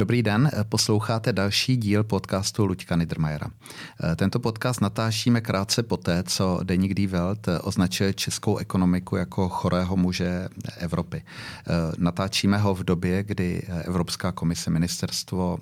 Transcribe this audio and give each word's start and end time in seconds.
Dobrý 0.00 0.22
den, 0.22 0.50
posloucháte 0.68 1.32
další 1.32 1.76
díl 1.76 2.04
podcastu 2.04 2.66
Luďka 2.66 2.96
Niedermayera. 2.96 3.46
Tento 4.16 4.38
podcast 4.38 4.80
natáčíme 4.80 5.40
krátce 5.40 5.82
poté, 5.82 6.22
co 6.22 6.60
Deník 6.62 6.94
Die 6.94 7.08
Welt 7.08 7.48
označuje 7.62 8.14
českou 8.14 8.56
ekonomiku 8.56 9.16
jako 9.16 9.48
chorého 9.48 9.96
muže 9.96 10.48
Evropy. 10.78 11.22
Natáčíme 11.98 12.58
ho 12.58 12.74
v 12.74 12.84
době, 12.84 13.22
kdy 13.22 13.62
Evropská 13.84 14.32
komise 14.32 14.70
ministerstvo 14.70 15.58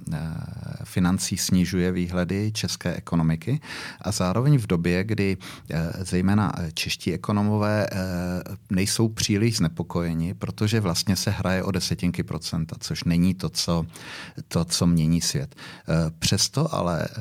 financí 0.84 1.36
snižuje 1.36 1.92
výhledy 1.92 2.52
české 2.52 2.94
ekonomiky 2.94 3.60
a 4.02 4.12
zároveň 4.12 4.58
v 4.58 4.66
době, 4.66 5.04
kdy 5.04 5.36
zejména 6.00 6.52
čeští 6.74 7.14
ekonomové 7.14 7.86
nejsou 8.70 9.08
příliš 9.08 9.56
znepokojeni, 9.56 10.34
protože 10.34 10.80
vlastně 10.80 11.16
se 11.16 11.30
hraje 11.30 11.62
o 11.62 11.70
desetinky 11.70 12.22
procenta, 12.22 12.76
což 12.80 13.04
není 13.04 13.34
to, 13.34 13.48
co 13.48 13.86
to, 14.48 14.64
co 14.64 14.86
mění 14.86 15.20
svět. 15.20 15.54
Eh, 15.56 16.10
přesto 16.18 16.74
ale 16.74 17.04
eh, 17.04 17.12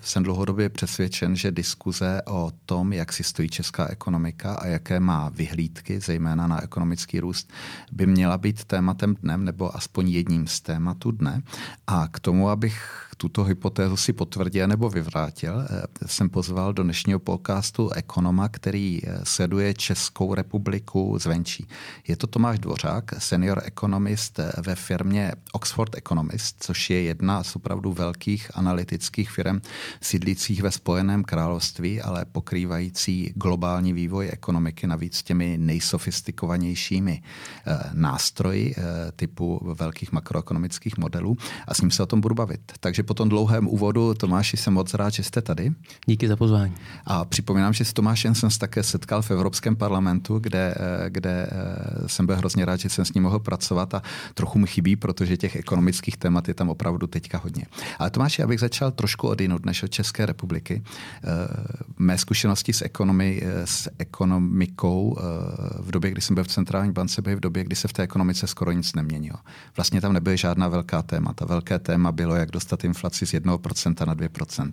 jsem 0.00 0.22
dlouhodobě 0.22 0.68
přesvědčen, 0.68 1.36
že 1.36 1.50
diskuze 1.50 2.22
o 2.26 2.52
tom, 2.66 2.92
jak 2.92 3.12
si 3.12 3.24
stojí 3.24 3.48
česká 3.48 3.86
ekonomika 3.88 4.54
a 4.54 4.66
jaké 4.66 5.00
má 5.00 5.28
vyhlídky, 5.28 6.00
zejména 6.00 6.46
na 6.46 6.62
ekonomický 6.62 7.20
růst, 7.20 7.52
by 7.92 8.06
měla 8.06 8.38
být 8.38 8.64
tématem 8.64 9.14
dnem 9.14 9.44
nebo 9.44 9.76
aspoň 9.76 10.08
jedním 10.08 10.46
z 10.46 10.60
tématů 10.60 11.10
dne. 11.10 11.42
A 11.86 12.08
k 12.08 12.20
tomu, 12.20 12.48
abych 12.48 13.08
tuto 13.16 13.44
hypotézu 13.44 13.96
si 13.96 14.12
potvrdil 14.12 14.68
nebo 14.68 14.90
vyvrátil, 14.90 15.54
eh, 15.60 15.82
jsem 16.06 16.30
pozval 16.30 16.72
do 16.72 16.82
dnešního 16.82 17.18
podcastu 17.18 17.90
ekonoma, 17.90 18.48
který 18.48 19.00
sleduje 19.22 19.74
Českou 19.74 20.34
republiku 20.34 21.18
zvenčí. 21.18 21.66
Je 22.08 22.16
to 22.16 22.26
Tomáš 22.26 22.58
Dvořák, 22.58 23.04
senior 23.18 23.62
ekonomist 23.64 24.40
ve 24.58 24.74
firmě 24.74 25.32
Oxford 25.52 25.94
Economist, 25.94 26.56
což 26.60 26.90
je 26.90 27.02
jedna 27.02 27.42
z 27.42 27.56
opravdu 27.56 27.92
velkých 27.92 28.50
analytických 28.54 29.30
firm 29.30 29.60
sídlících 30.00 30.62
ve 30.62 30.70
Spojeném 30.70 31.24
království, 31.24 32.02
ale 32.02 32.24
pokrývající 32.24 33.32
globální 33.36 33.92
vývoj 33.92 34.28
ekonomiky 34.32 34.86
navíc 34.86 35.22
těmi 35.22 35.58
nejsofistikovanějšími 35.58 37.22
eh, 37.22 37.78
nástroji 37.92 38.74
eh, 38.78 39.12
typu 39.16 39.74
velkých 39.78 40.12
makroekonomických 40.12 40.96
modelů 40.96 41.36
a 41.68 41.74
s 41.74 41.80
ním 41.80 41.90
se 41.90 42.02
o 42.02 42.06
tom 42.06 42.20
budu 42.20 42.34
bavit. 42.34 42.72
Takže 42.80 43.02
po 43.04 43.14
tom 43.14 43.28
dlouhém 43.28 43.68
úvodu, 43.68 44.14
Tomáši, 44.14 44.56
jsem 44.56 44.72
moc 44.74 44.94
rád, 44.94 45.10
že 45.10 45.22
jste 45.22 45.42
tady. 45.42 45.72
Díky 46.06 46.28
za 46.28 46.36
pozvání. 46.36 46.74
A 47.04 47.24
připomínám, 47.24 47.72
že 47.72 47.84
s 47.84 47.92
Tomášem 47.92 48.34
jsem 48.34 48.50
se 48.50 48.58
také 48.58 48.82
setkal 48.82 49.22
v 49.22 49.30
Evropském 49.30 49.76
parlamentu, 49.76 50.38
kde, 50.38 50.74
eh, 50.76 51.10
kde 51.10 51.46
jsem 52.06 52.26
byl 52.26 52.36
hrozně 52.36 52.64
rád, 52.64 52.80
že 52.80 52.88
jsem 52.88 53.04
s 53.04 53.12
ním 53.12 53.22
mohl 53.22 53.38
pracovat 53.38 53.94
a 53.94 54.02
trochu 54.34 54.58
mi 54.58 54.66
chybí, 54.66 54.96
protože 54.96 55.36
těch 55.36 55.56
ekonomických 55.56 56.16
témat 56.16 56.48
je 56.48 56.54
tam 56.54 56.70
opravdu 56.70 57.06
teďka 57.06 57.38
hodně. 57.38 57.66
Ale 57.98 58.10
Tomáši, 58.10 58.42
abych 58.42 58.60
začal 58.60 58.90
trošku 58.90 59.28
odinut 59.28 59.66
než 59.66 59.82
od 59.82 59.90
České 59.90 60.26
republiky. 60.26 60.82
Eh, 61.24 61.28
mé 61.98 62.18
zkušenosti 62.18 62.72
s, 62.72 62.82
ekonomi, 62.82 63.42
eh, 63.42 63.66
s 63.66 63.90
ekonomikou 63.98 65.16
eh, 65.18 65.22
v 65.82 65.90
době, 65.90 66.10
kdy 66.10 66.20
jsem 66.20 66.34
byl 66.34 66.44
v 66.44 66.48
centrální 66.48 66.92
bance, 66.92 67.22
byly 67.22 67.36
v 67.36 67.40
době, 67.40 67.64
kdy 67.64 67.76
se 67.76 67.88
v 67.88 67.92
té 67.92 68.02
ekonomice 68.02 68.46
skoro 68.46 68.72
nic 68.72 68.94
neměnilo. 68.94 69.38
Vlastně 69.76 70.00
tam 70.00 70.12
nebyly 70.12 70.36
žádná 70.36 70.68
velká 70.68 71.02
témata. 71.02 71.44
Velké 71.44 71.78
téma 71.78 72.12
bylo, 72.12 72.34
jak 72.34 72.50
dostat 72.50 72.84
inflaci 72.94 73.26
z 73.26 73.34
1% 73.34 74.06
na 74.06 74.14
2%. 74.14 74.70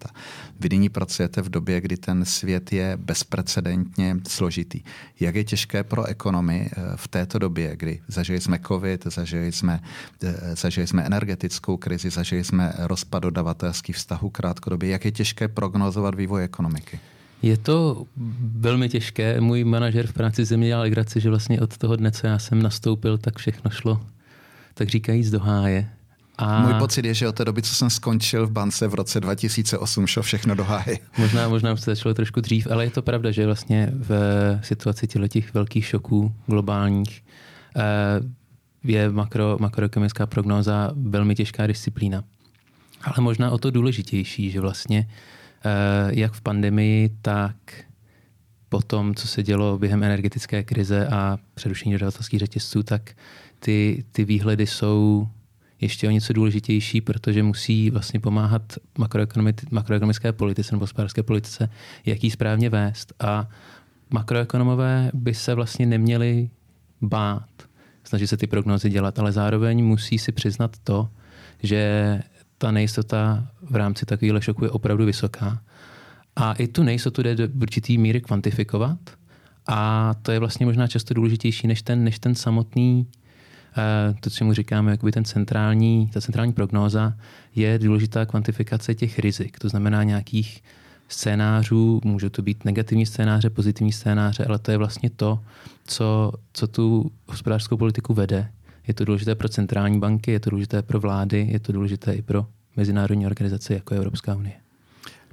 Vy 0.59 0.69
nyní 0.69 0.89
pracujete 0.89 1.41
v 1.41 1.50
době, 1.50 1.81
kdy 1.81 1.97
ten 1.97 2.25
svět 2.25 2.73
je 2.73 2.97
bezprecedentně 2.97 4.17
složitý. 4.27 4.81
Jak 5.19 5.36
je 5.36 5.44
těžké 5.44 5.83
pro 5.83 6.05
ekonomy 6.05 6.69
v 6.95 7.08
této 7.08 7.39
době, 7.39 7.75
kdy 7.75 7.99
zažili 8.08 8.42
jsme 8.42 8.59
covid, 8.67 9.08
zažili 9.09 9.52
jsme, 9.52 9.80
zažili 10.53 10.88
jsme 10.88 11.03
energetickou 11.03 11.77
krizi, 11.77 12.09
zažili 12.09 12.44
jsme 12.44 12.73
rozpad 12.77 13.23
dodavatelských 13.23 13.95
vztahů 13.95 14.30
krátkodobě. 14.30 14.89
Jak 14.89 15.05
je 15.05 15.11
těžké 15.11 15.47
prognozovat 15.47 16.16
vývoj 16.16 16.44
ekonomiky? 16.44 16.99
Je 17.42 17.58
to 17.58 18.05
velmi 18.61 18.89
těžké. 18.89 19.42
Můj 19.42 19.64
manažer 19.64 20.08
v 20.08 20.14
práci 20.14 20.45
země 20.45 20.67
dělal 20.67 20.82
legraci, 20.82 21.20
že 21.20 21.30
vlastně 21.30 21.61
od 21.61 21.77
toho 21.77 21.95
dne, 21.95 22.11
co 22.11 22.27
já 22.27 22.39
jsem 22.39 22.61
nastoupil, 22.61 23.17
tak 23.17 23.38
všechno 23.38 23.71
šlo, 23.71 24.02
tak 24.73 24.89
říkajíc, 24.89 25.30
do 25.30 25.39
háje. 25.39 25.89
A... 26.41 26.61
Můj 26.61 26.73
pocit 26.73 27.05
je, 27.05 27.13
že 27.13 27.27
od 27.27 27.35
té 27.35 27.45
doby, 27.45 27.61
co 27.61 27.75
jsem 27.75 27.89
skončil 27.89 28.47
v 28.47 28.52
bance 28.52 28.87
v 28.87 28.93
roce 28.93 29.19
2008, 29.19 30.07
šlo 30.07 30.23
všechno 30.23 30.55
do 30.55 30.63
háje. 30.63 30.99
Možná, 31.17 31.47
možná 31.47 31.75
se 31.75 31.95
začalo 31.95 32.13
trošku 32.13 32.41
dřív, 32.41 32.67
ale 32.71 32.83
je 32.83 32.89
to 32.89 33.02
pravda, 33.02 33.31
že 33.31 33.45
vlastně 33.45 33.91
v 33.93 34.11
situaci 34.63 35.07
těch 35.07 35.53
velkých 35.53 35.85
šoků 35.85 36.33
globálních 36.47 37.23
eh, 37.75 37.81
je 38.83 39.09
makro, 39.09 39.57
makroekonomická 39.59 40.27
prognóza 40.27 40.91
velmi 40.95 41.35
těžká 41.35 41.67
disciplína. 41.67 42.23
Ale 43.03 43.15
možná 43.19 43.52
o 43.52 43.58
to 43.58 43.71
důležitější, 43.71 44.52
že 44.52 44.59
vlastně 44.59 45.08
eh, 45.65 46.11
jak 46.13 46.33
v 46.33 46.41
pandemii, 46.41 47.09
tak 47.21 47.55
po 48.69 48.81
tom, 48.81 49.15
co 49.15 49.27
se 49.27 49.43
dělo 49.43 49.77
během 49.77 50.03
energetické 50.03 50.63
krize 50.63 51.08
a 51.08 51.37
přerušení 51.53 51.93
dodavatelských 51.93 52.39
řetězců, 52.39 52.83
tak 52.83 53.11
ty, 53.59 54.03
ty 54.11 54.25
výhledy 54.25 54.67
jsou 54.67 55.27
ještě 55.81 56.08
o 56.08 56.11
něco 56.11 56.33
důležitější, 56.33 57.02
protože 57.02 57.43
musí 57.43 57.89
vlastně 57.89 58.19
pomáhat 58.19 58.73
makroekonomické 59.69 60.31
politice 60.31 60.75
nebo 60.75 60.83
hospodářské 60.83 61.23
politice, 61.23 61.69
jak 62.05 62.23
ji 62.23 62.31
správně 62.31 62.69
vést. 62.69 63.14
A 63.19 63.49
makroekonomové 64.09 65.11
by 65.14 65.33
se 65.33 65.53
vlastně 65.53 65.86
neměli 65.86 66.49
bát 67.02 67.49
snaží 68.03 68.27
se 68.27 68.37
ty 68.37 68.47
prognózy 68.47 68.89
dělat, 68.89 69.20
ale 69.20 69.31
zároveň 69.31 69.86
musí 69.86 70.17
si 70.17 70.31
přiznat 70.31 70.77
to, 70.83 71.09
že 71.64 72.20
ta 72.58 72.71
nejistota 72.71 73.47
v 73.61 73.75
rámci 73.75 74.05
takového 74.05 74.41
šoku 74.41 74.64
je 74.65 74.71
opravdu 74.71 75.05
vysoká. 75.05 75.61
A 76.36 76.53
i 76.53 76.67
tu 76.67 76.83
nejistotu 76.83 77.21
jde 77.21 77.36
do 77.36 77.47
určitý 77.61 77.97
míry 77.97 78.21
kvantifikovat. 78.21 78.99
A 79.67 80.14
to 80.21 80.31
je 80.31 80.39
vlastně 80.39 80.65
možná 80.65 80.87
často 80.87 81.14
důležitější 81.14 81.67
než 81.67 81.81
ten, 81.81 82.03
než 82.03 82.20
ten 82.20 82.36
samotný, 82.36 83.08
to, 84.20 84.30
co 84.30 84.45
mu 84.45 84.54
říkáme, 84.54 84.92
jakoby 84.92 85.11
ten 85.11 85.26
centrální, 85.26 86.09
ta 86.14 86.21
centrální 86.21 86.54
prognóza, 86.54 87.14
je 87.55 87.80
důležitá 87.80 88.26
kvantifikace 88.26 88.95
těch 88.95 89.20
rizik. 89.20 89.59
To 89.59 89.70
znamená 89.70 90.04
nějakých 90.04 90.64
scénářů, 91.08 92.02
může 92.04 92.30
to 92.30 92.42
být 92.42 92.65
negativní 92.65 93.05
scénáře, 93.05 93.49
pozitivní 93.49 93.92
scénáře, 93.92 94.45
ale 94.45 94.59
to 94.59 94.71
je 94.71 94.77
vlastně 94.77 95.09
to, 95.09 95.39
co, 95.86 96.32
co 96.54 96.67
tu 96.67 97.11
hospodářskou 97.27 97.77
politiku 97.77 98.14
vede. 98.14 98.52
Je 98.87 98.93
to 98.93 99.05
důležité 99.05 99.36
pro 99.36 99.49
centrální 99.49 99.99
banky, 99.99 100.32
je 100.32 100.39
to 100.39 100.49
důležité 100.49 100.82
pro 100.82 100.99
vlády, 100.99 101.48
je 101.52 101.59
to 101.59 101.71
důležité 101.71 102.14
i 102.14 102.21
pro 102.21 102.45
mezinárodní 102.77 103.26
organizace, 103.26 103.73
jako 103.73 103.93
je 103.93 103.98
Evropská 103.98 104.36
unie. 104.36 104.53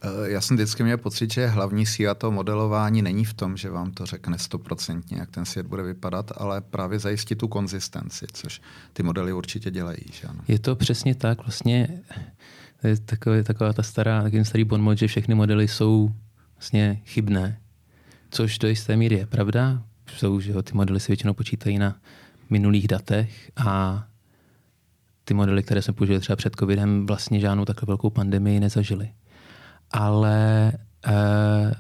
Eh, 0.03 0.31
já 0.31 0.41
jsem 0.41 0.57
vždycky 0.57 0.83
měl 0.83 0.99
pocit, 0.99 1.33
že 1.33 1.47
hlavní 1.47 1.87
síla 1.87 2.15
toho 2.15 2.31
modelování 2.31 3.03
není 3.03 3.25
v 3.25 3.35
tom, 3.35 3.57
že 3.57 3.71
vám 3.71 3.91
to 3.91 4.07
řekne 4.07 4.39
stoprocentně, 4.39 5.19
jak 5.19 5.31
ten 5.31 5.45
svět 5.45 5.67
bude 5.67 5.83
vypadat, 5.83 6.33
ale 6.37 6.61
právě 6.61 6.99
zajistit 6.99 7.39
tu 7.39 7.49
konzistenci, 7.49 8.27
což 8.33 8.61
ty 8.93 9.03
modely 9.03 9.33
určitě 9.33 9.71
dělají. 9.71 9.99
Že 10.13 10.29
ano? 10.29 10.41
Je 10.49 10.59
to 10.59 10.77
přesně 10.77 11.15
tak. 11.15 11.39
Vlastně 11.39 12.03
je 12.85 12.99
takový, 12.99 13.43
taková 13.43 13.73
ta 13.73 13.83
stará, 13.83 14.23
takový 14.23 14.45
starý 14.45 14.65
bonmot, 14.65 14.99
že 14.99 15.07
všechny 15.07 15.35
modely 15.35 15.69
jsou 15.69 16.11
vlastně 16.57 17.01
chybné. 17.05 17.61
Což 18.31 18.59
do 18.59 18.69
jisté 18.69 18.97
míry 18.97 19.17
je 19.17 19.27
pravda. 19.27 19.83
Jsou, 20.17 20.41
že 20.41 20.63
ty 20.63 20.75
modely 20.75 21.01
se 21.01 21.07
většinou 21.07 21.35
počítají 21.35 21.79
na 21.79 21.97
minulých 22.51 22.89
datech 22.89 23.51
a 23.57 24.05
ty 25.25 25.35
modely, 25.35 25.63
které 25.63 25.83
jsme 25.83 25.93
použili 25.93 26.21
třeba 26.21 26.37
před 26.37 26.57
covidem, 26.57 27.07
vlastně 27.07 27.41
žádnou 27.41 27.65
takovou 27.65 27.91
velkou 27.91 28.11
pandemii 28.11 28.61
nezažili. 28.61 29.11
Ale 29.91 30.73
eh, 31.07 31.73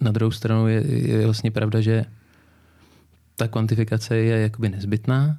na 0.00 0.10
druhou 0.12 0.30
stranu 0.30 0.68
je, 0.68 1.08
je 1.08 1.24
vlastně 1.24 1.50
pravda, 1.50 1.80
že 1.80 2.04
ta 3.36 3.48
kvantifikace 3.48 4.16
je 4.16 4.40
jakoby 4.40 4.68
nezbytná 4.68 5.38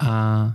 a 0.00 0.54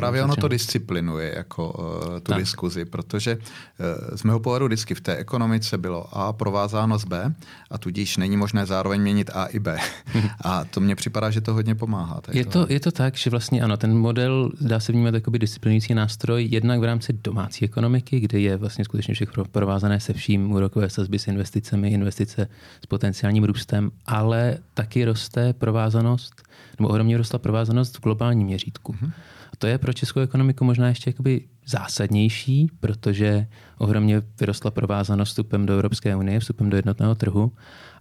právě 0.00 0.24
ono 0.24 0.36
to 0.36 0.48
disciplinuje 0.48 1.34
jako 1.36 1.70
uh, 1.70 2.14
tu 2.14 2.20
tak. 2.20 2.38
diskuzi, 2.38 2.84
protože 2.84 3.36
uh, 3.36 4.16
z 4.16 4.22
mého 4.22 4.40
pohledu 4.40 4.66
vždycky 4.66 4.94
v 4.94 5.00
té 5.00 5.16
ekonomice 5.16 5.78
bylo 5.78 6.18
A 6.18 6.32
provázáno 6.32 6.98
s 6.98 7.04
B 7.04 7.34
a 7.70 7.78
tudíž 7.78 8.16
není 8.16 8.36
možné 8.36 8.66
zároveň 8.66 9.00
měnit 9.00 9.30
A 9.34 9.44
i 9.44 9.58
B. 9.58 9.78
a 10.44 10.64
to 10.64 10.80
mně 10.80 10.96
připadá, 10.96 11.30
že 11.30 11.40
to 11.40 11.54
hodně 11.54 11.74
pomáhá. 11.74 12.20
Je 12.32 12.44
to, 12.44 12.66
je 12.68 12.80
to 12.80 12.90
tak, 12.90 13.16
že 13.16 13.30
vlastně 13.30 13.62
ano, 13.62 13.76
ten 13.76 13.98
model 13.98 14.50
dá 14.60 14.80
se 14.80 14.92
vnímat 14.92 15.14
jako 15.14 15.30
disciplinující 15.30 15.94
nástroj 15.94 16.48
jednak 16.50 16.80
v 16.80 16.84
rámci 16.84 17.12
domácí 17.12 17.64
ekonomiky, 17.64 18.20
kde 18.20 18.40
je 18.40 18.56
vlastně 18.56 18.84
skutečně 18.84 19.14
všechno 19.14 19.44
provázané 19.44 20.00
se 20.00 20.12
vším, 20.12 20.52
úrokové 20.52 20.90
sazby 20.90 21.18
s 21.18 21.26
investicemi, 21.26 21.90
investice 21.90 22.48
s 22.82 22.86
potenciálním 22.86 23.44
růstem, 23.44 23.90
ale 24.06 24.58
taky 24.74 25.04
roste 25.04 25.52
provázanost, 25.52 26.42
nebo 26.78 26.88
ohromně 26.88 27.16
rostla 27.16 27.38
provázanost 27.38 27.98
v 27.98 28.00
globálním 28.00 28.46
měřítku. 28.46 28.92
Mm-hmm 28.92 29.12
to 29.58 29.66
je 29.66 29.78
pro 29.78 29.92
českou 29.92 30.20
ekonomiku 30.20 30.64
možná 30.64 30.88
ještě 30.88 31.10
jakoby 31.10 31.40
zásadnější, 31.66 32.70
protože 32.80 33.46
ohromně 33.78 34.22
vyrostla 34.40 34.70
provázanost 34.70 35.28
vstupem 35.28 35.66
do 35.66 35.74
Evropské 35.74 36.16
unie, 36.16 36.40
vstupem 36.40 36.70
do 36.70 36.76
jednotného 36.76 37.14
trhu 37.14 37.52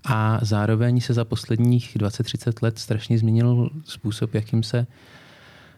a 0.05 0.39
zároveň 0.41 1.01
se 1.01 1.13
za 1.13 1.25
posledních 1.25 1.97
20-30 1.97 2.53
let 2.61 2.79
strašně 2.79 3.17
změnil 3.17 3.69
způsob, 3.85 4.33
jakým 4.33 4.63
se 4.63 4.87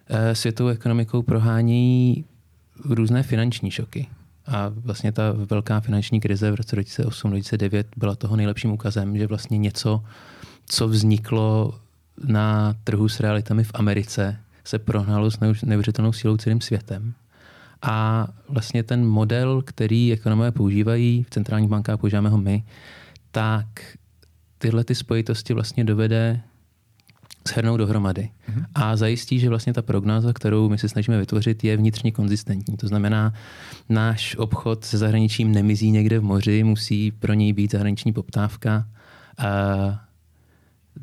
eh, 0.08 0.36
světovou 0.36 0.70
ekonomikou 0.70 1.22
prohání 1.22 2.26
různé 2.86 3.24
finanční 3.24 3.72
šoky. 3.72 4.08
A 4.48 4.72
vlastně 4.76 5.12
ta 5.12 5.32
velká 5.32 5.80
finanční 5.80 6.20
krize 6.20 6.52
v 6.52 6.56
roce 6.56 6.76
2008-2009 6.76 7.84
byla 7.98 8.16
toho 8.16 8.36
nejlepším 8.36 8.72
ukazem, 8.72 9.18
že 9.18 9.28
vlastně 9.28 9.58
něco, 9.58 10.04
co 10.66 10.88
vzniklo 10.88 11.80
na 12.26 12.76
trhu 12.84 13.10
s 13.10 13.20
realitami 13.20 13.64
v 13.64 13.72
Americe, 13.74 14.38
se 14.70 14.80
prohnalo 14.80 15.32
s 15.32 15.40
neuvěřitelnou 15.66 16.14
sílou 16.14 16.38
celým 16.38 16.62
světem. 16.62 17.14
A 17.82 18.28
vlastně 18.50 18.84
ten 18.84 19.08
model, 19.08 19.62
který 19.66 20.14
ekonomové 20.14 20.52
používají, 20.52 21.24
v 21.24 21.30
centrálních 21.30 21.70
bankách 21.70 22.00
používáme 22.00 22.30
ho 22.30 22.38
my, 22.38 22.64
tak 23.32 23.66
tyhle 24.58 24.84
ty 24.84 24.96
spojitosti 24.96 25.54
vlastně 25.54 25.84
dovede 25.84 26.42
shrnout 27.48 27.78
dohromady 27.78 28.30
mm-hmm. 28.50 28.66
a 28.76 28.96
zajistí, 28.96 29.40
že 29.40 29.50
vlastně 29.50 29.74
ta 29.74 29.82
prognóza, 29.82 30.34
kterou 30.34 30.70
my 30.70 30.78
se 30.78 30.90
snažíme 30.90 31.20
vytvořit, 31.20 31.64
je 31.64 31.78
vnitřně 31.78 32.12
konzistentní. 32.12 32.78
To 32.78 32.88
znamená, 32.88 33.34
náš 33.90 34.36
obchod 34.36 34.86
se 34.86 34.98
zahraničím 34.98 35.52
nemizí 35.52 35.92
někde 35.92 36.20
v 36.20 36.24
moři, 36.24 36.64
musí 36.64 37.12
pro 37.12 37.34
něj 37.34 37.54
být 37.54 37.72
zahraniční 37.72 38.14
poptávka. 38.14 38.88
A 39.38 40.09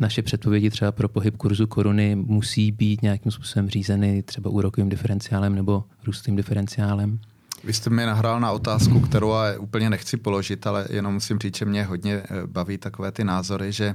naše 0.01 0.23
předpovědi 0.23 0.71
třeba 0.71 0.93
pro 0.93 1.09
pohyb 1.09 1.37
kurzu 1.37 1.67
koruny 1.67 2.17
musí 2.17 2.73
být 2.73 3.03
nějakým 3.03 3.33
způsobem 3.33 3.69
řízeny 3.69 4.23
třeba 4.23 4.51
úrokovým 4.51 4.89
diferenciálem 4.89 5.55
nebo 5.55 5.85
růstovým 6.07 6.37
diferenciálem. 6.37 7.19
Vy 7.65 7.73
jste 7.73 7.91
mi 7.91 8.07
nahrál 8.07 8.41
na 8.41 8.53
otázku, 8.53 9.01
kterou 9.01 9.33
úplně 9.59 9.91
nechci 9.91 10.17
položit, 10.17 10.67
ale 10.67 10.87
jenom 10.91 11.15
musím 11.15 11.39
říct, 11.39 11.57
že 11.57 11.65
mě 11.65 11.85
hodně 11.85 12.15
eh, 12.15 12.47
baví 12.47 12.79
takové 12.79 13.13
ty 13.13 13.25
názory, 13.25 13.73
že 13.73 13.95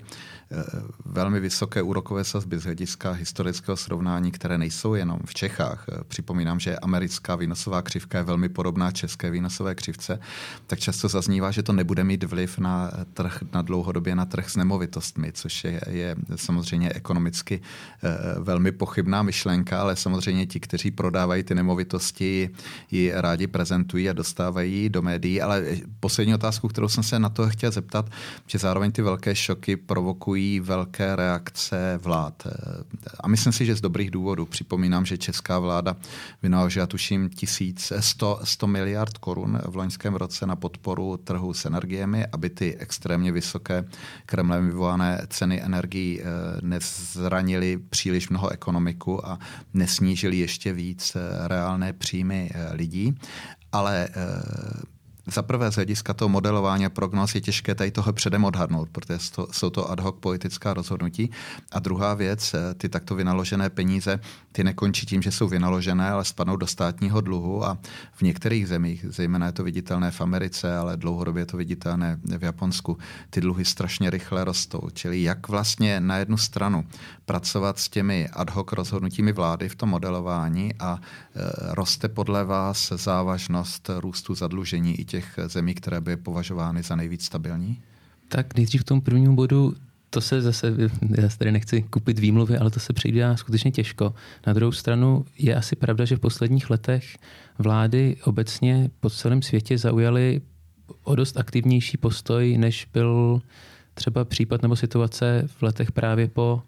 velmi 1.05 1.39
vysoké 1.39 1.81
úrokové 1.81 2.23
sazby 2.23 2.59
z 2.59 2.63
hlediska 2.63 3.11
historického 3.11 3.77
srovnání, 3.77 4.31
které 4.31 4.57
nejsou 4.57 4.93
jenom 4.93 5.19
v 5.25 5.33
Čechách. 5.33 5.85
Eh, 5.91 6.03
připomínám, 6.07 6.59
že 6.59 6.79
americká 6.79 7.35
výnosová 7.35 7.81
křivka 7.81 8.17
je 8.17 8.23
velmi 8.23 8.49
podobná 8.49 8.91
české 8.91 9.31
výnosové 9.31 9.75
křivce, 9.75 10.19
tak 10.67 10.79
často 10.79 11.07
zaznívá, 11.07 11.51
že 11.51 11.63
to 11.63 11.73
nebude 11.73 12.03
mít 12.03 12.23
vliv 12.23 12.59
na 12.59 12.91
trh 13.13 13.39
na 13.53 13.61
dlouhodobě 13.61 14.15
na 14.15 14.25
trh 14.25 14.49
s 14.49 14.55
nemovitostmi, 14.55 15.31
což 15.31 15.63
je, 15.63 15.81
je 15.89 16.15
samozřejmě 16.35 16.93
ekonomicky 16.93 17.61
eh, 18.03 18.39
velmi 18.39 18.71
pochybná 18.71 19.23
myšlenka, 19.23 19.81
ale 19.81 19.95
samozřejmě 19.95 20.45
ti, 20.45 20.59
kteří 20.59 20.91
prodávají 20.91 21.43
ty 21.43 21.55
nemovitosti, 21.55 22.49
ji 22.91 23.11
rádi 23.15 23.47
prezentují 23.47 24.09
a 24.09 24.13
dostávají 24.13 24.89
do 24.89 25.01
médií. 25.01 25.41
Ale 25.41 25.65
poslední 25.99 26.33
otázku, 26.33 26.67
kterou 26.67 26.87
jsem 26.87 27.03
se 27.03 27.19
na 27.19 27.29
to 27.29 27.49
chtěl 27.49 27.71
zeptat, 27.71 28.09
že 28.47 28.59
zároveň 28.59 28.91
ty 28.91 29.01
velké 29.01 29.35
šoky 29.35 29.75
provokují 29.75 30.40
vyvolují 30.41 30.59
velké 30.59 31.15
reakce 31.15 31.99
vlád. 32.01 32.47
A 33.19 33.27
myslím 33.27 33.53
si, 33.53 33.65
že 33.65 33.75
z 33.75 33.81
dobrých 33.81 34.11
důvodů. 34.11 34.45
Připomínám, 34.45 35.05
že 35.05 35.17
česká 35.17 35.59
vláda 35.59 35.95
vynaložila 36.41 36.87
tuším 36.87 37.29
1100 37.29 38.39
100 38.43 38.67
miliard 38.67 39.17
korun 39.17 39.59
v 39.65 39.75
loňském 39.75 40.15
roce 40.15 40.45
na 40.45 40.55
podporu 40.55 41.17
trhu 41.17 41.53
s 41.53 41.65
energiemi, 41.65 42.25
aby 42.31 42.49
ty 42.49 42.77
extrémně 42.77 43.31
vysoké 43.31 43.85
Kremlem 44.25 44.65
vyvolané 44.65 45.21
ceny 45.29 45.61
energií 45.61 46.21
eh, 46.21 46.25
nezranily 46.61 47.77
příliš 47.89 48.29
mnoho 48.29 48.49
ekonomiku 48.49 49.25
a 49.25 49.39
nesnížily 49.73 50.37
ještě 50.37 50.73
víc 50.73 51.15
eh, 51.15 51.47
reálné 51.47 51.93
příjmy 51.93 52.49
eh, 52.53 52.73
lidí. 52.73 53.17
Ale 53.71 54.09
za 55.31 55.41
prvé 55.41 55.71
z 55.71 55.75
hlediska 55.75 56.13
toho 56.13 56.29
modelování 56.29 56.85
a 56.85 56.89
prognóz 56.89 57.35
je 57.35 57.41
těžké 57.41 57.75
tady 57.75 57.91
toho 57.91 58.13
předem 58.13 58.45
odhadnout, 58.45 58.89
protože 58.91 59.19
to, 59.35 59.47
jsou 59.51 59.69
to 59.69 59.91
ad 59.91 59.99
hoc 59.99 60.15
politická 60.19 60.73
rozhodnutí. 60.73 61.31
A 61.71 61.79
druhá 61.79 62.13
věc, 62.13 62.53
eh, 62.53 62.73
ty 62.73 62.89
takto 62.89 63.15
vynaložené 63.15 63.69
peníze, 63.69 64.19
ty 64.51 64.63
nekončí 64.63 65.05
tím, 65.05 65.21
že 65.21 65.31
jsou 65.31 65.47
vynaložené, 65.47 66.11
ale 66.11 66.25
spadnou 66.25 66.55
do 66.55 66.67
státního 66.67 67.21
dluhu 67.21 67.65
a 67.65 67.77
v 68.13 68.21
některých 68.21 68.67
zemích, 68.67 69.05
zejména 69.09 69.45
je 69.45 69.51
to 69.51 69.63
viditelné 69.63 70.11
v 70.11 70.21
Americe, 70.21 70.77
ale 70.77 70.97
dlouhodobě 70.97 71.41
je 71.41 71.45
to 71.45 71.57
viditelné 71.57 72.19
v 72.37 72.43
Japonsku, 72.43 72.97
ty 73.29 73.41
dluhy 73.41 73.65
strašně 73.65 74.09
rychle 74.09 74.43
rostou. 74.43 74.81
Čili 74.93 75.23
jak 75.23 75.47
vlastně 75.47 75.99
na 75.99 76.17
jednu 76.17 76.37
stranu 76.37 76.85
pracovat 77.25 77.79
s 77.79 77.89
těmi 77.89 78.29
ad 78.29 78.49
hoc 78.49 78.71
rozhodnutími 78.71 79.31
vlády 79.31 79.69
v 79.69 79.75
tom 79.75 79.89
modelování 79.89 80.73
a 80.79 80.99
e, 80.99 81.39
roste 81.75 82.09
podle 82.09 82.45
vás 82.45 82.93
závažnost 82.95 83.89
růstu 83.99 84.35
zadlužení 84.35 84.99
i 84.99 85.05
těch 85.05 85.39
zemí, 85.45 85.73
které 85.73 86.01
by 86.01 86.17
považovány 86.17 86.83
za 86.83 86.95
nejvíc 86.95 87.25
stabilní? 87.25 87.81
Tak 88.27 88.55
nejdřív 88.55 88.81
k 88.81 88.87
tomu 88.87 89.01
prvnímu 89.01 89.35
bodu, 89.35 89.75
to 90.13 90.21
se 90.21 90.41
zase, 90.41 90.73
já 91.21 91.29
tady 91.37 91.51
nechci 91.51 91.81
kupit 91.81 92.19
výmluvy, 92.19 92.57
ale 92.57 92.69
to 92.69 92.79
se 92.79 92.93
přejde 92.93 93.33
skutečně 93.35 93.71
těžko. 93.71 94.13
Na 94.47 94.53
druhou 94.53 94.71
stranu 94.71 95.25
je 95.37 95.55
asi 95.55 95.75
pravda, 95.75 96.05
že 96.05 96.15
v 96.15 96.19
posledních 96.19 96.69
letech 96.69 97.17
vlády 97.59 98.17
obecně 98.23 98.89
po 98.99 99.09
celém 99.09 99.41
světě 99.41 99.77
zaujaly 99.77 100.41
o 101.03 101.15
dost 101.15 101.37
aktivnější 101.37 101.97
postoj, 101.97 102.57
než 102.57 102.87
byl 102.93 103.41
třeba 103.93 104.25
případ 104.25 104.61
nebo 104.61 104.75
situace 104.75 105.47
v 105.47 105.63
letech 105.63 105.91
právě 105.91 106.27
po 106.27 106.61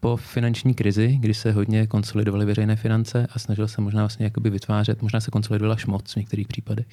po 0.00 0.16
finanční 0.16 0.74
krizi, 0.74 1.16
kdy 1.20 1.34
se 1.34 1.52
hodně 1.52 1.86
konsolidovaly 1.86 2.46
veřejné 2.46 2.76
finance 2.76 3.26
a 3.32 3.38
snažil 3.38 3.68
se 3.68 3.80
možná 3.80 4.02
vlastně 4.02 4.24
jakoby 4.24 4.50
vytvářet, 4.50 5.02
možná 5.02 5.20
se 5.20 5.30
konsolidovala 5.30 5.74
až 5.74 5.86
moc 5.86 6.12
v 6.12 6.16
některých 6.16 6.48
případech, 6.48 6.86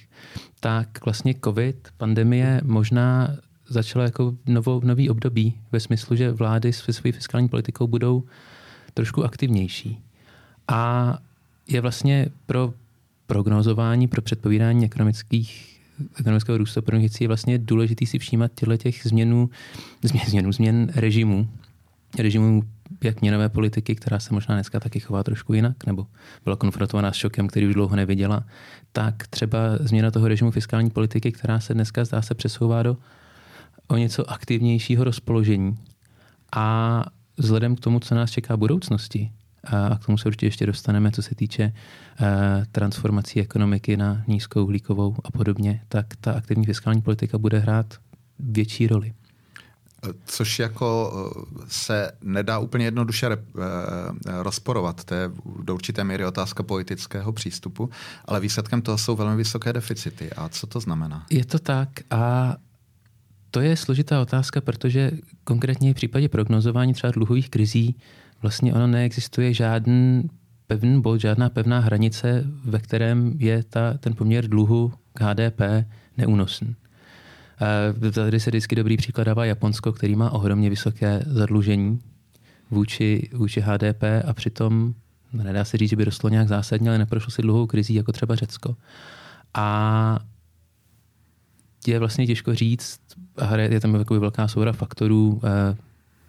tak 0.59 1.06
vlastně 1.06 1.35
covid, 1.44 1.88
pandemie 1.97 2.62
možná 2.63 3.38
začala 3.69 4.03
jako 4.05 4.35
novou, 4.45 4.81
nový 4.83 5.09
období 5.09 5.53
ve 5.71 5.79
smyslu, 5.79 6.15
že 6.15 6.31
vlády 6.31 6.73
se 6.73 6.93
svojí 6.93 7.11
fiskální 7.11 7.49
politikou 7.49 7.87
budou 7.87 8.23
trošku 8.93 9.25
aktivnější. 9.25 9.99
A 10.67 11.13
je 11.67 11.81
vlastně 11.81 12.27
pro 12.45 12.73
prognozování, 13.27 14.07
pro 14.07 14.21
předpovídání 14.21 14.85
ekonomických 14.85 15.77
ekonomického 16.19 16.57
růstu 16.57 16.81
pro 16.81 16.97
je 16.97 17.27
vlastně 17.27 17.57
důležitý 17.57 18.05
si 18.05 18.19
všímat 18.19 18.51
těchto 18.55 18.77
těch 18.77 19.01
změnů, 19.03 19.49
změn, 20.01 20.23
změnů, 20.27 20.51
změn 20.51 20.91
režimu, 20.95 21.47
režimu 22.17 22.63
jak 23.03 23.21
měnové 23.21 23.49
politiky, 23.49 23.95
která 23.95 24.19
se 24.19 24.33
možná 24.33 24.55
dneska 24.55 24.79
taky 24.79 24.99
chová 24.99 25.23
trošku 25.23 25.53
jinak, 25.53 25.85
nebo 25.85 26.07
byla 26.43 26.55
konfrontovaná 26.55 27.11
s 27.11 27.15
šokem, 27.15 27.47
který 27.47 27.67
už 27.67 27.73
dlouho 27.73 27.95
neviděla, 27.95 28.43
tak 28.91 29.27
třeba 29.27 29.59
změna 29.79 30.11
toho 30.11 30.27
režimu 30.27 30.51
fiskální 30.51 30.89
politiky, 30.89 31.31
která 31.31 31.59
se 31.59 31.73
dneska 31.73 32.05
zdá 32.05 32.21
se 32.21 32.35
přesouvá 32.35 32.83
do 32.83 32.97
o 33.88 33.98
něco 33.98 34.31
aktivnějšího 34.31 35.04
rozpoložení. 35.04 35.78
A 36.56 37.04
vzhledem 37.38 37.75
k 37.75 37.80
tomu, 37.80 38.00
co 38.00 38.16
nás 38.16 38.31
čeká 38.31 38.56
v 38.56 38.60
budoucnosti, 38.60 39.31
a 39.63 39.98
k 39.98 40.06
tomu 40.06 40.18
se 40.18 40.30
určitě 40.30 40.45
ještě 40.45 40.66
dostaneme, 40.66 41.12
co 41.12 41.22
se 41.22 41.36
týče 41.36 41.74
uh, 41.74 42.28
transformací 42.72 43.42
ekonomiky 43.42 43.98
na 43.98 44.24
nízkouhlíkovou 44.27 45.15
a 45.24 45.32
podobně, 45.32 45.82
tak 45.88 46.06
ta 46.22 46.34
aktivní 46.34 46.65
fiskální 46.65 47.01
politika 47.01 47.38
bude 47.38 47.60
hrát 47.60 47.94
větší 48.39 48.88
roli 48.88 49.13
což 50.25 50.60
jako 50.60 51.13
eh, 51.13 51.65
se 51.67 52.12
nedá 52.22 52.60
úplně 52.60 52.86
jednoduše 52.86 53.29
rozporovat. 54.25 55.03
To 55.03 55.13
je 55.13 55.32
do 55.63 55.74
určité 55.74 56.03
míry 56.03 56.25
otázka 56.25 56.63
politického 56.63 57.34
přístupu, 57.34 57.89
ale 58.25 58.39
výsledkem 58.39 58.82
toho 58.82 58.98
jsou 58.98 59.15
velmi 59.15 59.36
vysoké 59.36 59.74
deficity. 59.74 60.29
A 60.34 60.50
co 60.50 60.67
to 60.67 60.79
znamená? 60.79 61.25
Je 61.29 61.46
to 61.46 61.60
tak 61.60 61.89
a 62.12 62.56
to 63.51 63.62
je 63.62 63.77
složitá 63.77 64.22
otázka, 64.22 64.62
protože 64.62 65.12
konkrétně 65.44 65.94
v 65.94 65.96
případě 65.96 66.30
prognozování 66.30 66.94
třeba 66.94 67.12
dluhových 67.12 67.50
krizí 67.50 67.96
vlastně 68.42 68.74
ono 68.74 68.88
neexistuje 68.88 69.54
žádný 69.54 70.30
pevný 70.68 71.01
bod, 71.01 71.18
žádná 71.22 71.50
pevná 71.50 71.80
hranice, 71.80 72.44
ve 72.66 72.80
kterém 72.80 73.34
je 73.38 73.63
ta, 73.63 73.94
ten 73.98 74.13
poměr 74.16 74.48
dluhu 74.48 74.94
k 75.13 75.22
HDP 75.22 75.62
neúnosný. 76.18 76.75
Tady 78.13 78.39
se 78.39 78.50
vždycky 78.50 78.75
dobrý 78.75 78.98
příklad 78.98 79.24
dává 79.24 79.46
Japonsko, 79.46 79.94
který 79.94 80.16
má 80.16 80.32
ohromně 80.32 80.70
vysoké 80.70 81.24
zadlužení 81.25 82.00
vůči, 82.72 83.30
vůči 83.34 83.62
HDP 83.62 84.04
a 84.27 84.34
přitom 84.34 84.94
nedá 85.34 85.66
se 85.66 85.77
říct, 85.77 85.89
že 85.89 85.96
by 85.96 86.04
rostlo 86.04 86.30
nějak 86.30 86.48
zásadně, 86.48 86.89
ale 86.89 86.98
neprošlo 86.98 87.32
si 87.32 87.42
dlouhou 87.42 87.68
krizí 87.68 87.94
jako 87.94 88.12
třeba 88.12 88.36
Řecko. 88.36 88.75
A 89.54 90.20
je 91.88 92.00
vlastně 92.00 92.27
těžko 92.27 92.56
říct, 92.56 93.00
je 93.58 93.79
tam 93.79 93.96
jako 93.96 94.20
velká 94.20 94.48
soura 94.48 94.74
faktorů, 94.74 95.41
eh, 95.44 95.77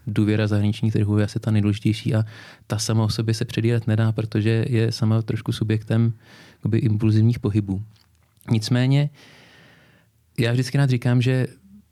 důvěra 0.06 0.46
zahraničních 0.46 0.92
trhů 0.92 1.18
je 1.18 1.24
asi 1.24 1.40
ta 1.40 1.50
nejdůležitější 1.50 2.14
a 2.14 2.24
ta 2.66 2.78
sama 2.78 3.04
o 3.04 3.08
sobě 3.08 3.34
se 3.34 3.44
předírat 3.44 3.86
nedá, 3.86 4.12
protože 4.12 4.64
je 4.68 4.92
sama 4.92 5.22
trošku 5.22 5.52
subjektem 5.52 6.12
impulzivních 6.74 7.38
pohybů. 7.38 7.82
Nicméně 8.50 9.10
já 10.38 10.52
vždycky 10.52 10.78
rád 10.78 10.90
říkám, 10.90 11.22
že 11.22 11.46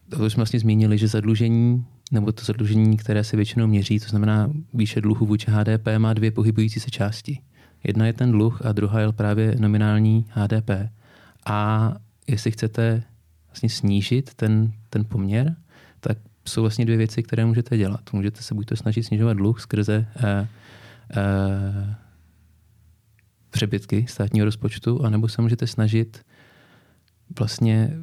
to 0.09 0.31
jsme 0.31 0.41
vlastně 0.41 0.61
zmínili, 0.61 0.99
že 0.99 1.09
zadlužení 1.09 1.85
nebo 2.11 2.33
to 2.33 2.45
zadlužení, 2.45 2.97
které 2.97 3.25
se 3.25 3.37
většinou 3.37 3.67
měří, 3.67 4.01
to 4.01 4.09
znamená 4.09 4.51
výše 4.75 5.01
dluhu 5.01 5.27
vůči 5.27 5.51
HDP, 5.51 5.89
má 5.99 6.13
dvě 6.13 6.31
pohybující 6.31 6.81
se 6.81 6.91
části. 6.91 7.39
Jedna 7.85 8.07
je 8.07 8.13
ten 8.13 8.33
dluh 8.33 8.67
a 8.67 8.73
druhá 8.73 9.01
je 9.01 9.13
právě 9.13 9.57
nominální 9.59 10.25
HDP. 10.29 10.71
A 11.47 11.93
jestli 12.27 12.51
chcete 12.51 13.03
vlastně 13.57 13.71
snížit 13.71 14.35
ten, 14.35 14.73
ten 14.91 15.05
poměr, 15.05 15.57
tak 16.01 16.19
jsou 16.45 16.61
vlastně 16.61 16.85
dvě 16.85 16.97
věci, 16.97 17.23
které 17.23 17.45
můžete 17.45 17.77
dělat. 17.77 18.13
Můžete 18.13 18.43
se 18.43 18.55
buď 18.55 18.67
to 18.67 18.77
snažit 18.77 19.03
snižovat 19.03 19.37
dluh 19.37 19.61
skrze 19.61 20.07
eh, 20.17 20.49
eh, 21.17 21.97
přebytky 23.51 24.07
státního 24.09 24.45
rozpočtu, 24.45 25.05
anebo 25.05 25.29
se 25.29 25.43
můžete 25.43 25.67
snažit 25.67 26.25
vlastně 27.39 27.97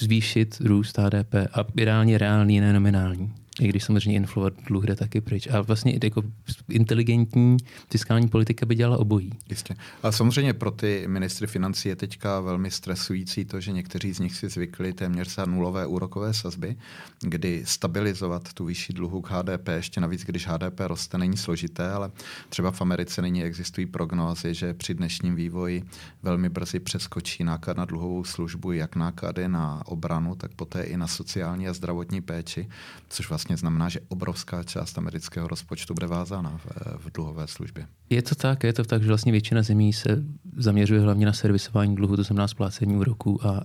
zvýšit 0.00 0.56
růst 0.60 0.98
HDP 0.98 1.34
a 1.34 1.64
ideálně 1.76 2.18
reálný, 2.18 2.60
ne 2.60 2.72
nominální 2.72 3.39
i 3.60 3.68
když 3.68 3.84
samozřejmě 3.84 4.16
inflovat 4.16 4.52
dluh 4.66 4.84
jde 4.84 4.96
taky 4.96 5.20
pryč. 5.20 5.46
A 5.46 5.60
vlastně 5.60 5.98
jako 6.02 6.22
inteligentní 6.68 7.56
fiskální 7.90 8.28
politika 8.28 8.66
by 8.66 8.74
dělala 8.74 8.98
obojí. 8.98 9.32
Jistě. 9.50 9.76
A 10.02 10.12
samozřejmě 10.12 10.52
pro 10.52 10.70
ty 10.70 11.04
ministry 11.06 11.46
financí 11.46 11.88
je 11.88 11.96
teďka 11.96 12.40
velmi 12.40 12.70
stresující 12.70 13.44
to, 13.44 13.60
že 13.60 13.72
někteří 13.72 14.12
z 14.12 14.18
nich 14.18 14.36
si 14.36 14.48
zvykli 14.48 14.92
téměř 14.92 15.34
za 15.34 15.44
nulové 15.44 15.86
úrokové 15.86 16.34
sazby, 16.34 16.76
kdy 17.20 17.62
stabilizovat 17.66 18.52
tu 18.52 18.64
vyšší 18.64 18.92
dluhu 18.92 19.20
k 19.20 19.30
HDP, 19.30 19.68
ještě 19.68 20.00
navíc, 20.00 20.24
když 20.24 20.46
HDP 20.46 20.80
roste, 20.80 21.18
není 21.18 21.36
složité, 21.36 21.90
ale 21.90 22.10
třeba 22.48 22.70
v 22.70 22.80
Americe 22.80 23.22
nyní 23.22 23.44
existují 23.44 23.86
prognózy, 23.86 24.54
že 24.54 24.74
při 24.74 24.94
dnešním 24.94 25.34
vývoji 25.34 25.84
velmi 26.22 26.48
brzy 26.48 26.80
přeskočí 26.80 27.44
náklad 27.44 27.76
na 27.76 27.84
dluhovou 27.84 28.24
službu, 28.24 28.72
jak 28.72 28.96
náklady 28.96 29.48
na 29.48 29.82
obranu, 29.86 30.34
tak 30.34 30.54
poté 30.54 30.82
i 30.82 30.96
na 30.96 31.06
sociální 31.06 31.68
a 31.68 31.72
zdravotní 31.72 32.20
péči, 32.20 32.68
což 33.08 33.28
vlastně 33.28 33.39
vlastně 33.40 33.56
znamená, 33.56 33.88
že 33.88 34.00
obrovská 34.08 34.62
část 34.62 34.98
amerického 34.98 35.48
rozpočtu 35.48 35.94
bude 35.94 36.06
vázána 36.06 36.58
v, 36.58 36.66
v 36.96 37.12
dluhové 37.14 37.46
službě. 37.46 37.86
Je 38.10 38.22
to 38.22 38.34
tak, 38.34 38.64
je 38.64 38.72
to 38.72 38.84
tak, 38.84 39.02
že 39.02 39.08
vlastně 39.08 39.32
většina 39.32 39.62
zemí 39.62 39.92
se 39.92 40.24
zaměřuje 40.56 41.00
hlavně 41.00 41.26
na 41.26 41.32
servisování 41.32 41.96
dluhu, 41.96 42.16
to 42.16 42.22
znamená 42.22 42.48
splácení 42.48 42.96
úroků 42.96 43.46
a, 43.46 43.50
a 43.50 43.64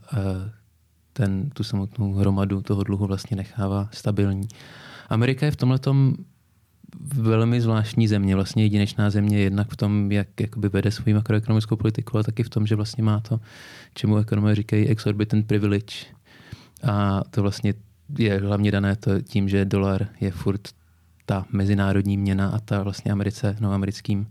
ten, 1.13 1.49
tu 1.49 1.63
samotnou 1.63 2.13
hromadu 2.13 2.61
toho 2.61 2.83
dluhu 2.83 3.07
vlastně 3.07 3.37
nechává 3.37 3.89
stabilní. 3.91 4.47
Amerika 5.09 5.45
je 5.45 5.51
v 5.51 5.55
tomhle 5.55 5.79
velmi 7.15 7.61
zvláštní 7.61 8.07
země, 8.07 8.35
vlastně 8.35 8.63
jedinečná 8.63 9.09
země, 9.09 9.39
jednak 9.39 9.67
v 9.71 9.77
tom, 9.77 10.11
jak 10.11 10.27
jakoby 10.41 10.69
vede 10.69 10.91
svou 10.91 11.13
makroekonomickou 11.13 11.75
politiku, 11.75 12.17
ale 12.17 12.23
taky 12.23 12.43
v 12.43 12.49
tom, 12.49 12.67
že 12.67 12.75
vlastně 12.75 13.03
má 13.03 13.19
to, 13.19 13.39
čemu 13.93 14.17
ekonomové 14.17 14.55
říkají 14.55 14.87
exorbitant 14.87 15.47
privilege. 15.47 15.95
A 16.83 17.21
to 17.29 17.41
vlastně 17.41 17.73
je 18.17 18.39
hlavně 18.39 18.71
dané 18.71 18.95
to 18.95 19.21
tím, 19.21 19.49
že 19.49 19.65
dolar 19.65 20.07
je 20.21 20.31
furt 20.31 20.61
ta 21.25 21.45
mezinárodní 21.51 22.17
měna 22.17 22.49
a 22.49 22.59
ta 22.59 22.83
vlastně 22.83 23.11
Americe, 23.11 23.55
no 23.59 23.71
americkým 23.71 24.27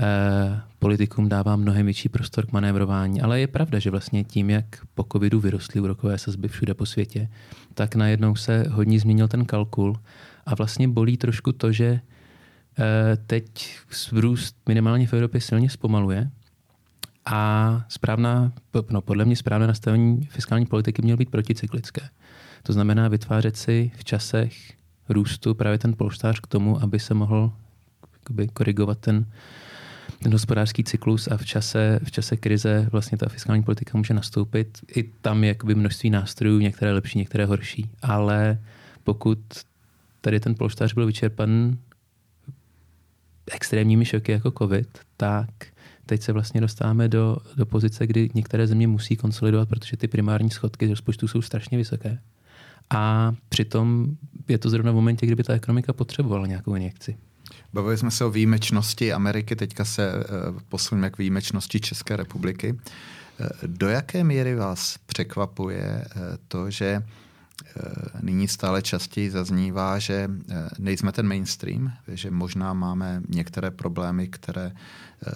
eh, 0.00 0.60
politikům 0.78 1.28
dává 1.28 1.56
mnohem 1.56 1.86
větší 1.86 2.08
prostor 2.08 2.46
k 2.46 2.52
manévrování. 2.52 3.20
Ale 3.20 3.40
je 3.40 3.46
pravda, 3.46 3.78
že 3.78 3.90
vlastně 3.90 4.24
tím, 4.24 4.50
jak 4.50 4.64
po 4.94 5.06
covidu 5.12 5.40
vyrostly 5.40 5.80
úrokové 5.80 6.18
sazby 6.18 6.48
všude 6.48 6.74
po 6.74 6.86
světě, 6.86 7.28
tak 7.74 7.94
najednou 7.94 8.36
se 8.36 8.64
hodně 8.70 9.00
změnil 9.00 9.28
ten 9.28 9.44
kalkul 9.44 9.96
a 10.46 10.54
vlastně 10.54 10.88
bolí 10.88 11.16
trošku 11.16 11.52
to, 11.52 11.72
že 11.72 12.00
eh, 12.78 13.16
teď 13.26 13.78
růst 14.12 14.56
minimálně 14.68 15.06
v 15.06 15.12
Evropě 15.12 15.40
silně 15.40 15.70
zpomaluje 15.70 16.30
a 17.26 17.84
správná, 17.88 18.52
no 18.90 19.00
podle 19.00 19.24
mě 19.24 19.36
správné 19.36 19.66
nastavení 19.66 20.28
fiskální 20.30 20.66
politiky 20.66 21.02
mělo 21.02 21.16
být 21.16 21.30
proticyklické. 21.30 22.08
To 22.66 22.72
znamená 22.72 23.08
vytvářet 23.08 23.56
si 23.56 23.90
v 23.96 24.04
časech 24.04 24.72
růstu 25.08 25.54
právě 25.54 25.78
ten 25.78 25.94
polštář 25.96 26.40
k 26.40 26.46
tomu, 26.46 26.82
aby 26.82 26.98
se 26.98 27.14
mohl 27.14 27.52
jakoby, 28.12 28.48
korigovat 28.48 28.98
ten, 28.98 29.26
ten 30.22 30.32
hospodářský 30.32 30.84
cyklus 30.84 31.28
a 31.28 31.36
v 31.36 31.46
čase, 31.46 32.00
v 32.04 32.10
čase 32.10 32.36
krize 32.36 32.88
vlastně 32.92 33.18
ta 33.18 33.28
fiskální 33.28 33.62
politika 33.62 33.98
může 33.98 34.14
nastoupit. 34.14 34.78
I 34.96 35.02
tam 35.02 35.44
je 35.44 35.48
jakoby 35.48 35.74
množství 35.74 36.10
nástrojů, 36.10 36.58
některé 36.58 36.92
lepší, 36.92 37.18
některé 37.18 37.46
horší. 37.46 37.90
Ale 38.02 38.58
pokud 39.02 39.38
tady 40.20 40.40
ten 40.40 40.54
polštář 40.54 40.94
byl 40.94 41.06
vyčerpan 41.06 41.78
extrémními 43.52 44.04
šoky 44.04 44.32
jako 44.32 44.50
COVID, 44.50 44.98
tak 45.16 45.50
teď 46.06 46.22
se 46.22 46.32
vlastně 46.32 46.60
dostáváme 46.60 47.08
do, 47.08 47.36
do 47.56 47.66
pozice, 47.66 48.06
kdy 48.06 48.30
některé 48.34 48.66
země 48.66 48.88
musí 48.88 49.16
konsolidovat, 49.16 49.68
protože 49.68 49.96
ty 49.96 50.08
primární 50.08 50.50
schodky 50.50 50.86
z 50.86 50.90
rozpočtu 50.90 51.28
jsou 51.28 51.42
strašně 51.42 51.78
vysoké. 51.78 52.18
A 52.90 53.34
přitom 53.48 54.06
je 54.48 54.58
to 54.58 54.70
zrovna 54.70 54.92
v 54.92 54.94
momentě, 54.94 55.26
kdyby 55.26 55.42
ta 55.42 55.52
ekonomika 55.52 55.92
potřebovala 55.92 56.46
nějakou 56.46 56.74
injekci. 56.74 57.16
Bavili 57.72 57.98
jsme 57.98 58.10
se 58.10 58.24
o 58.24 58.30
výjimečnosti 58.30 59.12
Ameriky, 59.12 59.56
teďka 59.56 59.84
se 59.84 60.12
uh, 60.14 60.60
posuneme 60.68 61.10
k 61.10 61.18
výjimečnosti 61.18 61.80
České 61.80 62.16
republiky. 62.16 62.72
Uh, 62.72 62.78
do 63.66 63.88
jaké 63.88 64.24
míry 64.24 64.54
vás 64.54 64.98
překvapuje 65.06 66.04
uh, 66.16 66.22
to, 66.48 66.70
že 66.70 67.02
nyní 68.22 68.48
stále 68.48 68.82
častěji 68.82 69.30
zaznívá, 69.30 69.98
že 69.98 70.30
nejsme 70.78 71.12
ten 71.12 71.28
mainstream, 71.28 71.92
že 72.08 72.30
možná 72.30 72.74
máme 72.74 73.22
některé 73.28 73.70
problémy, 73.70 74.28
které 74.28 74.72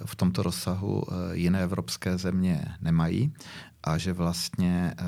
v 0.04 0.16
tomto 0.16 0.42
rozsahu 0.42 1.02
jiné 1.32 1.62
evropské 1.62 2.18
země 2.18 2.64
nemají 2.80 3.32
a 3.84 3.98
že 3.98 4.12
vlastně 4.12 4.94
eh, 4.98 5.04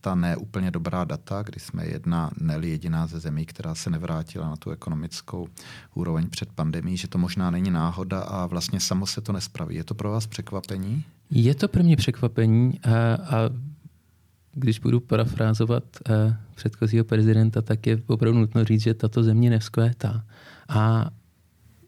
ta 0.00 0.14
neúplně 0.14 0.70
dobrá 0.70 1.04
data, 1.04 1.42
kdy 1.42 1.60
jsme 1.60 1.86
jedna, 1.86 2.30
ne 2.40 2.58
jediná 2.62 3.06
ze 3.06 3.20
zemí, 3.20 3.46
která 3.46 3.74
se 3.74 3.90
nevrátila 3.90 4.48
na 4.48 4.56
tu 4.56 4.70
ekonomickou 4.70 5.48
úroveň 5.94 6.30
před 6.30 6.52
pandemí, 6.52 6.96
že 6.96 7.08
to 7.08 7.18
možná 7.18 7.50
není 7.50 7.70
náhoda 7.70 8.20
a 8.20 8.46
vlastně 8.46 8.80
samo 8.80 9.06
se 9.06 9.20
to 9.20 9.32
nespraví. 9.32 9.74
Je 9.74 9.84
to 9.84 9.94
pro 9.94 10.10
vás 10.10 10.26
překvapení? 10.26 11.04
Je 11.30 11.54
to 11.54 11.68
pro 11.68 11.82
mě 11.82 11.96
překvapení 11.96 12.80
a, 12.80 12.90
a 13.14 13.50
když 14.54 14.78
budu 14.78 15.00
parafrázovat 15.00 15.84
a, 15.84 16.36
předchozího 16.54 17.04
prezidenta, 17.04 17.62
tak 17.62 17.86
je 17.86 18.02
opravdu 18.06 18.38
nutno 18.38 18.64
říct, 18.64 18.82
že 18.82 18.94
tato 18.94 19.22
země 19.22 19.50
nevzkvétá. 19.50 20.24
A 20.68 21.10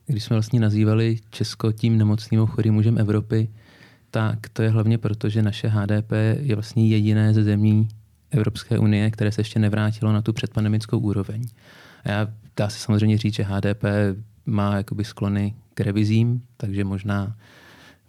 když 0.06 0.24
jsme 0.24 0.36
vlastně 0.36 0.60
nazývali 0.60 1.18
Česko 1.30 1.72
tím 1.72 1.98
nemocným 1.98 2.46
chorým 2.46 2.74
mužem 2.74 2.98
Evropy, 2.98 3.48
tak 4.10 4.48
to 4.48 4.62
je 4.62 4.70
hlavně 4.70 4.98
proto, 4.98 5.28
že 5.28 5.42
naše 5.42 5.68
HDP 5.68 6.12
je 6.40 6.54
vlastně 6.54 6.88
jediné 6.88 7.34
ze 7.34 7.44
zemí 7.44 7.88
Evropské 8.30 8.78
unie, 8.78 9.10
které 9.10 9.32
se 9.32 9.40
ještě 9.40 9.58
nevrátilo 9.58 10.12
na 10.12 10.22
tu 10.22 10.32
předpandemickou 10.32 10.98
úroveň. 10.98 11.42
A 12.04 12.10
já 12.10 12.28
dá 12.56 12.68
se 12.68 12.78
samozřejmě 12.78 13.18
říct, 13.18 13.34
že 13.34 13.42
HDP 13.42 13.84
má 14.46 14.76
jakoby 14.76 15.04
sklony 15.04 15.54
k 15.74 15.80
revizím, 15.80 16.42
takže 16.56 16.84
možná 16.84 17.36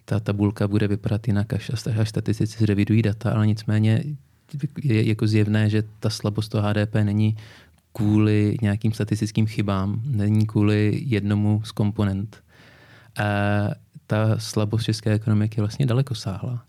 ta 0.05 0.20
tabulka 0.20 0.67
bude 0.67 0.88
vypadat 0.88 1.27
jinak, 1.27 1.53
až, 1.53 1.72
až 2.00 2.10
statistici 2.10 2.60
zrevidují 2.60 3.01
data, 3.01 3.31
ale 3.31 3.48
nicméně 3.48 4.03
je 4.84 5.08
jako 5.08 5.27
zjevné, 5.27 5.70
že 5.70 5.84
ta 6.00 6.10
slabost 6.10 6.51
toho 6.51 6.67
HDP 6.67 6.96
není 6.96 7.38
kvůli 7.93 8.58
nějakým 8.62 8.91
statistickým 8.91 9.48
chybám, 9.48 10.01
není 10.05 10.48
kvůli 10.48 11.01
jednomu 11.05 11.62
z 11.65 11.72
komponent. 11.72 12.43
A 13.17 13.24
ta 14.08 14.39
slabost 14.39 14.84
české 14.84 15.13
ekonomiky 15.13 15.62
vlastně 15.62 15.86
daleko 15.86 16.15
sáhla. 16.15 16.65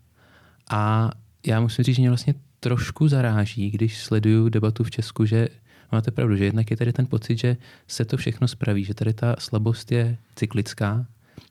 A 0.69 1.11
já 1.47 1.59
musím 1.59 1.83
říct, 1.83 1.95
že 1.95 2.01
mě 2.01 2.09
vlastně 2.09 2.33
trošku 2.59 3.07
zaráží, 3.07 3.71
když 3.71 3.97
sleduju 3.97 4.49
debatu 4.49 4.83
v 4.83 4.91
Česku, 4.91 5.25
že 5.25 5.47
máte 5.91 6.11
pravdu, 6.11 6.35
že 6.35 6.45
jednak 6.45 6.71
je 6.71 6.77
tady 6.77 6.93
ten 6.93 7.05
pocit, 7.05 7.37
že 7.37 7.57
se 7.87 8.05
to 8.05 8.17
všechno 8.17 8.47
spraví, 8.47 8.83
že 8.83 8.93
tady 8.93 9.13
ta 9.13 9.35
slabost 9.39 9.91
je 9.91 10.17
cyklická, 10.35 11.05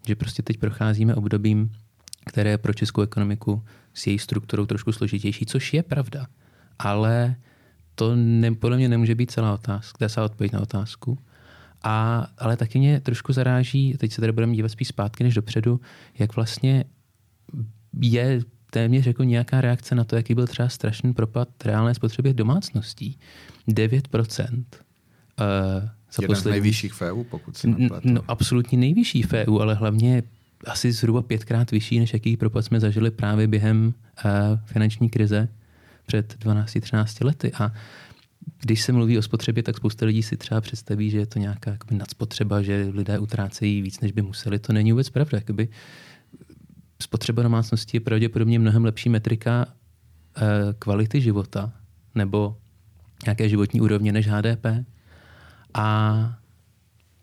že 0.06 0.16
prostě 0.16 0.42
teď 0.42 0.58
procházíme 0.58 1.14
obdobím, 1.14 1.72
které 2.26 2.50
je 2.50 2.58
pro 2.58 2.74
českou 2.74 3.02
ekonomiku 3.02 3.62
s 3.94 4.06
její 4.06 4.18
strukturou 4.18 4.66
trošku 4.66 4.92
složitější, 4.92 5.46
což 5.46 5.74
je 5.74 5.82
pravda. 5.82 6.26
Ale 6.78 7.36
to 7.94 8.16
ne, 8.16 8.54
podle 8.54 8.76
mě 8.76 8.88
nemůže 8.88 9.14
být 9.14 9.30
celá 9.30 9.54
otázka, 9.54 10.08
celá 10.08 10.26
odpověď 10.26 10.52
na 10.52 10.60
otázku. 10.60 11.18
A, 11.82 12.26
ale 12.38 12.56
taky 12.56 12.78
mě 12.78 13.00
trošku 13.00 13.32
zaráží, 13.32 13.96
teď 13.98 14.12
se 14.12 14.20
tady 14.20 14.32
budeme 14.32 14.54
dívat 14.54 14.68
spíš 14.68 14.88
zpátky 14.88 15.24
než 15.24 15.34
dopředu, 15.34 15.80
jak 16.18 16.36
vlastně 16.36 16.84
je 18.00 18.40
téměř 18.70 19.06
jako 19.06 19.22
nějaká 19.22 19.60
reakce 19.60 19.94
na 19.94 20.04
to, 20.04 20.16
jaký 20.16 20.34
byl 20.34 20.46
třeba 20.46 20.68
strašný 20.68 21.14
propad 21.14 21.48
reálné 21.64 21.94
spotřeby 21.94 22.34
domácností. 22.34 23.18
9%. 23.68 24.54
Uh, 24.54 24.64
eh, 25.40 25.90
za 26.12 26.22
Jeden 26.22 26.36
poslední... 26.36 26.36
z 26.36 26.44
nejvyšších 26.44 26.92
v 26.92 27.02
EU, 27.02 27.24
pokud 27.24 27.56
si 27.56 27.68
nepletu. 27.68 28.08
No, 28.12 28.20
absolutně 28.28 28.78
nejvyšší 28.78 29.22
v 29.22 29.32
EU, 29.32 29.58
ale 29.58 29.74
hlavně 29.74 30.22
asi 30.66 30.92
zhruba 30.92 31.22
pětkrát 31.22 31.70
vyšší, 31.70 32.00
než 32.00 32.12
jaký 32.12 32.36
propad 32.36 32.64
jsme 32.64 32.80
zažili 32.80 33.10
právě 33.10 33.46
během 33.46 33.94
uh, 34.24 34.30
finanční 34.64 35.10
krize 35.10 35.48
před 36.06 36.36
12-13 36.44 37.26
lety. 37.26 37.52
A 37.52 37.72
když 38.60 38.82
se 38.82 38.92
mluví 38.92 39.18
o 39.18 39.22
spotřebě, 39.22 39.62
tak 39.62 39.76
spousta 39.76 40.06
lidí 40.06 40.22
si 40.22 40.36
třeba 40.36 40.60
představí, 40.60 41.10
že 41.10 41.18
je 41.18 41.26
to 41.26 41.38
nějaká 41.38 41.70
jakoby, 41.70 41.94
nadspotřeba, 41.94 42.62
že 42.62 42.90
lidé 42.92 43.18
utrácejí 43.18 43.82
víc, 43.82 44.00
než 44.00 44.12
by 44.12 44.22
museli. 44.22 44.58
To 44.58 44.72
není 44.72 44.92
vůbec 44.92 45.10
pravda. 45.10 45.38
Jakoby, 45.38 45.68
spotřeba 47.02 47.42
domácnosti 47.42 47.96
je 47.96 48.00
pravděpodobně 48.00 48.58
mnohem 48.58 48.84
lepší 48.84 49.08
metrika 49.08 49.66
eh, 50.36 50.40
kvality 50.78 51.20
života 51.20 51.72
nebo 52.14 52.56
nějaké 53.26 53.48
životní 53.48 53.80
úrovně 53.80 54.12
než 54.12 54.28
HDP. 54.28 54.66
A 55.74 56.38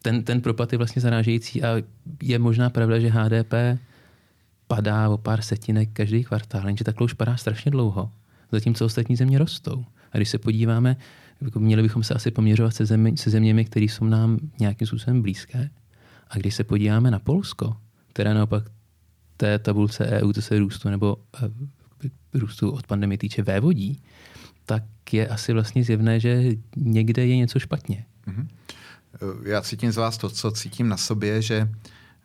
ten, 0.02 0.24
ten 0.24 0.42
propad 0.42 0.72
je 0.72 0.78
vlastně 0.78 1.02
zarážející 1.02 1.64
a 1.64 1.76
je 2.24 2.40
možná 2.40 2.70
pravda, 2.70 3.00
že 3.00 3.10
HDP 3.10 3.54
padá 4.68 5.10
o 5.10 5.18
pár 5.18 5.42
setinek 5.42 5.90
každý 5.94 6.24
kvartál, 6.24 6.68
jenže 6.68 6.84
takhle 6.84 7.06
už 7.06 7.14
padá 7.14 7.38
strašně 7.38 7.72
dlouho, 7.72 8.12
zatímco 8.52 8.86
ostatní 8.86 9.16
země 9.16 9.38
rostou. 9.38 9.86
A 10.12 10.18
když 10.18 10.30
se 10.30 10.38
podíváme, 10.38 10.98
jako 11.42 11.60
měli 11.60 11.82
bychom 11.82 12.04
se 12.04 12.14
asi 12.14 12.32
poměřovat 12.32 12.76
se, 12.76 12.86
zemi, 12.86 13.18
se 13.18 13.30
zeměmi, 13.30 13.66
které 13.66 13.86
jsou 13.86 14.06
nám 14.06 14.40
nějakým 14.60 14.88
způsobem 14.88 15.22
blízké. 15.22 15.70
A 16.30 16.38
když 16.38 16.56
se 16.56 16.64
podíváme 16.64 17.12
na 17.12 17.20
Polsko, 17.20 17.78
které 18.14 18.34
naopak 18.34 18.64
té 19.38 19.60
tabulce 19.60 20.06
EU, 20.06 20.34
co 20.34 20.42
se 20.42 20.60
růstu 20.60 20.90
nebo 20.90 21.18
eh, 21.44 21.50
růstu 22.34 22.72
od 22.72 22.88
pandemie 22.88 23.18
týče 23.18 23.44
vévodí, 23.44 24.02
tak 24.66 24.84
je 25.12 25.28
asi 25.28 25.54
vlastně 25.54 25.84
zjevné, 25.84 26.20
že 26.20 26.44
někde 26.76 27.26
je 27.26 27.38
něco 27.38 27.60
špatně. 27.60 28.06
Mm-hmm. 28.28 28.48
Já 29.44 29.62
cítím 29.62 29.92
z 29.92 29.98
vás 29.98 30.18
to, 30.18 30.30
co 30.30 30.52
cítím 30.52 30.90
na 30.90 30.98
sobě, 30.98 31.42
že 31.42 31.70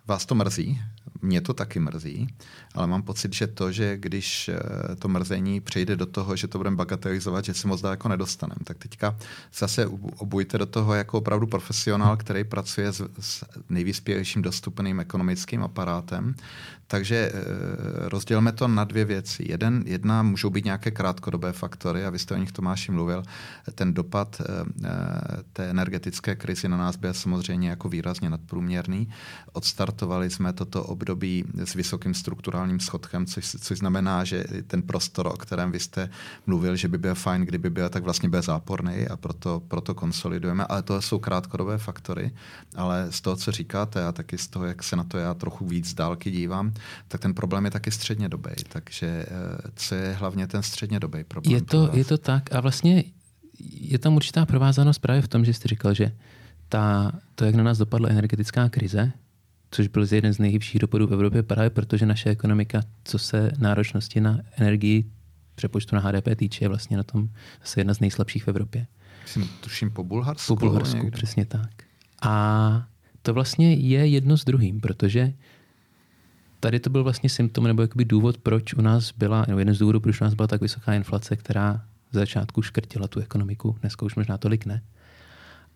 vás 0.06 0.26
to 0.26 0.34
mrzí, 0.34 0.80
mě 1.24 1.40
to 1.40 1.54
taky 1.54 1.80
mrzí, 1.80 2.28
ale 2.74 2.86
mám 2.86 3.02
pocit, 3.02 3.32
že 3.32 3.46
to, 3.46 3.72
že 3.72 3.96
když 3.96 4.48
eh, 4.48 4.96
to 4.96 5.08
mrzení 5.08 5.60
přejde 5.60 5.96
do 5.96 6.06
toho, 6.06 6.36
že 6.36 6.48
to 6.48 6.58
budeme 6.58 6.76
bagatelizovat, 6.76 7.44
že 7.44 7.54
se 7.54 7.68
moc 7.68 7.80
daleko 7.80 8.08
nedostaneme, 8.08 8.60
tak 8.64 8.78
teďka 8.78 9.16
zase 9.54 9.86
obujte 10.18 10.58
do 10.58 10.66
toho 10.66 10.94
jako 10.94 11.18
opravdu 11.18 11.46
profesionál, 11.46 12.16
který 12.16 12.44
pracuje 12.44 12.92
s, 12.92 13.02
s 13.20 13.44
nejvyspělejším 13.68 14.42
dostupným 14.42 15.00
ekonomickým 15.00 15.62
aparátem. 15.62 16.34
Takže 16.86 17.32
eh, 17.34 18.08
rozdělme 18.08 18.52
to 18.52 18.68
na 18.68 18.84
dvě 18.84 19.04
věci. 19.04 19.44
Jeden, 19.48 19.82
jedna 19.86 20.22
můžou 20.22 20.50
být 20.50 20.64
nějaké 20.64 20.90
krátkodobé 20.90 21.52
faktory, 21.52 22.04
a 22.04 22.10
vy 22.10 22.18
jste 22.18 22.34
o 22.34 22.38
nich 22.38 22.52
Tomáši 22.52 22.92
mluvil. 22.92 23.22
Ten 23.74 23.94
dopad 23.94 24.40
eh, 24.40 24.44
té 25.52 25.70
energetické 25.70 26.36
krizi 26.36 26.68
na 26.68 26.76
nás 26.76 26.96
byl 26.96 27.14
samozřejmě 27.14 27.68
jako 27.68 27.88
výrazně 27.88 28.30
nadprůměrný. 28.30 29.08
Odstartovali 29.52 30.30
jsme 30.30 30.52
toto 30.52 30.84
období 30.84 31.13
s 31.64 31.74
vysokým 31.74 32.14
strukturálním 32.14 32.80
schodkem, 32.80 33.26
což, 33.26 33.56
což 33.60 33.78
znamená, 33.78 34.24
že 34.24 34.44
ten 34.66 34.82
prostor, 34.82 35.26
o 35.26 35.36
kterém 35.36 35.72
vy 35.72 35.80
jste 35.80 36.10
mluvil, 36.46 36.76
že 36.76 36.88
by 36.88 36.98
byl 36.98 37.14
fajn, 37.14 37.42
kdyby 37.42 37.70
byl, 37.70 37.88
tak 37.88 38.02
vlastně 38.02 38.28
byl 38.28 38.42
záporný 38.42 39.08
a 39.10 39.16
proto, 39.16 39.62
proto 39.68 39.94
konsolidujeme. 39.94 40.64
Ale 40.64 40.82
to 40.82 41.02
jsou 41.02 41.18
krátkodobé 41.18 41.78
faktory. 41.78 42.30
Ale 42.76 43.06
z 43.10 43.20
toho, 43.20 43.36
co 43.36 43.52
říkáte 43.52 44.04
a 44.04 44.12
taky 44.12 44.38
z 44.38 44.48
toho, 44.48 44.64
jak 44.64 44.82
se 44.82 44.96
na 44.96 45.04
to 45.04 45.18
já 45.18 45.34
trochu 45.34 45.66
víc 45.66 45.94
dálky 45.94 46.30
dívám, 46.30 46.74
tak 47.08 47.20
ten 47.20 47.34
problém 47.34 47.64
je 47.64 47.70
taky 47.70 47.90
středně 47.90 48.28
dobý. 48.28 48.50
Takže 48.68 49.06
eh, 49.06 49.26
co 49.74 49.94
je 49.94 50.12
hlavně 50.12 50.46
ten 50.46 50.62
středně 50.62 51.00
dobý 51.00 51.24
problém? 51.24 51.54
Je 51.54 51.62
to, 51.62 51.90
je 51.92 52.04
to 52.04 52.18
tak 52.18 52.54
a 52.54 52.60
vlastně 52.60 53.04
je 53.80 53.98
tam 53.98 54.16
určitá 54.16 54.46
provázanost 54.46 54.98
právě 54.98 55.22
v 55.22 55.28
tom, 55.28 55.44
že 55.44 55.54
jste 55.54 55.68
říkal, 55.68 55.94
že 55.94 56.12
ta, 56.68 57.12
to, 57.34 57.44
jak 57.44 57.54
na 57.54 57.62
nás 57.62 57.78
dopadla 57.78 58.08
energetická 58.08 58.68
krize, 58.68 59.12
což 59.74 59.88
byl 59.88 60.06
jeden 60.10 60.34
z 60.34 60.38
nejhybších 60.38 60.80
dopadů 60.80 61.06
v 61.06 61.12
Evropě 61.12 61.42
právě 61.42 61.70
protože 61.70 62.06
naše 62.06 62.30
ekonomika, 62.30 62.82
co 63.04 63.18
se 63.18 63.52
náročnosti 63.58 64.20
na 64.20 64.40
energii 64.56 65.04
přepočtu 65.54 65.96
na 65.96 66.02
HDP 66.02 66.28
týče, 66.36 66.64
je 66.64 66.68
vlastně 66.68 66.96
na 66.96 67.02
tom 67.02 67.28
zase 67.60 67.80
jedna 67.80 67.94
z 67.94 68.00
nejslabších 68.00 68.44
v 68.44 68.48
Evropě. 68.48 68.86
Myslím, 69.22 69.48
tuším 69.60 69.90
po 69.90 70.04
Bulharsku. 70.04 70.56
Po 70.56 70.60
Bulharsku, 70.60 70.96
někde. 70.96 71.16
přesně 71.16 71.44
tak. 71.44 71.70
A 72.22 72.86
to 73.22 73.34
vlastně 73.34 73.74
je 73.74 74.06
jedno 74.06 74.36
s 74.36 74.44
druhým, 74.44 74.80
protože 74.80 75.32
tady 76.60 76.80
to 76.80 76.90
byl 76.90 77.02
vlastně 77.02 77.28
symptom 77.28 77.64
nebo 77.64 77.82
jakoby 77.82 78.04
důvod, 78.04 78.38
proč 78.38 78.74
u 78.74 78.80
nás 78.80 79.12
byla, 79.12 79.44
nebo 79.48 79.58
jeden 79.58 79.74
z 79.74 79.78
důvodů, 79.78 80.00
proč 80.00 80.20
u 80.20 80.24
nás 80.24 80.34
byla 80.34 80.46
tak 80.46 80.60
vysoká 80.60 80.94
inflace, 80.94 81.36
která 81.36 81.84
z 82.10 82.14
začátku 82.14 82.62
škrtila 82.62 83.08
tu 83.08 83.20
ekonomiku, 83.20 83.76
dneska 83.80 84.06
už 84.06 84.14
možná 84.14 84.38
tolik 84.38 84.66
ne. 84.66 84.82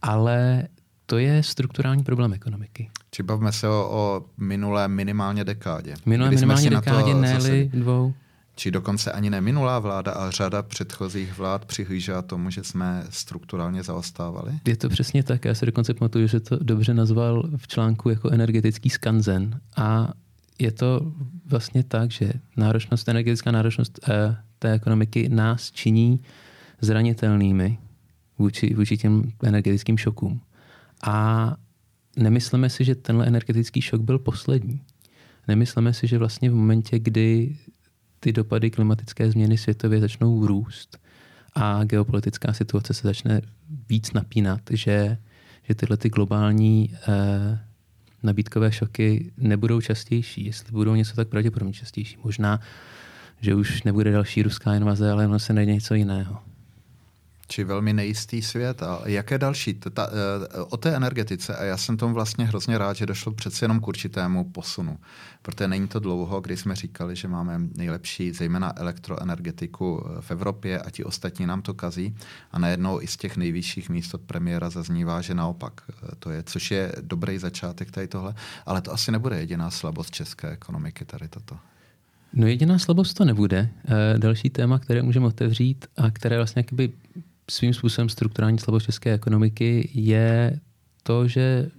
Ale 0.02 0.68
to 1.06 1.18
je 1.18 1.42
strukturální 1.42 2.04
problém 2.04 2.32
ekonomiky. 2.32 2.90
Či 3.10 3.22
bavme 3.22 3.52
se 3.52 3.68
o, 3.68 3.88
o 3.90 4.24
minulé 4.36 4.88
minimálně 4.88 5.44
dekádě. 5.44 5.94
Minulé 6.06 6.30
minimálně 6.30 6.70
dekádě, 6.70 7.14
ne 7.14 7.38
dvou. 7.64 8.14
Či 8.58 8.70
dokonce 8.70 9.12
ani 9.12 9.30
ne 9.30 9.40
minulá 9.40 9.78
vláda, 9.78 10.12
ale 10.12 10.32
řada 10.32 10.62
předchozích 10.62 11.38
vlád 11.38 11.64
přihlížela 11.64 12.22
tomu, 12.22 12.50
že 12.50 12.64
jsme 12.64 13.04
strukturálně 13.10 13.82
zaostávali? 13.82 14.52
Je 14.66 14.76
to 14.76 14.88
přesně 14.88 15.22
tak. 15.22 15.44
Já 15.44 15.54
se 15.54 15.66
dokonce 15.66 15.94
pamatuju, 15.94 16.26
že 16.26 16.40
to 16.40 16.56
dobře 16.56 16.94
nazval 16.94 17.50
v 17.56 17.68
článku 17.68 18.10
jako 18.10 18.30
energetický 18.30 18.90
skanzen. 18.90 19.60
A 19.76 20.12
je 20.58 20.72
to 20.72 21.12
vlastně 21.46 21.82
tak, 21.82 22.10
že 22.10 22.32
náročnost, 22.56 23.08
energetická 23.08 23.50
náročnost 23.50 23.98
eh, 24.08 24.36
té 24.58 24.72
ekonomiky 24.72 25.28
nás 25.28 25.70
činí 25.70 26.20
zranitelnými 26.80 27.78
vůči, 28.38 28.74
vůči 28.74 28.96
těm 28.96 29.32
energetickým 29.42 29.98
šokům. 29.98 30.40
A 31.02 31.56
nemyslíme 32.18 32.70
si, 32.70 32.84
že 32.84 32.94
tenhle 32.94 33.26
energetický 33.26 33.80
šok 33.80 34.00
byl 34.00 34.18
poslední. 34.18 34.80
Nemyslíme 35.48 35.94
si, 35.94 36.06
že 36.06 36.18
vlastně 36.18 36.50
v 36.50 36.54
momentě, 36.54 36.98
kdy 36.98 37.56
ty 38.20 38.32
dopady 38.32 38.70
klimatické 38.70 39.30
změny 39.30 39.58
světově 39.58 40.00
začnou 40.00 40.46
růst 40.46 40.98
a 41.54 41.84
geopolitická 41.84 42.52
situace 42.52 42.94
se 42.94 43.08
začne 43.08 43.40
víc 43.88 44.12
napínat, 44.12 44.60
že, 44.70 45.18
že 45.62 45.74
tyhle 45.74 45.96
ty 45.96 46.08
globální 46.08 46.94
eh, 47.08 47.58
nabídkové 48.22 48.72
šoky 48.72 49.32
nebudou 49.36 49.80
častější. 49.80 50.44
Jestli 50.44 50.72
budou 50.72 50.94
něco 50.94 51.16
tak 51.16 51.28
pravděpodobně 51.28 51.74
častější. 51.74 52.16
Možná, 52.24 52.60
že 53.40 53.54
už 53.54 53.82
nebude 53.82 54.12
další 54.12 54.42
ruská 54.42 54.74
invaze, 54.74 55.10
ale 55.10 55.26
ono 55.26 55.38
se 55.38 55.52
najde 55.52 55.74
něco 55.74 55.94
jiného. 55.94 56.38
Či 57.50 57.64
velmi 57.64 57.92
nejistý 57.92 58.42
svět. 58.42 58.82
A 58.82 59.00
jaké 59.04 59.38
další? 59.38 59.74
Ta, 59.74 60.08
eh, 60.08 60.62
o 60.62 60.76
té 60.76 60.96
energetice, 60.96 61.56
a 61.56 61.64
já 61.64 61.76
jsem 61.76 61.96
tomu 61.96 62.14
vlastně 62.14 62.44
hrozně 62.44 62.78
rád, 62.78 62.96
že 62.96 63.06
došlo 63.06 63.32
přeci 63.32 63.64
jenom 63.64 63.80
k 63.80 63.88
určitému 63.88 64.44
posunu. 64.44 64.98
Protože 65.42 65.68
není 65.68 65.88
to 65.88 66.00
dlouho, 66.00 66.40
kdy 66.40 66.56
jsme 66.56 66.76
říkali, 66.76 67.16
že 67.16 67.28
máme 67.28 67.60
nejlepší, 67.76 68.32
zejména 68.32 68.72
elektroenergetiku 68.76 70.04
eh, 70.06 70.22
v 70.22 70.30
Evropě 70.30 70.80
a 70.80 70.90
ti 70.90 71.04
ostatní 71.04 71.46
nám 71.46 71.62
to 71.62 71.74
kazí. 71.74 72.16
A 72.52 72.58
najednou 72.58 73.02
i 73.02 73.06
z 73.06 73.16
těch 73.16 73.36
nejvyšších 73.36 73.88
míst 73.88 74.14
od 74.14 74.20
premiéra 74.20 74.70
zaznívá, 74.70 75.20
že 75.20 75.34
naopak 75.34 75.80
eh, 75.90 76.16
to 76.18 76.30
je, 76.30 76.42
což 76.42 76.70
je 76.70 76.92
dobrý 77.00 77.38
začátek 77.38 77.90
tady 77.90 78.08
tohle. 78.08 78.34
Ale 78.66 78.80
to 78.80 78.92
asi 78.92 79.12
nebude 79.12 79.38
jediná 79.38 79.70
slabost 79.70 80.10
české 80.10 80.50
ekonomiky 80.50 81.04
tady 81.04 81.28
toto. 81.28 81.56
No 82.32 82.46
jediná 82.46 82.78
slabost 82.78 83.14
to 83.14 83.24
nebude. 83.24 83.70
Další 84.18 84.50
téma, 84.50 84.78
které 84.78 85.02
můžeme 85.02 85.26
otevřít 85.26 85.86
a 85.96 86.10
které 86.10 86.36
vlastně 86.36 86.62
svým 87.50 87.74
způsobem 87.74 88.08
strukturální 88.08 88.58
slabost 88.58 88.86
české 88.86 89.14
ekonomiky 89.14 89.90
je 89.94 90.60
to, 91.02 91.28
že 91.28 91.70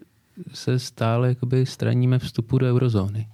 se 0.54 0.80
stále 0.80 1.28
jakoby 1.28 1.66
straníme 1.66 2.20
vstupu 2.20 2.58
do 2.58 2.66
eurozóny, 2.66 3.28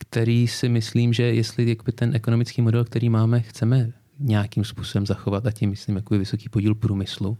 který 0.00 0.48
si 0.48 0.68
myslím, 0.68 1.12
že 1.12 1.22
jestli 1.22 1.68
jakoby 1.68 1.92
ten 1.92 2.16
ekonomický 2.16 2.62
model, 2.62 2.84
který 2.84 3.08
máme, 3.08 3.40
chceme 3.40 3.92
nějakým 4.18 4.64
způsobem 4.64 5.06
zachovat, 5.06 5.46
a 5.46 5.50
tím 5.50 5.70
myslím 5.70 5.96
jakoby 5.96 6.18
vysoký 6.18 6.48
podíl 6.48 6.74
průmyslu, 6.74 7.38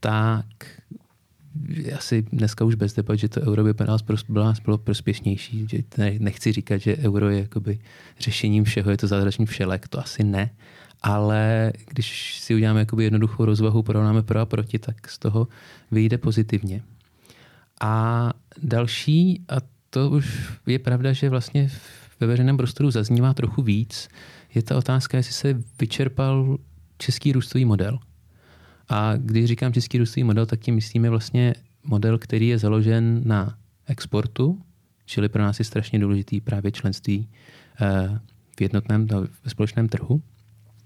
tak 0.00 0.46
asi 1.96 2.22
dneska 2.22 2.64
už 2.64 2.74
bez 2.74 2.94
debat, 2.94 3.16
že 3.16 3.28
to 3.28 3.40
euro 3.40 3.64
by 3.64 3.74
pro 3.74 3.86
nás 4.44 4.60
bylo 4.60 4.78
prospěšnější. 4.78 5.66
Že 5.70 5.82
nechci 6.18 6.52
říkat, 6.52 6.78
že 6.78 6.96
euro 6.96 7.30
je 7.30 7.40
jakoby 7.40 7.78
řešením 8.20 8.64
všeho, 8.64 8.90
je 8.90 8.96
to 8.96 9.06
zázračný 9.06 9.46
všelek, 9.46 9.88
to 9.88 10.00
asi 10.00 10.24
ne 10.24 10.50
ale 11.02 11.72
když 11.88 12.40
si 12.40 12.54
uděláme 12.54 12.80
jakoby 12.80 13.04
jednoduchou 13.04 13.44
rozvahu, 13.44 13.82
porovnáme 13.82 14.22
pro 14.22 14.40
a 14.40 14.46
proti, 14.46 14.78
tak 14.78 15.08
z 15.10 15.18
toho 15.18 15.48
vyjde 15.90 16.18
pozitivně. 16.18 16.82
A 17.80 18.32
další, 18.62 19.44
a 19.48 19.56
to 19.90 20.10
už 20.10 20.52
je 20.66 20.78
pravda, 20.78 21.12
že 21.12 21.30
vlastně 21.30 21.70
ve 22.20 22.26
veřejném 22.26 22.56
prostoru 22.56 22.90
zaznívá 22.90 23.34
trochu 23.34 23.62
víc, 23.62 24.08
je 24.54 24.62
ta 24.62 24.76
otázka, 24.76 25.16
jestli 25.16 25.32
se 25.32 25.62
vyčerpal 25.80 26.58
český 26.98 27.32
růstový 27.32 27.64
model. 27.64 27.98
A 28.88 29.16
když 29.16 29.44
říkám 29.44 29.72
český 29.72 29.98
růstový 29.98 30.24
model, 30.24 30.46
tak 30.46 30.60
tím 30.60 30.74
myslíme 30.74 31.10
vlastně 31.10 31.54
model, 31.84 32.18
který 32.18 32.48
je 32.48 32.58
založen 32.58 33.22
na 33.24 33.58
exportu, 33.86 34.62
čili 35.04 35.28
pro 35.28 35.42
nás 35.42 35.58
je 35.58 35.64
strašně 35.64 35.98
důležitý 35.98 36.40
právě 36.40 36.72
členství 36.72 37.28
eh, 37.80 38.20
v 38.56 38.60
jednotném, 38.60 39.06
v 39.42 39.50
společném 39.50 39.88
trhu. 39.88 40.22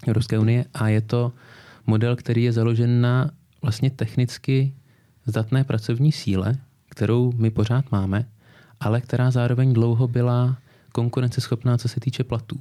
Evropské 0.07 0.39
unie 0.39 0.65
a 0.73 0.87
je 0.87 1.01
to 1.01 1.31
model, 1.87 2.15
který 2.15 2.43
je 2.43 2.53
založen 2.53 3.01
na 3.01 3.31
vlastně 3.61 3.89
technicky 3.89 4.73
zdatné 5.25 5.63
pracovní 5.63 6.11
síle, 6.11 6.57
kterou 6.89 7.31
my 7.35 7.49
pořád 7.49 7.91
máme, 7.91 8.25
ale 8.79 9.01
která 9.01 9.31
zároveň 9.31 9.73
dlouho 9.73 10.07
byla 10.07 10.57
konkurenceschopná, 10.91 11.77
co 11.77 11.87
se 11.87 11.99
týče 11.99 12.23
platů. 12.23 12.59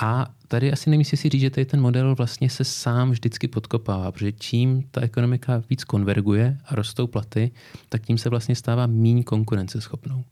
A 0.00 0.30
tady 0.48 0.72
asi 0.72 0.90
nemyslí 0.90 1.18
si 1.18 1.28
říct, 1.28 1.40
že 1.40 1.50
tady 1.50 1.64
ten 1.64 1.80
model 1.80 2.14
vlastně 2.14 2.50
se 2.50 2.64
sám 2.64 3.10
vždycky 3.10 3.48
podkopává, 3.48 4.12
protože 4.12 4.32
čím 4.32 4.82
ta 4.90 5.00
ekonomika 5.00 5.62
víc 5.70 5.84
konverguje 5.84 6.58
a 6.64 6.74
rostou 6.74 7.06
platy, 7.06 7.50
tak 7.88 8.02
tím 8.02 8.18
se 8.18 8.28
vlastně 8.28 8.54
stává 8.54 8.86
méně 8.86 9.24
konkurenceschopnou. 9.24 10.24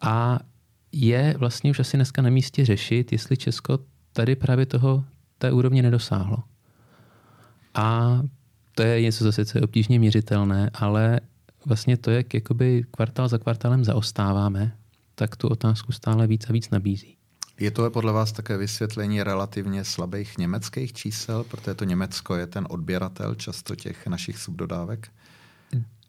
A 0.00 0.40
je 0.92 1.34
vlastně 1.38 1.70
už 1.70 1.80
asi 1.80 1.96
dneska 1.96 2.22
na 2.22 2.30
místě 2.30 2.64
řešit, 2.64 3.12
jestli 3.12 3.36
Česko 3.36 3.78
tady 4.12 4.36
právě 4.36 4.66
toho 4.66 5.04
té 5.42 5.52
úrovně 5.52 5.82
nedosáhlo. 5.82 6.36
A 7.74 8.18
to 8.74 8.82
je 8.82 9.02
něco 9.02 9.24
zase, 9.24 9.44
co 9.44 9.58
je 9.58 9.62
obtížně 9.62 9.98
měřitelné, 9.98 10.70
ale 10.74 11.20
vlastně 11.66 11.96
to, 11.96 12.10
jak 12.10 12.34
jakoby 12.34 12.84
kvartál 12.90 13.28
za 13.28 13.38
kvartálem 13.38 13.84
zaostáváme, 13.84 14.72
tak 15.14 15.36
tu 15.36 15.48
otázku 15.48 15.92
stále 15.92 16.26
víc 16.26 16.50
a 16.50 16.52
víc 16.52 16.70
nabízí. 16.70 17.16
Je 17.60 17.70
to 17.70 17.90
podle 17.90 18.12
vás 18.12 18.32
také 18.32 18.56
vysvětlení 18.56 19.22
relativně 19.22 19.84
slabých 19.84 20.38
německých 20.38 20.92
čísel, 20.92 21.44
protože 21.44 21.74
to 21.74 21.84
Německo 21.84 22.36
je 22.36 22.46
ten 22.46 22.66
odběratel 22.70 23.34
často 23.34 23.76
těch 23.76 24.06
našich 24.06 24.38
subdodávek? 24.38 25.08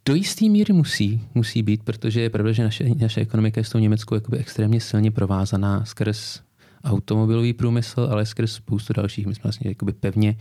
Do 0.06 0.16
jisté 0.16 0.46
míry 0.46 0.74
musí, 0.74 1.28
musí 1.34 1.64
být, 1.64 1.84
protože 1.84 2.22
je 2.22 2.30
pravda, 2.30 2.52
že 2.52 2.64
naše, 2.64 2.90
naše 2.96 3.22
ekonomika 3.22 3.62
je 3.62 3.66
s 3.66 3.70
tou 3.70 3.80
Německou 3.80 4.16
jakoby 4.16 4.38
extrémně 4.38 4.82
silně 4.82 5.12
provázaná 5.12 5.86
skrz 5.86 6.42
automobilový 6.84 7.54
průmysl, 7.54 8.08
ale 8.12 8.26
skrz 8.26 8.54
spoustu 8.54 8.94
dalších. 8.94 9.28
My 9.28 9.36
jsme 9.36 9.44
vlastně 9.44 9.70
jakoby 9.72 9.94
pevně 9.94 10.36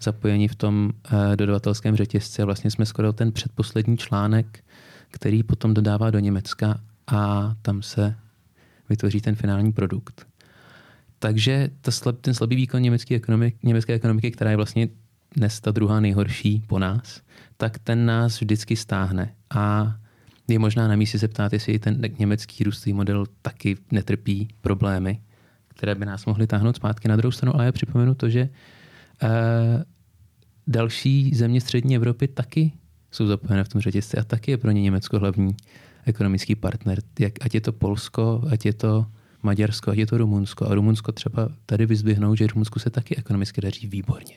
zapojeni 0.00 0.48
v 0.48 0.54
tom 0.54 0.90
uh, 1.12 1.36
dodavatelském 1.36 1.96
řetězci 1.96 2.42
a 2.42 2.44
vlastně 2.44 2.70
jsme 2.70 2.86
skoro 2.86 3.12
ten 3.12 3.32
předposlední 3.32 3.96
článek, 3.96 4.64
který 5.10 5.42
potom 5.42 5.74
dodává 5.74 6.10
do 6.10 6.18
Německa 6.18 6.80
a 7.06 7.54
tam 7.62 7.82
se 7.82 8.14
vytvoří 8.88 9.20
ten 9.20 9.34
finální 9.34 9.72
produkt. 9.72 10.26
Takže 11.18 11.70
ta 11.80 11.90
slab, 11.90 12.20
ten 12.20 12.34
slabý 12.34 12.56
výkon 12.56 12.82
německé, 12.82 13.14
ekonomik, 13.14 13.56
německé 13.62 13.94
ekonomiky, 13.94 14.30
která 14.30 14.50
je 14.50 14.56
vlastně 14.56 14.88
dnes 15.36 15.60
ta 15.60 15.70
druhá 15.70 16.00
nejhorší 16.00 16.62
po 16.66 16.78
nás, 16.78 17.20
tak 17.56 17.78
ten 17.78 18.06
nás 18.06 18.40
vždycky 18.40 18.76
stáhne. 18.76 19.34
A 19.50 19.96
je 20.48 20.58
možná 20.58 20.88
na 20.88 20.96
místě 20.96 21.18
se 21.18 21.28
ptát, 21.28 21.52
jestli 21.52 21.78
ten 21.78 22.00
německý 22.18 22.64
růstový 22.64 22.92
model 22.92 23.26
taky 23.42 23.76
netrpí 23.90 24.48
problémy, 24.60 25.20
které 25.78 25.94
by 25.94 26.06
nás 26.06 26.26
mohly 26.26 26.46
táhnout 26.46 26.76
zpátky 26.76 27.08
na 27.08 27.16
druhou 27.16 27.32
stranu. 27.32 27.54
Ale 27.54 27.64
já 27.64 27.72
připomenu 27.72 28.14
to, 28.14 28.28
že 28.28 28.48
uh, 29.22 29.28
další 30.66 31.34
země 31.34 31.60
střední 31.60 31.96
Evropy 31.96 32.28
taky 32.28 32.72
jsou 33.10 33.26
zapojené 33.26 33.64
v 33.64 33.68
tom 33.68 33.80
řetězci 33.80 34.16
a 34.16 34.24
taky 34.24 34.50
je 34.50 34.58
pro 34.58 34.70
ně 34.70 34.82
Německo 34.82 35.18
hlavní 35.18 35.56
ekonomický 36.04 36.54
partner. 36.54 37.02
Jak, 37.18 37.32
ať 37.40 37.54
je 37.54 37.60
to 37.60 37.72
Polsko, 37.72 38.42
ať 38.50 38.66
je 38.66 38.72
to 38.72 39.06
Maďarsko, 39.42 39.90
ať 39.90 39.98
je 39.98 40.06
to 40.06 40.18
Rumunsko. 40.18 40.66
A 40.66 40.74
Rumunsko 40.74 41.12
třeba 41.12 41.48
tady 41.66 41.86
vyzvihnou, 41.86 42.34
že 42.34 42.46
Rumunsku 42.46 42.78
se 42.78 42.90
taky 42.90 43.16
ekonomicky 43.16 43.60
daří 43.60 43.86
výborně. 43.86 44.34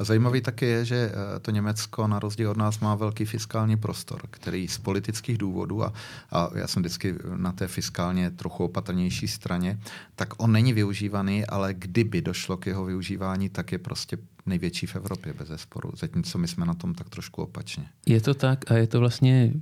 Zajímavý 0.00 0.40
taky 0.40 0.66
je, 0.66 0.84
že 0.84 1.12
eh, 1.12 1.40
to 1.40 1.50
Německo 1.50 2.06
na 2.06 2.18
rozdíl 2.18 2.50
od 2.50 2.56
nás 2.56 2.80
má 2.80 2.94
velký 2.94 3.24
fiskální 3.24 3.76
prostor, 3.76 4.20
který 4.30 4.68
z 4.68 4.78
politických 4.78 5.38
důvodů, 5.38 5.84
a, 5.84 5.92
a 6.30 6.50
já 6.54 6.66
jsem 6.66 6.82
vždycky 6.82 7.14
na 7.36 7.52
té 7.52 7.68
fiskálně 7.68 8.30
trochu 8.30 8.64
opatrnější 8.64 9.28
straně, 9.28 9.78
tak 10.14 10.28
on 10.36 10.52
není 10.52 10.72
využívaný, 10.72 11.46
ale 11.46 11.74
kdyby 11.74 12.20
došlo 12.20 12.56
k 12.56 12.66
jeho 12.66 12.84
využívání, 12.84 13.48
tak 13.48 13.72
je 13.72 13.78
prostě 13.78 14.18
největší 14.46 14.86
v 14.86 14.96
Evropě 14.96 15.32
bez 15.32 15.48
zesporu. 15.48 15.92
Zatímco 15.96 16.38
my 16.38 16.48
jsme 16.48 16.66
na 16.66 16.74
tom 16.74 16.94
tak 16.94 17.08
trošku 17.08 17.42
opačně. 17.42 17.84
Je 18.06 18.20
to 18.20 18.34
tak 18.34 18.70
a 18.70 18.74
je 18.74 18.86
to 18.86 19.00
vlastně 19.00 19.52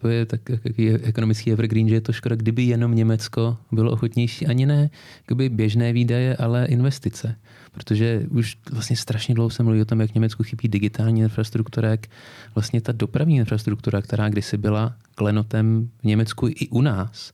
to 0.00 0.08
je 0.08 0.26
tak 0.26 0.40
jaký 0.64 0.90
ekonomický 0.90 1.52
evergreen, 1.52 1.88
že 1.88 1.94
je 1.94 2.00
to 2.00 2.12
škoda, 2.12 2.36
kdyby 2.36 2.62
jenom 2.62 2.94
Německo 2.94 3.56
bylo 3.72 3.92
ochotnější, 3.92 4.46
ani 4.46 4.66
ne 4.66 4.90
kdyby 5.26 5.48
běžné 5.48 5.92
výdaje, 5.92 6.36
ale 6.36 6.66
investice 6.66 7.36
protože 7.74 8.26
už 8.30 8.56
vlastně 8.70 8.96
strašně 8.96 9.34
dlouho 9.34 9.50
se 9.50 9.62
mluví 9.62 9.80
o 9.80 9.84
tom, 9.84 10.00
jak 10.00 10.14
Německu 10.14 10.42
chybí 10.42 10.68
digitální 10.68 11.20
infrastruktura, 11.20 11.88
jak 11.90 12.06
vlastně 12.54 12.80
ta 12.80 12.92
dopravní 12.92 13.36
infrastruktura, 13.36 14.02
která 14.02 14.28
kdysi 14.28 14.56
byla 14.56 14.94
klenotem 15.14 15.90
v 16.00 16.04
Německu 16.04 16.48
i 16.48 16.68
u 16.68 16.80
nás, 16.80 17.32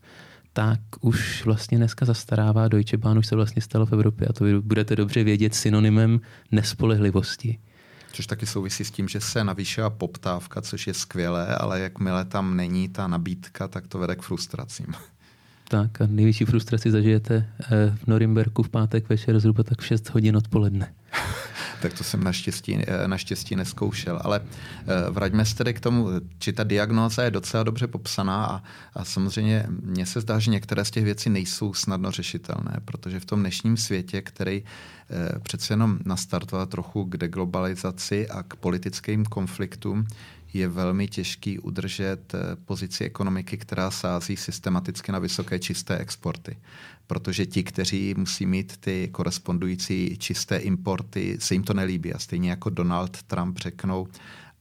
tak 0.60 0.80
už 1.00 1.44
vlastně 1.44 1.78
dneska 1.78 2.06
zastarává. 2.06 2.68
Deutsche 2.68 2.96
Bahn 2.96 3.18
už 3.18 3.26
se 3.26 3.36
vlastně 3.36 3.62
stalo 3.62 3.86
v 3.86 3.92
Evropě 3.92 4.26
a 4.28 4.32
to 4.32 4.44
vy 4.44 4.60
budete 4.60 4.96
dobře 4.96 5.24
vědět 5.24 5.54
synonymem 5.54 6.20
nespolehlivosti. 6.52 7.58
Což 8.12 8.26
taky 8.26 8.46
souvisí 8.46 8.84
s 8.84 8.90
tím, 8.90 9.08
že 9.08 9.20
se 9.20 9.44
navýšila 9.44 9.90
poptávka, 9.90 10.62
což 10.62 10.86
je 10.86 10.94
skvělé, 10.94 11.56
ale 11.56 11.80
jakmile 11.80 12.24
tam 12.24 12.56
není 12.56 12.88
ta 12.88 13.06
nabídka, 13.06 13.68
tak 13.68 13.86
to 13.86 13.98
vede 13.98 14.16
k 14.16 14.22
frustracím. 14.22 14.86
Tak 15.68 16.00
a 16.00 16.06
největší 16.06 16.44
frustraci 16.44 16.90
zažijete 16.90 17.48
eh, 17.60 17.96
v 18.04 18.06
Norimberku 18.06 18.62
v 18.62 18.68
pátek 18.68 19.08
večer 19.08 19.40
zhruba 19.40 19.62
tak 19.62 19.80
v 19.80 19.86
6 19.86 20.10
hodin 20.10 20.36
odpoledne. 20.36 20.94
tak 21.82 21.92
to 21.94 22.04
jsem 22.04 22.24
naštěstí, 22.24 22.78
eh, 22.86 23.08
naštěstí 23.08 23.56
neskoušel. 23.56 24.20
Ale 24.24 24.40
eh, 24.40 25.10
vraťme 25.10 25.44
se 25.44 25.56
tedy 25.56 25.74
k 25.74 25.80
tomu, 25.80 26.08
či 26.38 26.52
ta 26.52 26.64
diagnóza 26.64 27.22
je 27.22 27.30
docela 27.30 27.62
dobře 27.62 27.86
popsaná 27.86 28.46
a, 28.46 28.62
a 28.94 29.04
samozřejmě 29.04 29.66
mně 29.68 30.06
se 30.06 30.20
zdá, 30.20 30.38
že 30.38 30.50
některé 30.50 30.84
z 30.84 30.90
těch 30.90 31.04
věcí 31.04 31.30
nejsou 31.30 31.74
snadno 31.74 32.10
řešitelné, 32.10 32.76
protože 32.84 33.20
v 33.20 33.24
tom 33.24 33.40
dnešním 33.40 33.76
světě, 33.76 34.22
který 34.22 34.62
přece 35.42 35.72
jenom 35.72 35.98
nastartoval 36.04 36.66
trochu 36.66 37.04
k 37.04 37.16
deglobalizaci 37.16 38.28
a 38.28 38.42
k 38.42 38.56
politickým 38.56 39.24
konfliktům, 39.24 40.06
je 40.52 40.68
velmi 40.68 41.08
těžký 41.08 41.58
udržet 41.58 42.34
eh, 42.34 42.56
pozici 42.64 43.04
ekonomiky, 43.04 43.56
která 43.56 43.90
sází 43.90 44.36
systematicky 44.36 45.12
na 45.12 45.18
vysoké 45.18 45.58
čisté 45.58 45.98
exporty. 45.98 46.58
Protože 47.06 47.46
ti, 47.46 47.62
kteří 47.62 48.14
musí 48.16 48.46
mít 48.46 48.76
ty 48.76 49.08
korespondující 49.12 50.16
čisté 50.18 50.56
importy, 50.56 51.36
se 51.40 51.54
jim 51.54 51.62
to 51.62 51.74
nelíbí. 51.74 52.14
A 52.14 52.18
stejně 52.18 52.50
jako 52.50 52.70
Donald 52.70 53.22
Trump 53.22 53.58
řeknou, 53.58 54.08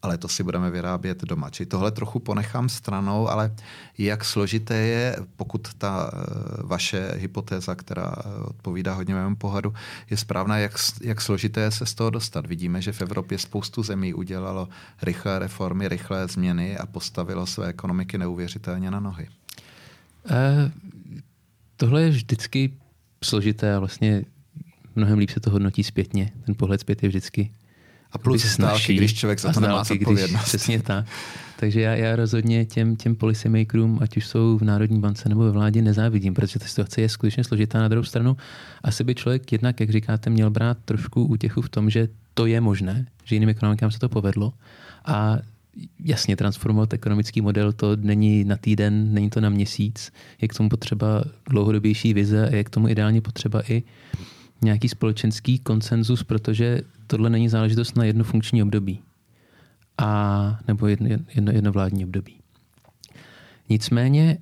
ale 0.02 0.18
to 0.18 0.28
si 0.28 0.44
budeme 0.44 0.72
vyrábět 0.72 1.24
doma. 1.24 1.50
Či 1.50 1.66
tohle 1.66 1.92
trochu 1.92 2.20
ponechám 2.20 2.70
stranou, 2.70 3.30
ale 3.30 3.56
jak 3.98 4.26
složité 4.26 4.76
je, 4.76 5.16
pokud 5.36 5.74
ta 5.74 6.12
eh, 6.14 6.18
vaše 6.64 7.12
hypotéza, 7.16 7.76
která 7.76 8.16
eh, 8.18 8.44
odpovídá 8.44 8.94
hodně 8.94 9.16
mému 9.16 9.36
pohledu, 9.36 9.74
je 10.10 10.18
správná, 10.18 10.58
jak, 10.58 10.74
jak 11.02 11.22
složité 11.22 11.62
je 11.62 11.72
se 11.72 11.86
z 11.86 11.94
toho 11.94 12.10
dostat. 12.10 12.46
Vidíme, 12.46 12.82
že 12.82 12.92
v 12.92 13.02
Evropě 13.02 13.38
spoustu 13.38 13.84
zemí 13.84 14.14
udělalo 14.14 14.70
rychlé 15.02 15.40
reformy, 15.40 15.88
rychlé 15.88 16.28
změny 16.28 16.78
a 16.78 16.86
postavilo 16.86 17.46
své 17.46 17.68
ekonomiky 17.68 18.18
neuvěřitelně 18.18 18.92
na 18.92 19.00
nohy. 19.00 19.28
Uh, 20.26 20.72
tohle 21.78 22.02
je 22.02 22.10
vždycky 22.10 22.74
složité 23.24 23.76
a 23.76 23.80
vlastně 23.80 24.26
mnohem 24.96 25.20
líp 25.20 25.30
se 25.30 25.40
to 25.40 25.50
hodnotí 25.50 25.84
zpětně. 25.84 26.32
Ten 26.46 26.56
pohled 26.56 26.82
zpět 26.82 27.04
je 27.04 27.10
vždycky 27.10 27.52
a 28.12 28.18
plus 28.18 28.42
snaží, 28.42 28.96
když 28.96 29.14
člověk 29.14 29.40
za 29.40 29.54
to 29.54 29.60
nemá 29.60 29.84
zodpovědnost. 29.84 30.44
Přesně 30.44 30.82
tak. 30.82 31.06
Takže 31.60 31.82
já, 31.82 31.96
já 31.96 32.16
rozhodně 32.16 32.66
těm, 32.66 32.96
těm 32.96 33.16
policymakerům, 33.16 34.00
ať 34.02 34.18
už 34.18 34.28
jsou 34.28 34.58
v 34.58 34.62
Národní 34.62 35.00
bance 35.00 35.30
nebo 35.30 35.44
ve 35.44 35.52
vládě, 35.52 35.82
nezávidím, 35.82 36.34
protože 36.34 36.60
ta 36.60 36.66
situace 36.66 37.02
je 37.02 37.10
skutečně 37.10 37.44
složitá. 37.44 37.80
Na 37.80 37.88
druhou 37.88 38.04
stranu, 38.04 38.38
asi 38.84 39.04
by 39.04 39.16
člověk 39.16 39.52
jednak, 39.52 39.80
jak 39.80 39.90
říkáte, 39.90 40.30
měl 40.30 40.50
brát 40.50 40.78
trošku 40.86 41.26
útěchu 41.26 41.62
v 41.62 41.70
tom, 41.70 41.90
že 41.90 42.08
to 42.34 42.46
je 42.46 42.62
možné, 42.62 43.06
že 43.24 43.36
jiným 43.36 43.50
ekonomikám 43.50 43.92
se 43.92 44.00
to 44.00 44.10
povedlo. 44.10 44.54
A 45.06 45.38
jasně 46.00 46.36
transformovat 46.36 46.94
ekonomický 46.94 47.42
model, 47.42 47.74
to 47.74 47.96
není 47.96 48.44
na 48.44 48.58
týden, 48.58 49.14
není 49.14 49.30
to 49.30 49.42
na 49.42 49.50
měsíc. 49.50 50.12
Je 50.42 50.48
k 50.48 50.54
tomu 50.54 50.70
potřeba 50.70 51.24
dlouhodobější 51.50 52.14
vize 52.14 52.50
a 52.50 52.56
je 52.56 52.64
k 52.64 52.70
tomu 52.70 52.88
ideálně 52.88 53.22
potřeba 53.22 53.62
i 53.72 53.84
nějaký 54.62 54.90
společenský 54.90 55.60
konsenzus, 55.60 56.24
protože 56.24 56.82
tohle 57.10 57.30
není 57.30 57.50
záležitost 57.50 57.98
na 57.98 58.04
jedno 58.04 58.24
funkční 58.24 58.64
období. 58.64 59.02
A, 59.98 60.60
nebo 60.68 60.88
jedno, 60.88 61.08
jedno, 61.36 61.52
jedno 61.52 61.72
vládní 61.72 62.06
období. 62.06 62.40
Nicméně 63.70 64.38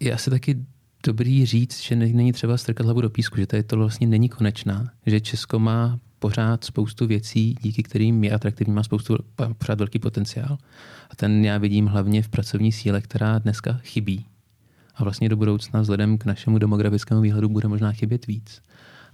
je 0.00 0.12
asi 0.12 0.30
taky 0.30 0.64
dobrý 1.06 1.46
říct, 1.46 1.82
že 1.82 1.96
není 1.96 2.32
třeba 2.32 2.56
strkat 2.56 2.84
hlavu 2.84 3.00
do 3.00 3.10
písku, 3.10 3.36
že 3.36 3.46
tady 3.46 3.62
to 3.62 3.76
vlastně 3.76 4.06
není 4.06 4.28
konečná, 4.28 4.90
že 5.06 5.20
Česko 5.20 5.58
má 5.58 5.98
pořád 6.18 6.64
spoustu 6.64 7.06
věcí, 7.06 7.54
díky 7.62 7.82
kterým 7.82 8.24
je 8.24 8.32
atraktivní, 8.32 8.74
má 8.74 8.82
spoustu, 8.82 9.16
pořád 9.58 9.78
velký 9.78 9.98
potenciál. 9.98 10.58
A 11.10 11.16
ten 11.16 11.44
já 11.44 11.58
vidím 11.58 11.86
hlavně 11.86 12.22
v 12.22 12.28
pracovní 12.28 12.72
síle, 12.72 13.00
která 13.00 13.38
dneska 13.38 13.72
chybí. 13.72 14.26
A 14.94 15.04
vlastně 15.04 15.28
do 15.28 15.36
budoucna 15.36 15.80
vzhledem 15.80 16.18
k 16.18 16.24
našemu 16.24 16.58
demografickému 16.58 17.20
výhledu 17.20 17.48
bude 17.48 17.68
možná 17.68 17.92
chybět 17.92 18.26
víc 18.26 18.62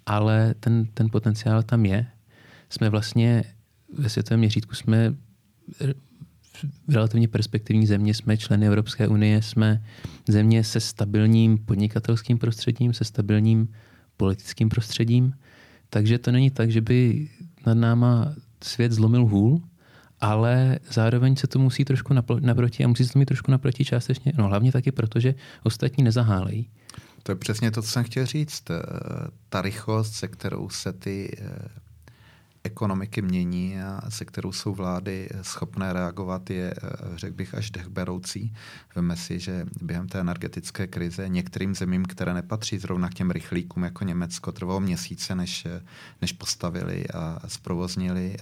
ale 0.06 0.54
ten, 0.60 0.86
ten 0.94 1.10
potenciál 1.10 1.62
tam 1.62 1.86
je. 1.86 2.06
Jsme 2.68 2.88
vlastně 2.90 3.44
ve 3.98 4.08
světovém 4.08 4.40
měřítku 4.40 4.74
jsme 4.74 5.14
relativně 6.88 7.28
perspektivní 7.28 7.86
země, 7.86 8.14
jsme 8.14 8.36
členy 8.36 8.66
Evropské 8.66 9.08
unie, 9.08 9.42
jsme 9.42 9.84
země 10.28 10.64
se 10.64 10.80
stabilním 10.80 11.58
podnikatelským 11.58 12.38
prostředím, 12.38 12.92
se 12.92 13.04
stabilním 13.04 13.68
politickým 14.16 14.68
prostředím, 14.68 15.34
takže 15.90 16.18
to 16.18 16.32
není 16.32 16.50
tak, 16.50 16.70
že 16.70 16.80
by 16.80 17.28
nad 17.66 17.74
náma 17.74 18.34
svět 18.64 18.92
zlomil 18.92 19.26
hůl, 19.26 19.62
ale 20.20 20.78
zároveň 20.90 21.36
se 21.36 21.46
to 21.46 21.58
musí 21.58 21.84
trošku 21.84 22.14
naproti 22.40 22.84
a 22.84 22.88
musí 22.88 23.04
se 23.04 23.12
to 23.12 23.18
mít 23.18 23.26
trošku 23.26 23.50
naproti 23.50 23.84
částečně, 23.84 24.32
no 24.36 24.48
hlavně 24.48 24.72
taky 24.72 24.92
proto, 24.92 25.20
že 25.20 25.34
ostatní 25.62 26.04
nezahálejí. 26.04 26.68
To 27.22 27.32
je 27.32 27.36
přesně 27.36 27.70
to, 27.70 27.82
co 27.82 27.88
jsem 27.88 28.04
chtěl 28.04 28.26
říct. 28.26 28.70
Eh, 28.70 28.82
ta 29.48 29.62
rychlost, 29.62 30.12
se 30.12 30.28
kterou 30.28 30.68
se 30.68 30.92
ty 30.92 31.36
eh, 31.38 31.68
ekonomiky 32.64 33.22
mění 33.22 33.80
a 33.80 34.10
se 34.10 34.24
kterou 34.24 34.52
jsou 34.52 34.74
vlády 34.74 35.28
schopné 35.42 35.92
reagovat, 35.92 36.50
je, 36.50 36.74
eh, 36.82 36.88
řekl 37.16 37.36
bych, 37.36 37.54
až 37.54 37.70
dechberoucí. 37.70 38.54
Veme 38.94 39.16
si, 39.16 39.38
že 39.38 39.66
během 39.82 40.08
té 40.08 40.20
energetické 40.20 40.86
krize 40.86 41.28
některým 41.28 41.74
zemím, 41.74 42.04
které 42.04 42.34
nepatří 42.34 42.78
zrovna 42.78 43.08
k 43.08 43.14
těm 43.14 43.30
rychlíkům 43.30 43.84
jako 43.84 44.04
Německo, 44.04 44.52
trvalo 44.52 44.80
měsíce, 44.80 45.34
než, 45.34 45.66
než 46.20 46.32
postavili 46.32 47.08
a 47.08 47.38
zprovoznili 47.46 48.36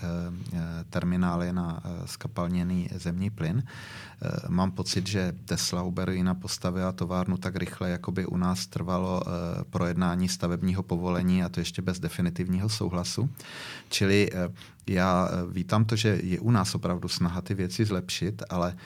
terminály 0.90 1.52
na 1.52 1.82
skapalněný 2.06 2.88
zemní 2.94 3.30
plyn. 3.30 3.62
Eh, 4.22 4.28
mám 4.48 4.70
pocit, 4.70 5.06
že 5.06 5.32
Tesla 5.44 5.82
u 5.82 5.90
Berlína 5.90 6.34
postavila 6.34 6.92
továrnu 6.92 7.36
tak 7.36 7.56
rychle, 7.56 7.90
jako 7.90 8.12
by 8.12 8.26
u 8.26 8.36
nás 8.36 8.66
trvalo 8.66 9.22
eh, 9.26 9.30
projednání 9.70 10.28
stavebního 10.28 10.82
povolení 10.82 11.42
a 11.42 11.48
to 11.48 11.60
ještě 11.60 11.82
bez 11.82 12.00
definitivního 12.00 12.68
souhlasu. 12.68 13.30
Čili 13.88 14.09
Čili 14.10 14.30
já 14.86 15.28
vítám 15.52 15.84
to, 15.84 15.96
že 15.96 16.18
je 16.22 16.40
u 16.40 16.50
nás 16.50 16.74
opravdu 16.74 17.08
snaha 17.08 17.40
ty 17.40 17.54
věci 17.54 17.84
zlepšit, 17.84 18.42
ale 18.50 18.76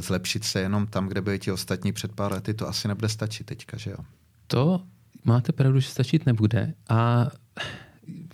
zlepšit 0.00 0.44
se 0.44 0.60
jenom 0.60 0.86
tam, 0.86 1.08
kde 1.08 1.20
byli 1.20 1.38
ti 1.38 1.52
ostatní 1.52 1.92
před 1.92 2.12
pár 2.12 2.32
lety, 2.32 2.54
to 2.54 2.68
asi 2.68 2.88
nebude 2.88 3.08
stačit 3.08 3.46
teďka, 3.46 3.76
že 3.76 3.90
jo? 3.90 3.96
To 4.46 4.82
máte 5.24 5.52
pravdu, 5.52 5.80
že 5.80 5.88
stačit 5.88 6.26
nebude. 6.26 6.74
A 6.88 7.26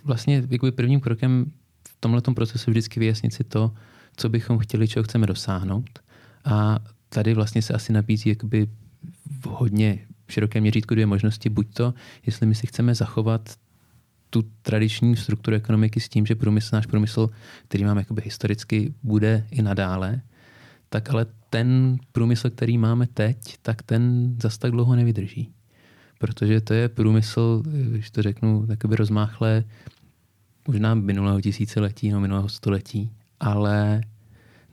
vlastně 0.03 0.43
jakoby 0.49 0.71
prvním 0.71 0.99
krokem 0.99 1.51
v 1.87 1.97
tomhle 1.99 2.21
procesu 2.21 2.71
vždycky 2.71 2.99
vyjasnit 2.99 3.33
si 3.33 3.43
to, 3.43 3.73
co 4.17 4.29
bychom 4.29 4.57
chtěli, 4.59 4.87
čeho 4.87 5.03
chceme 5.03 5.27
dosáhnout. 5.27 5.99
A 6.45 6.79
tady 7.09 7.33
vlastně 7.33 7.61
se 7.61 7.73
asi 7.73 7.93
nabízí 7.93 8.29
jakoby 8.29 8.67
v 9.41 9.45
hodně 9.45 9.99
širokém 10.29 10.61
měřítku 10.61 10.93
dvě 10.93 11.05
možnosti. 11.05 11.49
Buď 11.49 11.73
to, 11.73 11.93
jestli 12.25 12.47
my 12.47 12.55
si 12.55 12.67
chceme 12.67 12.95
zachovat 12.95 13.49
tu 14.33 14.43
tradiční 14.61 15.15
strukturu 15.15 15.57
ekonomiky 15.57 15.99
s 15.99 16.09
tím, 16.09 16.25
že 16.25 16.35
průmysl, 16.35 16.75
náš 16.75 16.85
průmysl, 16.85 17.29
který 17.67 17.83
máme 17.83 18.01
jakoby 18.01 18.21
historicky, 18.25 18.93
bude 19.03 19.47
i 19.51 19.61
nadále, 19.61 20.21
tak 20.89 21.09
ale 21.09 21.25
ten 21.49 21.97
průmysl, 22.11 22.49
který 22.49 22.77
máme 22.77 23.07
teď, 23.07 23.37
tak 23.61 23.81
ten 23.81 24.35
zas 24.41 24.57
tak 24.57 24.71
dlouho 24.71 24.95
nevydrží. 24.95 25.49
Protože 26.19 26.61
to 26.61 26.73
je 26.73 26.89
průmysl, 26.89 27.63
když 27.65 28.11
to 28.11 28.21
řeknu 28.21 28.67
takoby 28.67 28.95
rozmáchle, 28.95 29.63
možná 30.67 30.93
minulého 30.95 31.41
tisíciletí, 31.41 32.09
no 32.09 32.19
minulého 32.19 32.49
století, 32.49 33.11
ale 33.39 34.01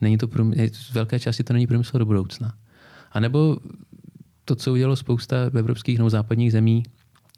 není 0.01 0.17
to 0.17 0.27
průmysl, 0.27 0.73
z 0.73 0.93
velké 0.93 1.19
části 1.19 1.43
to 1.43 1.53
není 1.53 1.67
průmysl 1.67 1.99
do 1.99 2.05
budoucna. 2.05 2.53
A 3.11 3.19
nebo 3.19 3.57
to, 4.45 4.55
co 4.55 4.71
udělalo 4.71 4.95
spousta 4.95 5.35
evropských 5.57 5.97
nebo 5.97 6.09
západních 6.09 6.51
zemí 6.51 6.83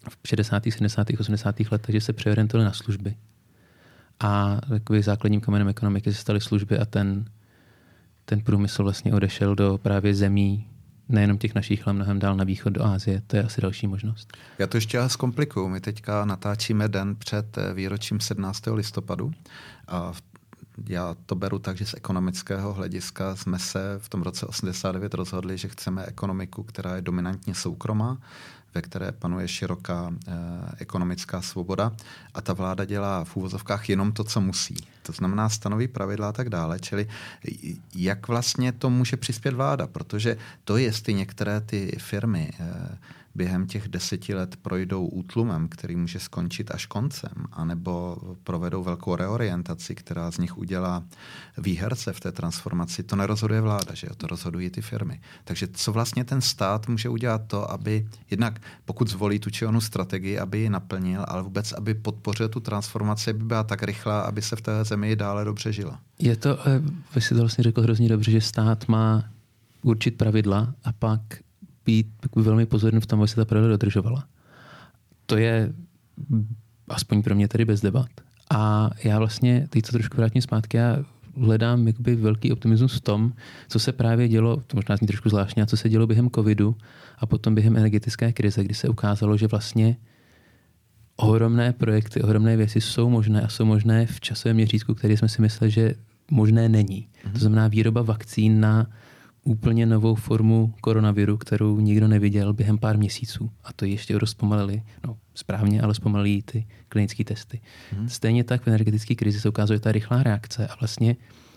v 0.10 0.28
60., 0.28 0.64
70., 0.64 1.08
80. 1.20 1.56
letech, 1.72 1.96
že 1.96 2.02
se 2.02 2.14
přeorientovali 2.14 2.66
na 2.66 2.74
služby. 2.74 3.16
A 4.20 4.62
takový 4.70 5.02
základním 5.02 5.42
kamenem 5.42 5.68
ekonomiky 5.68 6.14
se 6.14 6.20
staly 6.20 6.42
služby 6.42 6.80
a 6.80 6.86
ten, 6.86 7.26
ten 8.26 8.42
průmysl 8.42 8.84
vlastně 8.84 9.14
odešel 9.14 9.56
do 9.56 9.78
právě 9.78 10.16
zemí, 10.16 10.68
nejenom 11.10 11.38
těch 11.38 11.56
našich, 11.56 11.88
ale 11.88 11.94
mnohem 11.94 12.20
dál 12.20 12.36
na 12.36 12.44
východ 12.44 12.70
do 12.70 12.86
Ázie. 12.86 13.22
To 13.28 13.36
je 13.36 13.44
asi 13.44 13.62
další 13.62 13.88
možnost. 13.88 14.38
Já 14.60 14.68
to 14.68 14.78
ještě 14.78 15.00
zkomplikuju. 15.08 15.70
My 15.70 15.82
teďka 15.82 16.26
natáčíme 16.26 16.88
den 16.88 17.16
před 17.16 17.58
výročím 17.74 18.20
17. 18.20 18.64
listopadu. 18.68 19.32
A 19.88 20.14
já 20.90 21.16
to 21.26 21.36
beru 21.36 21.60
tak, 21.60 21.78
že 21.78 21.86
z 21.86 21.94
ekonomického 21.94 22.74
hlediska 22.74 23.36
jsme 23.36 23.60
se 23.60 23.96
v 23.98 24.10
tom 24.10 24.22
roce 24.22 24.46
89 24.46 25.14
rozhodli, 25.14 25.58
že 25.58 25.68
chceme 25.68 26.06
ekonomiku, 26.06 26.64
která 26.64 26.96
je 26.96 27.02
dominantně 27.02 27.56
soukromá, 27.56 28.18
ve 28.76 28.82
které 28.82 29.12
panuje 29.12 29.48
široká 29.48 30.14
eh, 30.28 30.32
ekonomická 30.80 31.42
svoboda 31.42 31.92
a 32.34 32.42
ta 32.42 32.54
vláda 32.54 32.86
dělá 32.86 33.24
v 33.24 33.36
úvozovkách 33.36 33.90
jenom 33.90 34.12
to, 34.12 34.24
co 34.24 34.42
musí. 34.42 34.76
To 35.04 35.12
znamená 35.12 35.50
stanoví 35.50 35.88
pravidla 35.88 36.30
a 36.30 36.32
tak 36.32 36.50
dále. 36.50 36.80
Čili 36.80 37.08
jak 37.96 38.28
vlastně 38.28 38.72
to 38.72 38.90
může 38.90 39.18
přispět 39.18 39.54
vláda, 39.54 39.88
protože 39.88 40.38
to, 40.64 40.78
jestli 40.78 41.14
některé 41.14 41.62
ty 41.62 41.96
firmy 42.00 42.52
eh, 42.60 42.98
během 43.36 43.68
těch 43.68 43.88
deseti 43.88 44.36
let 44.36 44.56
projdou 44.62 45.06
útlumem, 45.06 45.68
který 45.68 45.96
může 45.96 46.20
skončit 46.20 46.72
až 46.72 46.86
koncem, 46.86 47.32
anebo 47.52 48.18
provedou 48.44 48.84
velkou 48.84 49.16
reorientaci, 49.16 49.96
která 49.96 50.32
z 50.32 50.38
nich 50.38 50.58
udělá 50.58 51.04
výherce 51.58 52.14
v 52.14 52.20
té 52.20 52.32
transformaci, 52.32 53.04
to 53.04 53.16
nerozhoduje 53.16 53.62
vláda, 53.62 53.94
že 53.94 54.08
jo? 54.08 54.16
to 54.16 54.28
rozhodují 54.28 54.70
ty 54.70 54.82
firmy. 54.82 55.22
Takže 55.44 55.68
co 55.74 55.92
vlastně 55.92 56.24
ten 56.24 56.42
stát 56.42 56.88
může 56.88 57.10
udělat 57.10 57.42
to, 57.48 57.72
aby 57.72 58.08
jednak 58.30 58.62
pokud 58.86 59.10
zvolí 59.10 59.40
tu 59.40 59.50
či 59.50 59.66
onu 59.66 59.82
strategii, 59.82 60.40
aby 60.40 60.60
ji 60.60 60.70
naplnil, 60.70 61.26
ale 61.28 61.44
vůbec, 61.44 61.72
aby 61.72 61.94
podpořil 61.94 62.50
tu 62.50 62.60
transformaci, 62.60 63.30
aby 63.30 63.44
byla 63.44 63.64
tak 63.64 63.84
rychlá, 63.84 64.22
aby 64.22 64.42
se 64.42 64.56
v 64.56 64.62
té 64.62 64.84
dále 65.16 65.46
dobře 65.46 65.74
žila. 65.74 66.00
Je 66.20 66.36
to, 66.36 66.60
eh, 66.68 66.82
vy 67.16 67.22
si 67.22 67.34
to 67.34 67.40
vlastně 67.40 67.64
řekl 67.64 67.82
hrozně 67.82 68.10
dobře, 68.10 68.32
že 68.32 68.42
stát 68.42 68.88
má 68.88 69.24
určit 69.84 70.18
pravidla 70.18 70.74
a 70.84 70.92
pak 70.94 71.22
být 71.86 72.08
velmi 72.36 72.66
pozorný 72.66 73.00
v 73.00 73.06
tom, 73.06 73.20
aby 73.20 73.28
se 73.28 73.36
ta 73.36 73.46
pravidla 73.46 73.72
dodržovala. 73.72 74.28
To 75.26 75.38
je 75.38 75.74
aspoň 76.88 77.24
pro 77.24 77.36
mě 77.36 77.48
tady 77.48 77.66
bez 77.66 77.82
debat. 77.82 78.10
A 78.50 78.90
já 79.04 79.20
vlastně, 79.20 79.68
teď 79.70 79.86
to 79.86 79.92
trošku 79.92 80.18
vrátím 80.18 80.42
zpátky, 80.42 80.78
já 80.78 80.98
hledám 81.38 81.88
jakoby 81.88 82.16
velký 82.16 82.52
optimismus 82.52 82.94
v 82.94 83.02
tom, 83.02 83.34
co 83.70 83.80
se 83.80 83.92
právě 83.92 84.28
dělo, 84.28 84.58
to 84.68 84.78
možná 84.78 84.98
zní 84.98 85.08
trošku 85.08 85.30
zvláštně, 85.30 85.64
a 85.64 85.66
co 85.66 85.78
se 85.78 85.90
dělo 85.90 86.08
během 86.08 86.30
covidu 86.30 86.76
a 87.18 87.26
potom 87.26 87.56
během 87.56 87.78
energetické 87.78 88.34
krize, 88.34 88.64
kdy 88.64 88.74
se 88.74 88.90
ukázalo, 88.90 89.38
že 89.38 89.48
vlastně 89.48 89.98
ohromné 91.16 91.74
projekty, 91.74 92.22
ohromné 92.22 92.58
věci 92.58 92.82
jsou 92.82 93.10
možné 93.10 93.42
a 93.42 93.48
jsou 93.50 93.66
možné 93.66 94.06
v 94.06 94.22
časovém 94.22 94.56
měřítku, 94.56 94.96
který 94.96 95.18
jsme 95.18 95.30
si 95.30 95.42
mysleli, 95.42 95.72
že 95.72 95.96
možné 96.32 96.70
není. 96.70 97.02
Mm-hmm. 97.02 97.22
To 97.22 97.30
mhm. 97.30 97.40
znamená 97.40 97.68
výroba 97.68 98.02
vakcín 98.02 98.60
na 98.60 98.88
úplně 99.44 99.86
novou 99.86 100.16
formu 100.16 100.74
koronaviru, 100.82 101.38
kterou 101.38 101.80
nikdo 101.80 102.08
neviděl 102.08 102.54
během 102.54 102.78
pár 102.78 102.98
měsíců. 102.98 103.52
A 103.64 103.74
to 103.74 103.86
ještě 103.86 104.18
rozpomalili, 104.18 104.84
no 105.08 105.18
správně, 105.36 105.82
ale 105.82 105.94
zpomalili 105.94 106.42
ty 106.42 106.68
klinické 106.90 107.24
testy. 107.24 107.62
Hmm. 107.92 108.10
Stejně 108.10 108.44
tak 108.44 108.64
v 108.64 108.68
energetické 108.68 109.16
krizi 109.16 109.40
se 109.40 109.50
ukázala 109.50 109.80
ta 109.80 109.92
rychlá 109.92 110.24
reakce 110.24 110.68
a 110.68 110.76
vlastně 110.80 111.16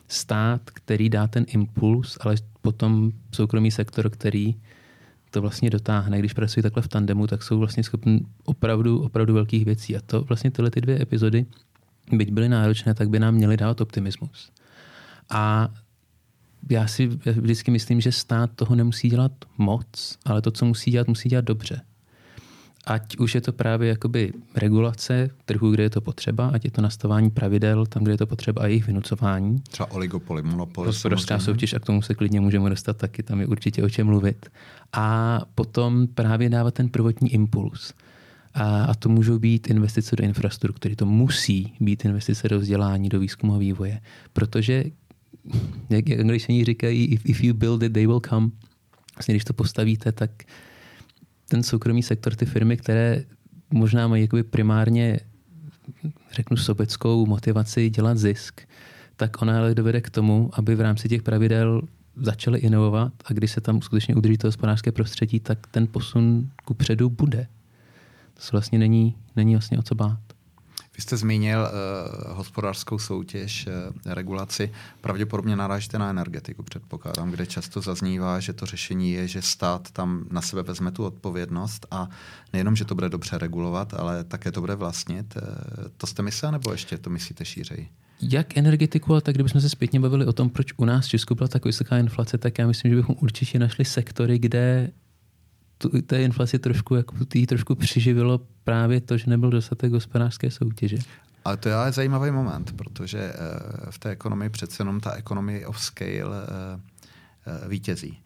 stát, 0.08 0.70
který 0.70 1.08
dá 1.08 1.26
ten 1.26 1.44
impuls, 1.48 2.18
ale 2.20 2.34
potom 2.62 3.12
soukromý 3.34 3.70
sektor, 3.70 4.10
který 4.10 4.54
to 5.36 5.40
vlastně 5.40 5.70
dotáhne. 5.70 6.18
Když 6.18 6.32
pracují 6.32 6.62
takhle 6.62 6.82
v 6.82 6.88
tandemu, 6.88 7.26
tak 7.26 7.42
jsou 7.42 7.58
vlastně 7.58 7.82
schopni 7.82 8.20
opravdu, 8.44 9.02
opravdu 9.02 9.34
velkých 9.34 9.64
věcí. 9.64 9.96
A 9.96 10.00
to 10.06 10.22
vlastně 10.22 10.50
tyhle 10.50 10.70
ty 10.70 10.80
dvě 10.80 11.02
epizody, 11.02 11.46
byť 12.12 12.32
byly 12.32 12.48
náročné, 12.48 12.94
tak 12.94 13.08
by 13.08 13.18
nám 13.18 13.34
měly 13.34 13.56
dát 13.56 13.80
optimismus. 13.80 14.50
A 15.30 15.68
já 16.70 16.86
si 16.86 17.06
vždycky 17.06 17.70
myslím, 17.70 18.00
že 18.00 18.12
stát 18.12 18.50
toho 18.54 18.74
nemusí 18.76 19.10
dělat 19.10 19.32
moc, 19.58 20.18
ale 20.24 20.42
to, 20.42 20.50
co 20.50 20.64
musí 20.64 20.90
dělat, 20.90 21.08
musí 21.08 21.28
dělat 21.28 21.44
dobře. 21.44 21.80
Ať 22.86 23.16
už 23.16 23.34
je 23.34 23.40
to 23.40 23.52
právě 23.52 23.88
jakoby 23.88 24.32
regulace 24.54 25.30
trhu, 25.44 25.70
kde 25.70 25.82
je 25.82 25.90
to 25.90 26.00
potřeba, 26.00 26.48
ať 26.48 26.64
je 26.64 26.70
to 26.70 26.82
nastavání 26.82 27.30
pravidel 27.30 27.86
tam, 27.86 28.02
kde 28.02 28.12
je 28.12 28.18
to 28.18 28.26
potřeba 28.26 28.62
a 28.62 28.66
jejich 28.66 28.86
vynucování. 28.86 29.58
Třeba 29.60 29.90
oligopoly, 29.90 30.42
monopoly. 30.42 30.86
Hospodářská 30.86 31.38
soutěž 31.38 31.74
a 31.74 31.78
k 31.78 31.84
tomu 31.84 32.02
se 32.02 32.14
klidně 32.14 32.40
můžeme 32.40 32.70
dostat 32.70 32.96
taky, 32.96 33.22
tam 33.22 33.40
je 33.40 33.46
určitě 33.46 33.82
o 33.82 33.88
čem 33.90 34.06
mluvit. 34.06 34.46
A 34.92 35.40
potom 35.54 36.06
právě 36.06 36.48
dávat 36.48 36.74
ten 36.74 36.88
prvotní 36.88 37.34
impuls. 37.34 37.92
A, 38.54 38.84
a 38.84 38.94
to 38.94 39.08
můžou 39.08 39.38
být 39.38 39.70
investice 39.70 40.16
do 40.16 40.24
infrastruktury, 40.24 40.96
to 40.96 41.06
musí 41.06 41.72
být 41.80 42.04
investice 42.04 42.48
do 42.48 42.60
vzdělání, 42.60 43.08
do 43.08 43.20
výzkumu 43.20 43.54
a 43.54 43.58
vývoje. 43.58 44.00
Protože 44.32 44.84
jak 45.90 46.10
angličani 46.10 46.64
říkají, 46.64 47.04
if, 47.04 47.26
if 47.26 47.44
you 47.44 47.54
build 47.54 47.82
it, 47.82 47.92
they 47.92 48.06
will 48.06 48.20
come. 48.20 48.50
Vlastně, 49.16 49.34
když 49.34 49.44
to 49.44 49.52
postavíte, 49.52 50.12
tak 50.12 50.30
ten 51.48 51.62
soukromý 51.62 52.02
sektor, 52.02 52.34
ty 52.34 52.46
firmy, 52.46 52.76
které 52.76 53.24
možná 53.70 54.08
mají 54.08 54.22
jakoby 54.22 54.42
primárně, 54.42 55.20
řeknu, 56.32 56.56
sobeckou 56.56 57.26
motivaci 57.26 57.90
dělat 57.90 58.18
zisk, 58.18 58.60
tak 59.16 59.42
ona 59.42 59.58
ale 59.58 59.74
dovede 59.74 60.00
k 60.00 60.10
tomu, 60.10 60.50
aby 60.52 60.74
v 60.74 60.80
rámci 60.80 61.08
těch 61.08 61.22
pravidel 61.22 61.82
začaly 62.16 62.58
inovovat 62.58 63.12
a 63.24 63.32
když 63.32 63.50
se 63.50 63.60
tam 63.60 63.82
skutečně 63.82 64.14
udrží 64.14 64.38
to 64.38 64.48
hospodářské 64.48 64.92
prostředí, 64.92 65.40
tak 65.40 65.66
ten 65.66 65.86
posun 65.86 66.50
ku 66.64 66.74
předu 66.74 67.10
bude. 67.10 67.46
To 68.34 68.40
vlastně 68.52 68.78
není, 68.78 69.16
není 69.36 69.54
vlastně 69.54 69.78
o 69.78 69.82
co 69.82 69.94
bát. 69.94 70.25
Vy 70.96 71.02
jste 71.02 71.16
zmínil 71.16 71.60
uh, 71.60 72.36
hospodářskou 72.36 72.98
soutěž, 72.98 73.66
uh, 73.66 74.12
regulaci. 74.12 74.72
Pravděpodobně 75.00 75.56
narážíte 75.56 75.98
na 75.98 76.10
energetiku, 76.10 76.62
předpokládám, 76.62 77.30
kde 77.30 77.46
často 77.46 77.80
zaznívá, 77.80 78.40
že 78.40 78.52
to 78.52 78.66
řešení 78.66 79.12
je, 79.12 79.28
že 79.28 79.42
stát 79.42 79.90
tam 79.90 80.24
na 80.30 80.42
sebe 80.42 80.62
vezme 80.62 80.90
tu 80.90 81.04
odpovědnost 81.04 81.86
a 81.90 82.08
nejenom, 82.52 82.76
že 82.76 82.84
to 82.84 82.94
bude 82.94 83.08
dobře 83.08 83.38
regulovat, 83.38 83.94
ale 83.94 84.24
také 84.24 84.52
to 84.52 84.60
bude 84.60 84.74
vlastnit. 84.74 85.36
Uh, 85.36 85.42
to 85.96 86.06
jste 86.06 86.22
myslel, 86.22 86.52
nebo 86.52 86.72
ještě 86.72 86.98
to 86.98 87.10
myslíte 87.10 87.44
šířej? 87.44 87.88
Jak 88.22 88.56
energetiku, 88.56 89.12
ale 89.12 89.20
tak 89.20 89.34
kdybychom 89.34 89.60
se 89.60 89.68
zpětně 89.68 90.00
bavili 90.00 90.26
o 90.26 90.32
tom, 90.32 90.50
proč 90.50 90.72
u 90.76 90.84
nás 90.84 91.06
v 91.06 91.08
Česku 91.08 91.34
byla 91.34 91.48
tak 91.48 91.64
vysoká 91.64 91.98
inflace, 91.98 92.38
tak 92.38 92.58
já 92.58 92.66
myslím, 92.66 92.92
že 92.92 92.96
bychom 92.96 93.16
určitě 93.20 93.58
našli 93.58 93.84
sektory, 93.84 94.38
kde 94.38 94.90
tu, 95.78 96.02
té 96.02 96.22
inflaci 96.22 96.58
trošku, 96.58 96.94
jako 96.94 97.24
tý 97.24 97.46
trošku 97.46 97.74
přiživilo 97.74 98.40
právě 98.64 99.00
to, 99.00 99.16
že 99.16 99.30
nebyl 99.30 99.50
dostatek 99.50 99.92
hospodářské 99.92 100.50
soutěže. 100.50 100.96
Ale 101.44 101.56
to 101.56 101.68
je 101.68 101.74
ale 101.74 101.92
zajímavý 101.92 102.30
moment, 102.30 102.72
protože 102.76 103.18
eh, 103.18 103.90
v 103.90 103.98
té 103.98 104.10
ekonomii 104.10 104.50
přece 104.50 104.80
jenom 104.80 105.00
ta 105.00 105.12
economy 105.12 105.66
of 105.66 105.80
scale 105.80 106.36
eh, 106.42 106.80
eh, 107.46 107.68
vítězí. 107.68 108.22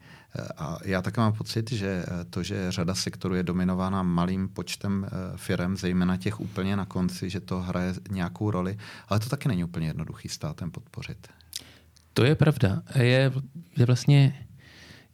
A 0.57 0.77
já 0.83 1.01
také 1.01 1.21
mám 1.21 1.33
pocit, 1.33 1.71
že 1.71 2.05
to, 2.29 2.43
že 2.43 2.71
řada 2.71 2.95
sektorů 2.95 3.35
je 3.35 3.43
dominována 3.43 4.03
malým 4.03 4.49
počtem 4.49 5.07
firm, 5.35 5.77
zejména 5.77 6.17
těch 6.17 6.39
úplně 6.39 6.75
na 6.75 6.85
konci, 6.85 7.29
že 7.29 7.39
to 7.39 7.61
hraje 7.61 7.93
nějakou 8.11 8.51
roli, 8.51 8.77
ale 9.09 9.19
to 9.19 9.29
taky 9.29 9.47
není 9.47 9.63
úplně 9.63 9.87
jednoduchý 9.87 10.29
státem 10.29 10.71
podpořit. 10.71 11.27
To 12.13 12.23
je 12.23 12.35
pravda. 12.35 12.81
Je, 12.95 13.31
je 13.77 13.85
vlastně 13.85 14.45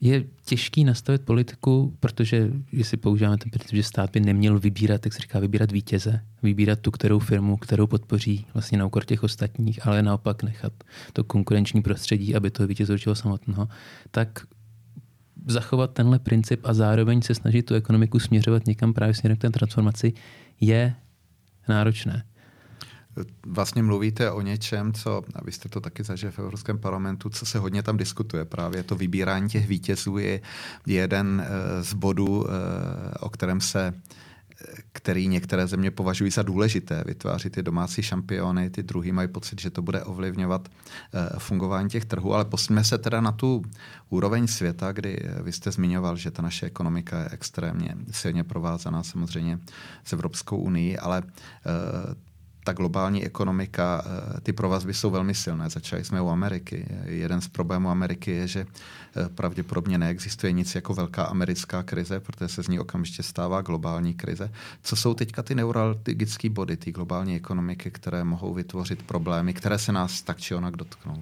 je 0.02 0.24
těžký 0.46 0.84
nastavit 0.84 1.22
politiku, 1.22 1.98
protože 2.00 2.52
jestli 2.72 2.98
používáme 2.98 3.38
ten 3.38 3.50
princip, 3.50 3.76
že 3.76 3.84
stát 3.84 4.10
by 4.12 4.20
neměl 4.20 4.60
vybírat, 4.60 5.06
jak 5.06 5.14
se 5.14 5.20
říká, 5.20 5.40
vybírat 5.40 5.72
vítěze, 5.72 6.22
vybírat 6.44 6.80
tu 6.80 6.92
kterou 6.92 7.20
firmu, 7.20 7.58
kterou 7.58 7.88
podpoří 7.88 8.46
vlastně 8.54 8.78
na 8.78 8.86
úkor 8.86 9.06
těch 9.06 9.24
ostatních, 9.24 9.88
ale 9.88 10.04
naopak 10.04 10.44
nechat 10.44 10.74
to 11.14 11.24
konkurenční 11.24 11.82
prostředí, 11.82 12.36
aby 12.36 12.52
to 12.52 12.68
vítěz 12.68 12.90
určilo 12.90 13.16
samotného, 13.16 13.68
tak 14.12 14.40
zachovat 15.48 15.94
tenhle 15.94 16.20
princip 16.20 16.60
a 16.64 16.74
zároveň 16.74 17.22
se 17.22 17.36
snažit 17.36 17.66
tu 17.66 17.76
ekonomiku 17.76 18.20
směřovat 18.20 18.68
někam 18.68 18.94
právě 18.94 19.14
směrem 19.14 19.38
k 19.38 19.42
té 19.42 19.50
transformaci 19.50 20.14
je 20.62 20.96
náročné. 21.70 22.24
Vlastně 23.46 23.84
mluvíte 23.84 24.32
o 24.32 24.42
něčem, 24.42 24.94
co, 24.94 25.24
a 25.36 25.44
vy 25.44 25.52
jste 25.52 25.70
to 25.70 25.82
taky 25.82 26.04
zažili 26.04 26.32
v 26.32 26.40
Evropském 26.40 26.80
parlamentu, 26.80 27.30
co 27.30 27.46
se 27.46 27.60
hodně 27.60 27.84
tam 27.84 27.98
diskutuje. 27.98 28.46
Právě 28.46 28.84
to 28.84 28.96
vybírání 28.96 29.50
těch 29.50 29.68
vítězů 29.68 30.18
je 30.18 30.42
jeden 30.86 31.46
eh, 31.46 31.84
z 31.84 31.94
bodů, 31.94 32.46
eh, 32.48 32.52
o 33.20 33.30
kterém 33.30 33.62
se 33.62 33.94
který 34.92 35.28
některé 35.28 35.68
země 35.68 35.92
považují 35.92 36.32
za 36.32 36.42
důležité, 36.44 37.04
vytváří 37.06 37.50
ty 37.50 37.64
domácí 37.64 38.02
šampiony, 38.02 38.70
ty 38.70 38.84
druhý 38.84 39.12
mají 39.12 39.28
pocit, 39.28 39.62
že 39.62 39.70
to 39.70 39.82
bude 39.82 40.04
ovlivňovat 40.04 40.68
eh, 40.68 41.40
fungování 41.40 41.90
těch 41.90 42.06
trhů, 42.06 42.34
ale 42.34 42.46
posuneme 42.46 42.84
se 42.84 42.98
teda 42.98 43.22
na 43.22 43.32
tu 43.32 43.62
úroveň 44.10 44.48
světa, 44.48 44.92
kdy 44.92 45.20
vy 45.44 45.52
jste 45.52 45.72
zmiňoval, 45.72 46.16
že 46.16 46.32
ta 46.32 46.42
naše 46.42 46.66
ekonomika 46.66 47.20
je 47.20 47.30
extrémně 47.32 47.96
silně 48.12 48.44
provázaná 48.44 49.04
samozřejmě 49.04 49.60
s 50.04 50.14
Evropskou 50.14 50.58
unii, 50.58 50.98
ale 50.98 51.24
ta 52.68 52.74
globální 52.74 53.26
ekonomika, 53.26 54.04
eh, 54.06 54.42
ty 54.42 54.54
provazby 54.54 54.94
jsou 54.94 55.10
velmi 55.10 55.36
silné. 55.36 55.70
Začali 55.70 56.04
jsme 56.04 56.22
u 56.22 56.30
Ameriky. 56.30 56.86
Jeden 57.06 57.42
z 57.42 57.48
problémů 57.48 57.90
Ameriky 57.90 58.32
je, 58.32 58.48
že 58.48 58.66
eh, 58.66 59.30
pravděpodobně 59.30 59.98
neexistuje 59.98 60.52
nic 60.52 60.76
jako 60.76 60.94
velká 60.94 61.24
americká 61.24 61.84
krize, 61.84 62.20
protože 62.20 62.48
se 62.48 62.64
z 62.64 62.68
ní 62.68 62.80
okamžitě 62.80 63.24
stává 63.24 63.62
globální 63.62 64.14
krize. 64.14 64.52
Co 64.84 64.96
jsou 64.96 65.14
teďka 65.14 65.44
ty 65.44 65.56
neuralgické 65.56 66.50
body 66.50 66.78
té 66.78 66.92
globální 66.92 67.36
ekonomiky, 67.36 67.92
které 67.92 68.24
mohou 68.24 68.54
vytvořit 68.54 69.04
problémy, 69.04 69.54
které 69.54 69.80
se 69.80 69.92
nás 69.92 70.22
tak 70.22 70.38
či 70.38 70.56
onak 70.56 70.76
dotknou? 70.76 71.22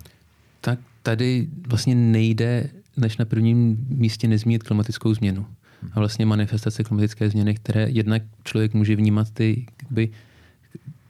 Tak 0.62 0.80
tady 1.04 1.48
vlastně 1.68 1.96
nejde, 1.96 2.70
než 2.98 3.18
na 3.18 3.26
prvním 3.26 3.86
místě 3.90 4.28
nezmínit 4.28 4.64
klimatickou 4.64 5.14
změnu. 5.14 5.46
A 5.94 6.00
vlastně 6.00 6.26
manifestace 6.26 6.84
klimatické 6.84 7.30
změny, 7.30 7.56
které 7.56 7.90
jednak 7.90 8.22
člověk 8.44 8.74
může 8.74 8.96
vnímat 8.96 9.30
ty 9.30 9.66
jakby, 9.82 10.10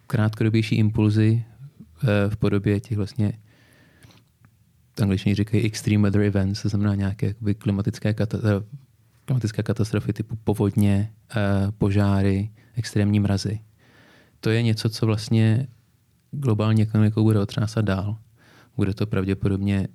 krátkodobější 0.07 0.75
impulzy 0.75 1.43
eh, 2.03 2.29
v 2.29 2.37
podobě 2.37 2.79
těch 2.79 2.97
vlastně 2.97 3.33
angličani 5.01 5.35
říkají 5.35 5.63
extreme 5.63 6.01
weather 6.01 6.21
events, 6.21 6.61
to 6.61 6.69
znamená 6.69 6.95
nějaké 6.95 7.33
klimatické, 7.57 8.09
eh, 8.09 8.35
klimatické 9.25 9.63
katastrofy 9.63 10.13
typu 10.13 10.35
povodně, 10.43 11.11
eh, 11.35 11.71
požáry, 11.77 12.49
extrémní 12.75 13.19
mrazy. 13.19 13.59
To 14.39 14.49
je 14.49 14.61
něco, 14.61 14.89
co 14.89 15.05
vlastně 15.05 15.67
globální 16.31 16.81
ekonomikou 16.81 17.23
bude 17.23 17.39
otřásat 17.39 17.85
dál. 17.85 18.17
Bude 18.77 18.93
to 18.93 19.07
pravděpodobně, 19.07 19.87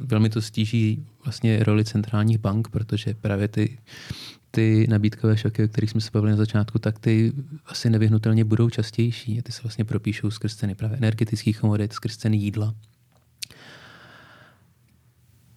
velmi 0.00 0.30
to 0.30 0.42
stíží 0.42 1.06
vlastně 1.24 1.64
roli 1.64 1.84
centrálních 1.84 2.38
bank, 2.38 2.68
protože 2.68 3.14
právě 3.14 3.48
ty 3.48 3.78
ty 4.56 4.86
nabídkové 4.90 5.36
šoky, 5.36 5.64
o 5.64 5.68
kterých 5.68 5.90
jsme 5.90 6.00
se 6.00 6.10
bavili 6.12 6.30
na 6.30 6.36
začátku, 6.36 6.78
tak 6.78 6.98
ty 6.98 7.32
asi 7.66 7.90
nevyhnutelně 7.90 8.44
budou 8.44 8.70
častější. 8.70 9.42
Ty 9.42 9.52
se 9.52 9.62
vlastně 9.62 9.84
propíšou 9.84 10.30
skrz 10.30 10.56
ceny 10.56 10.74
právě 10.74 10.96
energetických 10.96 11.58
komodit, 11.58 11.92
skrz 11.92 12.16
ceny 12.16 12.36
jídla. 12.36 12.74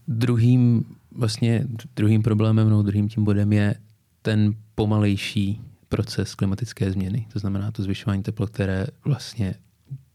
Druhým, 0.08 0.86
vlastně 1.12 1.68
druhým 1.96 2.24
problémem, 2.24 2.70
no 2.70 2.84
druhým 2.84 3.10
tím 3.10 3.24
bodem 3.24 3.54
je 3.54 3.76
ten 4.22 4.54
pomalejší 4.76 5.62
proces 5.90 6.36
klimatické 6.36 6.92
změny. 6.92 7.28
To 7.34 7.40
znamená 7.40 7.72
to 7.72 7.84
zvyšování 7.84 8.24
teplot, 8.24 8.50
které 8.50 8.88
vlastně 9.06 9.56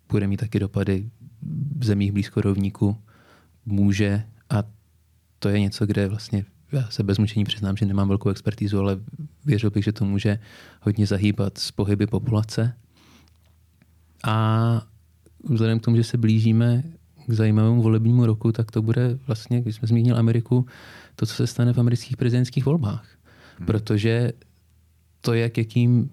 bude 0.08 0.26
mít 0.26 0.36
taky 0.36 0.58
dopady 0.58 1.10
v 1.78 1.84
zemích 1.84 2.12
blízko 2.12 2.40
rovníku, 2.40 2.96
může 3.66 4.24
a 4.50 4.62
to 5.38 5.48
je 5.48 5.60
něco, 5.60 5.86
kde 5.86 6.08
vlastně 6.08 6.44
já 6.72 6.90
se 6.90 7.02
bez 7.02 7.18
mučení 7.18 7.44
přiznám, 7.44 7.76
že 7.76 7.86
nemám 7.86 8.08
velkou 8.08 8.30
expertízu, 8.30 8.78
ale 8.78 8.98
věřil 9.44 9.70
bych, 9.70 9.84
že 9.84 9.92
to 9.92 10.04
může 10.04 10.38
hodně 10.80 11.06
zahýbat 11.06 11.58
z 11.58 11.70
pohyby 11.70 12.06
populace. 12.06 12.74
A 14.24 14.86
vzhledem 15.44 15.80
k 15.80 15.84
tomu, 15.84 15.96
že 15.96 16.04
se 16.04 16.18
blížíme 16.18 16.82
k 17.26 17.32
zajímavému 17.32 17.82
volebnímu 17.82 18.26
roku, 18.26 18.52
tak 18.52 18.70
to 18.70 18.82
bude 18.82 19.18
vlastně, 19.26 19.60
když 19.60 19.74
jsme 19.74 19.88
zmínili 19.88 20.18
Ameriku, 20.18 20.66
to, 21.16 21.26
co 21.26 21.34
se 21.34 21.46
stane 21.46 21.72
v 21.72 21.78
amerických 21.78 22.16
prezidentských 22.16 22.64
volbách. 22.64 23.08
Hmm. 23.58 23.66
Protože 23.66 24.32
to, 25.20 25.34
jak 25.34 25.58
jakým 25.58 26.10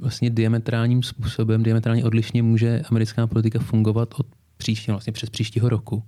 vlastně 0.00 0.30
diametrálním 0.30 1.02
způsobem, 1.02 1.62
diametrálně 1.62 2.04
odlišně 2.04 2.42
může 2.42 2.82
americká 2.90 3.26
politika 3.26 3.58
fungovat 3.58 4.14
od 4.18 4.26
příštího, 4.56 4.94
vlastně 4.94 5.12
přes 5.12 5.30
příštího 5.30 5.68
roku, 5.68 6.02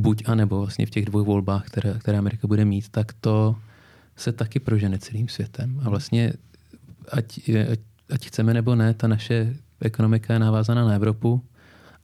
buď 0.00 0.22
a 0.26 0.34
nebo 0.34 0.58
vlastně 0.58 0.86
v 0.86 0.90
těch 0.90 1.04
dvou 1.04 1.24
volbách, 1.24 1.66
které, 1.66 1.94
které 1.98 2.18
Amerika 2.18 2.46
bude 2.46 2.64
mít, 2.64 2.88
tak 2.88 3.12
to 3.12 3.56
se 4.16 4.32
taky 4.32 4.60
prožene 4.60 4.98
celým 4.98 5.28
světem. 5.28 5.80
A 5.84 5.90
vlastně, 5.90 6.32
ať, 7.12 7.50
ať, 7.72 7.80
ať 8.10 8.26
chceme 8.26 8.54
nebo 8.54 8.74
ne, 8.74 8.94
ta 8.94 9.08
naše 9.08 9.56
ekonomika 9.80 10.32
je 10.32 10.38
navázaná 10.38 10.84
na 10.84 10.94
Evropu 10.94 11.44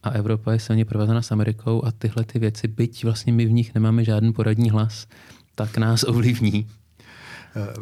a 0.03 0.09
Evropa 0.09 0.53
je 0.53 0.59
silně 0.59 0.85
provázaná 0.85 1.21
s 1.21 1.31
Amerikou 1.31 1.85
a 1.85 1.91
tyhle 1.91 2.23
ty 2.23 2.39
věci, 2.39 2.67
byť 2.67 3.03
vlastně 3.03 3.33
my 3.33 3.45
v 3.45 3.51
nich 3.51 3.73
nemáme 3.73 4.03
žádný 4.03 4.33
poradní 4.33 4.69
hlas, 4.69 5.07
tak 5.55 5.77
nás 5.77 6.03
ovlivní. 6.03 6.67
Eh, 7.55 7.73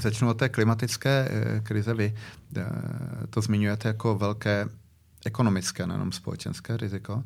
začnu 0.00 0.28
od 0.28 0.34
té 0.34 0.48
klimatické 0.48 1.28
eh, 1.30 1.60
krize. 1.60 1.94
Vy 1.94 2.14
eh, 2.56 2.64
to 3.30 3.40
zmiňujete 3.40 3.88
jako 3.88 4.14
velké 4.14 4.66
ekonomické, 5.24 5.86
nejenom 5.86 6.12
společenské 6.12 6.76
riziko. 6.76 7.24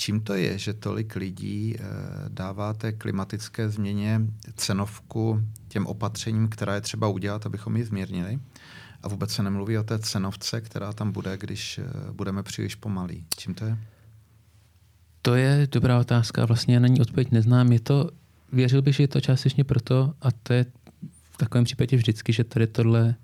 Čím 0.00 0.20
to 0.20 0.34
je, 0.34 0.58
že 0.58 0.72
tolik 0.74 1.16
lidí 1.16 1.76
eh, 1.78 1.82
dává 2.28 2.74
té 2.74 2.92
klimatické 2.92 3.68
změně 3.70 4.20
cenovku 4.54 5.42
těm 5.68 5.86
opatřením, 5.86 6.48
která 6.48 6.74
je 6.74 6.80
třeba 6.80 7.08
udělat, 7.08 7.46
abychom 7.46 7.76
ji 7.76 7.84
zmírnili? 7.84 8.38
A 9.02 9.08
vůbec 9.08 9.30
se 9.30 9.42
nemluví 9.42 9.78
o 9.78 9.82
té 9.82 9.98
cenovce, 9.98 10.60
která 10.60 10.92
tam 10.92 11.12
bude, 11.12 11.38
když 11.38 11.78
eh, 11.78 12.12
budeme 12.12 12.42
příliš 12.42 12.74
pomalí. 12.74 13.24
Čím 13.36 13.54
to 13.54 13.64
je? 13.64 13.78
To 15.22 15.34
je 15.34 15.68
dobrá 15.72 15.98
otázka. 15.98 16.44
Vlastně 16.44 16.74
já 16.74 16.80
na 16.80 16.88
ní 16.88 17.00
odpověď 17.00 17.30
neznám. 17.30 17.72
Je 17.72 17.80
to, 17.80 18.10
věřil 18.52 18.82
bych, 18.82 18.96
že 18.96 19.02
je 19.02 19.08
to 19.08 19.20
částečně 19.20 19.64
proto, 19.64 20.14
a 20.20 20.30
to 20.30 20.52
je 20.52 20.66
v 21.32 21.36
takovém 21.36 21.64
případě 21.64 21.96
vždycky, 21.96 22.32
že 22.32 22.44
tady 22.44 22.66
tohle, 22.66 23.14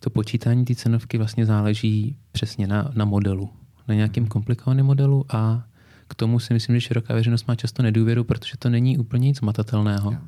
to 0.00 0.10
počítání 0.10 0.64
té 0.64 0.74
cenovky 0.74 1.18
vlastně 1.18 1.46
záleží 1.46 2.16
přesně 2.32 2.66
na, 2.66 2.90
na 2.94 3.04
modelu. 3.04 3.50
Na 3.88 3.94
nějakém 3.94 4.22
mhm. 4.22 4.28
komplikovaném 4.28 4.86
modelu 4.86 5.24
a 5.28 5.64
k 6.08 6.14
tomu 6.14 6.40
si 6.40 6.54
myslím, 6.54 6.76
že 6.76 6.80
široká 6.80 7.14
veřejnost 7.14 7.48
má 7.48 7.54
často 7.54 7.82
nedůvěru, 7.82 8.24
protože 8.24 8.56
to 8.58 8.70
není 8.70 8.98
úplně 8.98 9.28
nic 9.28 9.40
matatelného. 9.40 10.12
Jo. 10.12 10.18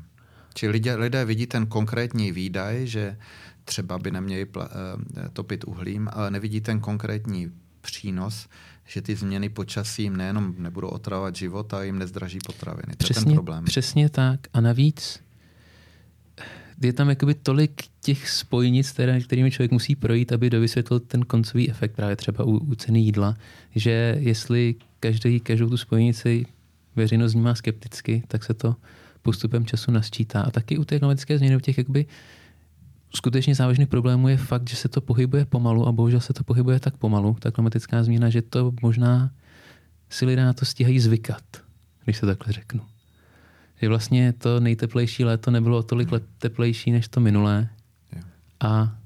Či 0.54 0.68
lidé, 0.68 0.94
lidé 0.94 1.24
vidí 1.24 1.46
ten 1.46 1.66
konkrétní 1.66 2.32
výdaj, 2.32 2.86
že 2.86 3.16
třeba 3.64 3.98
by 3.98 4.10
neměli 4.10 4.46
eh, 4.60 4.68
topit 5.32 5.64
uhlím, 5.64 6.08
ale 6.12 6.30
nevidí 6.30 6.60
ten 6.60 6.80
konkrétní 6.80 7.52
přínos, 7.80 8.48
že 8.86 9.02
ty 9.02 9.16
změny 9.16 9.48
počasí 9.48 10.02
jim 10.02 10.16
nejenom 10.16 10.54
nebudou 10.58 10.88
otravovat 10.88 11.36
život, 11.36 11.74
ale 11.74 11.86
jim 11.86 11.98
nezdraží 11.98 12.38
potraviny. 12.46 12.94
Přesně, 12.96 13.14
to 13.14 13.20
je 13.20 13.24
ten 13.24 13.34
problém. 13.34 13.64
Přesně 13.64 14.08
tak. 14.08 14.40
A 14.52 14.60
navíc 14.60 15.20
je 16.82 16.92
tam 16.92 17.08
jakoby 17.08 17.34
tolik 17.34 17.82
těch 18.00 18.28
spojnic, 18.28 18.90
které, 18.90 19.20
kterými 19.20 19.50
člověk 19.50 19.72
musí 19.72 19.96
projít, 19.96 20.32
aby 20.32 20.50
dovysvětlil 20.50 21.00
ten 21.00 21.22
koncový 21.22 21.70
efekt 21.70 21.92
právě 21.96 22.16
třeba 22.16 22.44
u, 22.44 22.50
u 22.50 22.74
ceny 22.74 23.00
jídla, 23.00 23.36
že 23.74 24.16
jestli 24.18 24.74
každý, 25.00 25.40
každou 25.40 25.68
tu 25.68 25.76
spojnici 25.76 26.46
veřejnost 26.96 27.32
vnímá 27.32 27.54
skepticky, 27.54 28.22
tak 28.28 28.44
se 28.44 28.54
to 28.54 28.76
postupem 29.22 29.66
času 29.66 29.90
nasčítá. 29.90 30.42
A 30.42 30.50
taky 30.50 30.78
u 30.78 30.84
té 30.84 30.98
klimatické 30.98 31.38
změny, 31.38 31.56
u 31.56 31.60
těch 31.60 31.78
jakby 31.78 32.06
skutečně 33.14 33.54
závažných 33.54 33.88
problémů 33.88 34.28
je 34.28 34.36
fakt, 34.36 34.68
že 34.68 34.76
se 34.76 34.88
to 34.88 35.00
pohybuje 35.00 35.44
pomalu 35.44 35.86
a 35.86 35.92
bohužel 35.92 36.20
se 36.20 36.32
to 36.32 36.44
pohybuje 36.44 36.80
tak 36.80 36.96
pomalu, 36.96 37.36
ta 37.40 37.50
klimatická 37.50 38.04
změna, 38.04 38.30
že 38.30 38.42
to 38.42 38.72
možná 38.82 39.30
si 40.10 40.26
lidé 40.26 40.44
na 40.44 40.52
to 40.52 40.64
stíhají 40.64 41.00
zvykat, 41.00 41.42
když 42.04 42.16
se 42.16 42.26
takhle 42.26 42.52
řeknu. 42.52 42.80
Že 43.82 43.88
vlastně 43.88 44.32
to 44.32 44.60
nejteplejší 44.60 45.24
léto 45.24 45.50
nebylo 45.50 45.78
o 45.78 45.82
tolik 45.82 46.12
let 46.12 46.22
teplejší 46.38 46.90
než 46.90 47.08
to 47.08 47.20
minulé. 47.20 47.68
A 48.60 48.98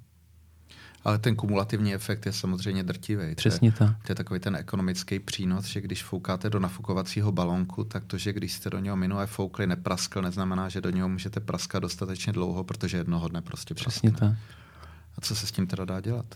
ale 1.05 1.18
ten 1.18 1.37
kumulativní 1.37 1.95
efekt 1.95 2.27
je 2.27 2.33
samozřejmě 2.33 2.83
drtivý. 2.83 3.35
Přesně 3.35 3.73
to. 3.73 3.85
Je, 3.85 3.95
to 4.07 4.12
je 4.12 4.14
takový 4.14 4.41
ten 4.41 4.57
ekonomický 4.57 5.18
přínos, 5.18 5.64
že 5.64 5.81
když 5.81 6.05
foukáte 6.05 6.51
do 6.51 6.61
nafukovacího 6.61 7.33
balonku, 7.33 7.85
tak 7.85 8.05
to, 8.05 8.18
že 8.18 8.33
když 8.33 8.53
jste 8.53 8.70
do 8.70 8.79
něho 8.79 8.97
minule 8.97 9.27
foukli, 9.27 9.66
nepraskl, 9.66 10.23
neznamená, 10.23 10.68
že 10.68 10.81
do 10.81 10.91
něho 10.91 11.09
můžete 11.09 11.41
praskat 11.41 11.83
dostatečně 11.83 12.33
dlouho, 12.33 12.64
protože 12.64 12.97
jednoho 12.97 13.29
dne 13.29 13.43
prostě 13.43 13.75
praskne. 13.75 14.11
Přesně 14.11 14.29
tak. 14.29 14.39
A 15.18 15.20
co 15.20 15.37
se 15.37 15.47
s 15.47 15.53
tím 15.53 15.66
teda 15.66 15.85
dá 15.85 16.01
dělat? 16.01 16.27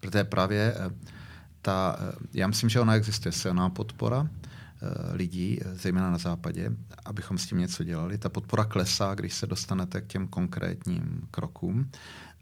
Protože 0.00 0.24
právě 0.24 0.74
eh, 0.76 0.90
ta, 1.62 1.96
eh, 2.00 2.12
já 2.32 2.46
myslím, 2.46 2.70
že 2.70 2.80
ona 2.80 2.94
existuje 2.94 3.32
silná 3.32 3.70
podpora 3.70 4.28
lidí, 5.12 5.58
zejména 5.72 6.10
na 6.10 6.18
západě, 6.18 6.70
abychom 7.04 7.38
s 7.38 7.46
tím 7.46 7.58
něco 7.58 7.84
dělali. 7.84 8.18
Ta 8.18 8.28
podpora 8.28 8.64
klesá, 8.64 9.14
když 9.14 9.34
se 9.34 9.46
dostanete 9.46 10.00
k 10.00 10.06
těm 10.06 10.28
konkrétním 10.28 11.22
krokům 11.30 11.90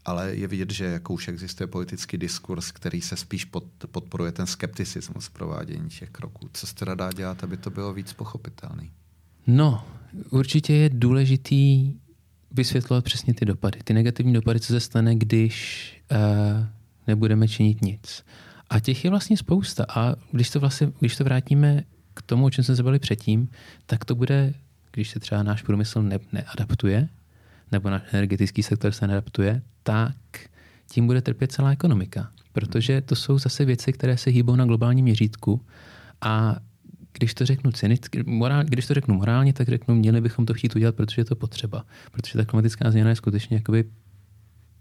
ale 0.09 0.35
je 0.35 0.49
vidět, 0.49 0.71
že 0.71 0.85
jako 0.85 1.15
už 1.15 1.29
existuje 1.29 1.67
politický 1.67 2.19
diskurs, 2.19 2.73
který 2.73 3.01
se 3.01 3.17
spíš 3.17 3.45
pod, 3.45 3.65
podporuje 3.91 4.33
ten 4.33 4.47
skepticismus 4.47 5.29
provádění 5.29 5.89
těch 5.89 6.11
kroků. 6.11 6.49
Co 6.53 6.67
jste 6.67 6.85
dá 6.95 7.13
dělat, 7.13 7.45
aby 7.45 7.57
to 7.57 7.71
bylo 7.71 7.95
víc 7.95 8.13
pochopitelný? 8.13 8.91
No, 9.47 9.85
určitě 10.31 10.73
je 10.73 10.89
důležitý 10.89 11.95
vysvětlovat 12.51 13.05
přesně 13.05 13.35
ty 13.35 13.45
dopady. 13.45 13.79
Ty 13.85 13.95
negativní 13.95 14.33
dopady, 14.33 14.61
co 14.61 14.67
se 14.67 14.81
stane, 14.81 15.15
když 15.15 15.93
uh, 16.11 16.67
nebudeme 17.07 17.49
činit 17.49 17.83
nic. 17.83 18.25
A 18.71 18.81
těch 18.81 19.05
je 19.05 19.11
vlastně 19.11 19.37
spousta. 19.37 19.87
A 19.89 20.15
když 20.33 20.51
to, 20.51 20.61
vlastně, 20.61 20.93
když 21.01 21.17
to 21.17 21.25
vrátíme 21.25 21.85
k 22.19 22.23
tomu, 22.23 22.45
o 22.45 22.51
čem 22.51 22.65
jsme 22.65 22.77
se 22.77 22.83
bavili 22.83 22.99
předtím, 22.99 23.49
tak 23.87 24.05
to 24.05 24.15
bude, 24.15 24.55
když 24.93 25.11
se 25.11 25.21
třeba 25.21 25.43
náš 25.43 25.63
průmysl 25.63 26.03
ne, 26.03 26.19
neadaptuje, 26.33 27.09
nebo 27.73 27.91
náš 27.91 28.03
energetický 28.13 28.63
sektor 28.63 28.93
se 28.93 29.07
neadaptuje, 29.07 29.63
tak 29.83 30.17
tím 30.91 31.07
bude 31.07 31.23
trpět 31.23 31.53
celá 31.53 31.71
ekonomika. 31.71 32.31
Protože 32.53 33.01
to 33.01 33.17
jsou 33.17 33.39
zase 33.39 33.65
věci, 33.65 33.93
které 33.93 34.17
se 34.17 34.31
hýbou 34.31 34.57
na 34.57 34.65
globálním 34.65 35.05
měřítku 35.05 35.61
a 36.21 36.57
když 37.13 37.35
to 37.35 37.47
řeknu 37.47 37.73
cynicky, 37.73 38.23
morál, 38.27 38.65
když 38.65 38.87
to 38.87 38.95
řeknu 38.95 39.15
morálně, 39.15 39.53
tak 39.53 39.69
řeknu, 39.69 39.95
měli 39.95 40.21
bychom 40.21 40.47
to 40.47 40.55
chtít 40.55 40.77
udělat, 40.77 40.95
protože 40.95 41.21
je 41.21 41.25
to 41.25 41.37
potřeba. 41.37 41.85
Protože 42.13 42.39
ta 42.39 42.45
klimatická 42.45 42.91
změna 42.91 43.11
je 43.11 43.17
skutečně 43.17 43.57
jakoby 43.57 43.85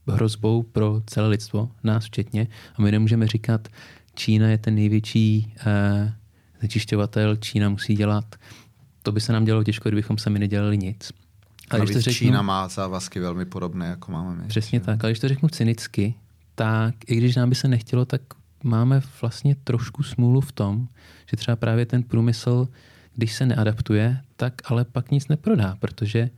hrozbou 0.08 0.64
pro 0.64 1.02
celé 1.06 1.28
lidstvo, 1.28 1.72
nás 1.84 2.06
včetně. 2.06 2.48
A 2.76 2.82
my 2.82 2.92
nemůžeme 2.92 3.28
říkat, 3.28 3.68
Čína 4.16 4.48
je 4.48 4.58
ten 4.58 4.76
největší 4.76 5.54
uh, 5.56 6.12
znečišťovatel, 6.60 7.36
Čína 7.36 7.70
musí 7.70 7.96
dělat. 7.96 8.36
To 9.04 9.12
by 9.12 9.22
se 9.22 9.34
nám 9.34 9.46
dělalo 9.46 9.64
těžko, 9.64 9.90
kdybychom 9.90 10.18
sami 10.18 10.40
nedělali 10.40 10.78
nic. 10.78 11.12
Ale 11.70 11.82
když 11.82 11.94
to 11.94 12.02
řeknu, 12.02 12.18
Čína 12.18 12.42
má 12.42 12.68
závazky 12.68 13.20
velmi 13.20 13.46
podobné, 13.46 13.88
jako 13.88 14.12
máme 14.12 14.36
my. 14.36 14.48
Přesně 14.48 14.80
tak, 14.80 15.04
ale 15.04 15.12
když 15.12 15.20
to 15.20 15.28
řeknu 15.28 15.50
cynicky, 15.50 16.14
tak 16.56 16.96
i 17.08 17.16
když 17.16 17.36
nám 17.36 17.50
by 17.50 17.56
se 17.56 17.68
nechtělo, 17.68 18.06
tak 18.06 18.22
máme 18.64 19.02
vlastně 19.22 19.56
trošku 19.64 20.04
smůlu 20.04 20.42
v 20.42 20.52
tom, 20.52 20.88
že 21.32 21.38
třeba 21.38 21.56
právě 21.56 21.86
ten 21.86 22.04
průmysl, 22.04 22.68
když 23.16 23.34
se 23.34 23.46
neadaptuje, 23.46 24.22
tak 24.36 24.54
ale 24.66 24.86
pak 24.86 25.12
nic 25.12 25.28
neprodá, 25.28 25.76
protože 25.80 26.30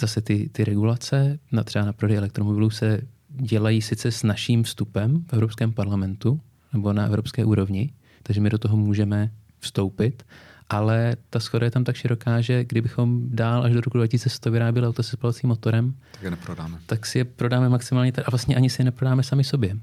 zase 0.00 0.20
ty, 0.20 0.48
ty 0.52 0.64
regulace 0.64 1.38
na 1.52 1.64
třeba 1.64 1.84
na 1.84 1.92
prodej 1.92 2.16
elektromobilů 2.16 2.70
se 2.70 3.00
dělají 3.28 3.82
sice 3.82 4.12
s 4.12 4.22
naším 4.22 4.62
vstupem 4.62 5.24
v 5.28 5.32
Evropském 5.32 5.72
parlamentu 5.72 6.40
nebo 6.72 6.92
na 6.92 7.06
evropské 7.06 7.44
úrovni, 7.44 7.92
takže 8.26 8.40
my 8.40 8.50
do 8.50 8.58
toho 8.58 8.76
můžeme 8.76 9.30
vstoupit, 9.60 10.26
ale 10.68 11.16
ta 11.30 11.40
schoda 11.40 11.64
je 11.64 11.70
tam 11.70 11.84
tak 11.84 11.96
široká, 11.96 12.40
že 12.40 12.64
kdybychom 12.64 13.22
dál 13.30 13.62
až 13.62 13.72
do 13.72 13.80
roku 13.80 13.98
2100 13.98 14.50
vyráběli 14.50 14.88
auto 14.88 15.02
se 15.02 15.10
spalacím 15.10 15.48
motorem, 15.48 15.94
tak 16.10 16.22
je 16.22 16.30
neprodáme. 16.30 16.78
Tak 16.86 17.06
si 17.06 17.18
je 17.18 17.24
prodáme 17.24 17.68
maximálně 17.68 18.12
a 18.24 18.30
vlastně 18.30 18.56
ani 18.56 18.70
si 18.70 18.80
je 18.80 18.84
neprodáme 18.84 19.22
sami 19.22 19.44
sobě. 19.44 19.76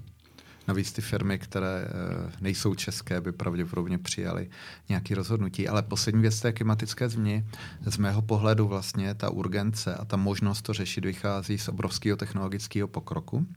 Navíc 0.68 0.92
ty 0.92 1.02
firmy, 1.02 1.40
které 1.40 1.86
eh, 1.86 2.32
nejsou 2.42 2.76
české, 2.76 3.22
by 3.22 3.32
pravděpodobně 3.32 3.98
přijali 3.98 4.50
nějaké 4.90 5.16
rozhodnutí. 5.16 5.68
Ale 5.68 5.82
poslední 5.82 6.22
věc 6.22 6.40
té 6.40 6.54
klimatické 6.54 7.10
změny, 7.10 7.46
z 7.86 7.98
mého 7.98 8.22
pohledu 8.22 8.68
vlastně 8.68 9.14
ta 9.14 9.30
urgence 9.30 9.96
a 9.96 10.06
ta 10.06 10.18
možnost 10.18 10.62
to 10.62 10.74
řešit 10.74 11.06
vychází 11.06 11.58
z 11.58 11.68
obrovského 11.68 12.18
technologického 12.18 12.88
pokroku. 12.88 13.48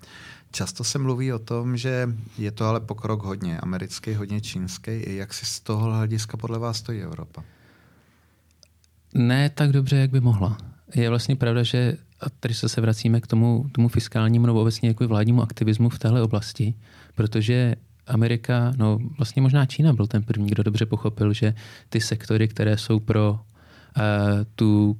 Často 0.51 0.85
se 0.85 0.99
mluví 0.99 1.33
o 1.33 1.39
tom, 1.39 1.77
že 1.77 2.09
je 2.39 2.51
to 2.51 2.65
ale 2.65 2.81
pokrok 2.81 3.23
hodně 3.23 3.61
americký, 3.61 4.15
hodně 4.15 4.41
čínský. 4.41 5.17
Jak 5.17 5.35
si 5.35 5.47
z 5.47 5.61
toho 5.61 5.91
hlediska 5.93 6.37
podle 6.37 6.59
vás 6.59 6.77
stojí 6.77 7.03
Evropa? 7.03 7.45
Ne 9.15 9.51
tak 9.51 9.73
dobře, 9.73 9.97
jak 9.97 10.11
by 10.11 10.21
mohla. 10.21 10.59
Je 10.95 11.09
vlastně 11.09 11.37
pravda, 11.37 11.63
že 11.63 11.97
a 12.21 12.31
tady 12.31 12.55
se, 12.55 12.69
se 12.69 12.81
vracíme 12.81 13.21
k 13.21 13.27
tomu, 13.27 13.67
tomu 13.73 13.89
fiskálnímu 13.89 14.47
nebo 14.47 14.61
obecně 14.61 14.89
jako 14.89 15.09
vládnímu 15.09 15.43
aktivismu 15.43 15.89
v 15.89 15.99
téhle 15.99 16.23
oblasti, 16.23 16.75
protože 17.15 17.75
Amerika, 18.07 18.73
no 18.77 18.99
vlastně 19.17 19.43
možná 19.43 19.67
Čína 19.67 19.93
byl 19.93 20.07
ten 20.07 20.23
první, 20.23 20.47
kdo 20.47 20.63
dobře 20.63 20.87
pochopil, 20.87 21.33
že 21.33 21.55
ty 21.89 22.01
sektory, 22.01 22.49
které 22.49 22.77
jsou 22.77 23.01
pro 23.01 23.33
uh, 23.33 24.03
tu 24.55 24.97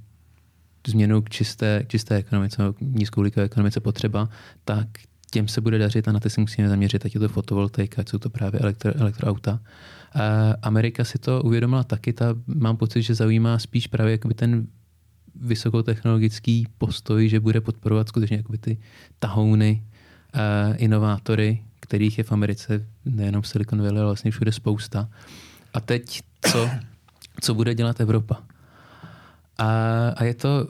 změnu 0.87 1.23
k 1.23 1.31
čisté, 1.31 1.83
k 1.83 1.89
čisté 1.89 2.17
ekonomice, 2.17 2.63
nízkouhlíkové 2.81 3.47
ekonomice 3.47 3.81
potřeba, 3.81 4.29
tak 4.65 4.89
těm 5.31 5.49
se 5.49 5.61
bude 5.61 5.79
dařit 5.79 6.09
a 6.09 6.13
na 6.13 6.21
ty 6.21 6.31
si 6.31 6.41
musíme 6.41 6.69
zaměřit, 6.69 7.07
ať 7.07 7.15
je 7.15 7.21
to 7.21 7.29
fotovoltaika, 7.29 8.01
ať 8.01 8.09
jsou 8.09 8.19
to 8.19 8.31
právě 8.31 8.61
elektro, 8.61 8.97
elektroauta. 8.97 9.53
Uh, 9.53 10.21
Amerika 10.63 11.05
si 11.05 11.19
to 11.19 11.43
uvědomila 11.43 11.85
taky, 11.85 12.13
ta, 12.13 12.35
mám 12.47 12.77
pocit, 12.77 13.03
že 13.03 13.15
zaujímá 13.15 13.59
spíš 13.59 13.87
právě 13.87 14.13
jakoby 14.13 14.35
ten 14.35 14.67
vysokotechnologický 15.41 16.67
postoj, 16.79 17.29
že 17.29 17.41
bude 17.41 17.61
podporovat 17.61 18.09
skutečně 18.09 18.37
jakoby 18.37 18.59
ty 18.59 18.79
tahouny, 19.19 19.83
uh, 20.35 20.75
inovátory, 20.77 21.63
kterých 21.81 22.19
je 22.19 22.25
v 22.25 22.33
Americe 22.33 22.87
nejenom 23.05 23.45
Silicon 23.45 23.83
Valley, 23.83 23.99
ale 23.99 24.05
vlastně 24.05 24.31
všude 24.31 24.53
spousta. 24.53 25.09
A 25.75 25.81
teď 25.81 26.23
co, 26.41 26.71
co 27.41 27.55
bude 27.55 27.75
dělat 27.75 28.01
Evropa? 28.01 28.43
A, 29.59 30.09
a 30.09 30.25
je 30.25 30.35
to 30.35 30.69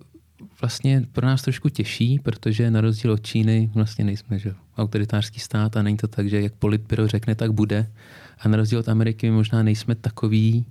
vlastně 0.60 1.02
pro 1.12 1.26
nás 1.26 1.42
trošku 1.42 1.68
těžší, 1.68 2.18
protože 2.18 2.70
na 2.70 2.80
rozdíl 2.80 3.12
od 3.12 3.26
Číny 3.26 3.70
vlastně 3.74 4.04
nejsme 4.04 4.38
že, 4.38 4.54
autoritářský 4.78 5.40
stát 5.40 5.76
a 5.76 5.82
není 5.82 5.96
to 5.96 6.08
tak, 6.08 6.28
že 6.28 6.42
jak 6.42 6.52
politbyro 6.52 7.08
řekne, 7.08 7.34
tak 7.34 7.52
bude. 7.52 7.90
A 8.38 8.48
na 8.48 8.56
rozdíl 8.56 8.78
od 8.78 8.88
Ameriky 8.88 9.30
my 9.30 9.36
možná 9.36 9.62
nejsme 9.62 9.94
takový 9.94 10.66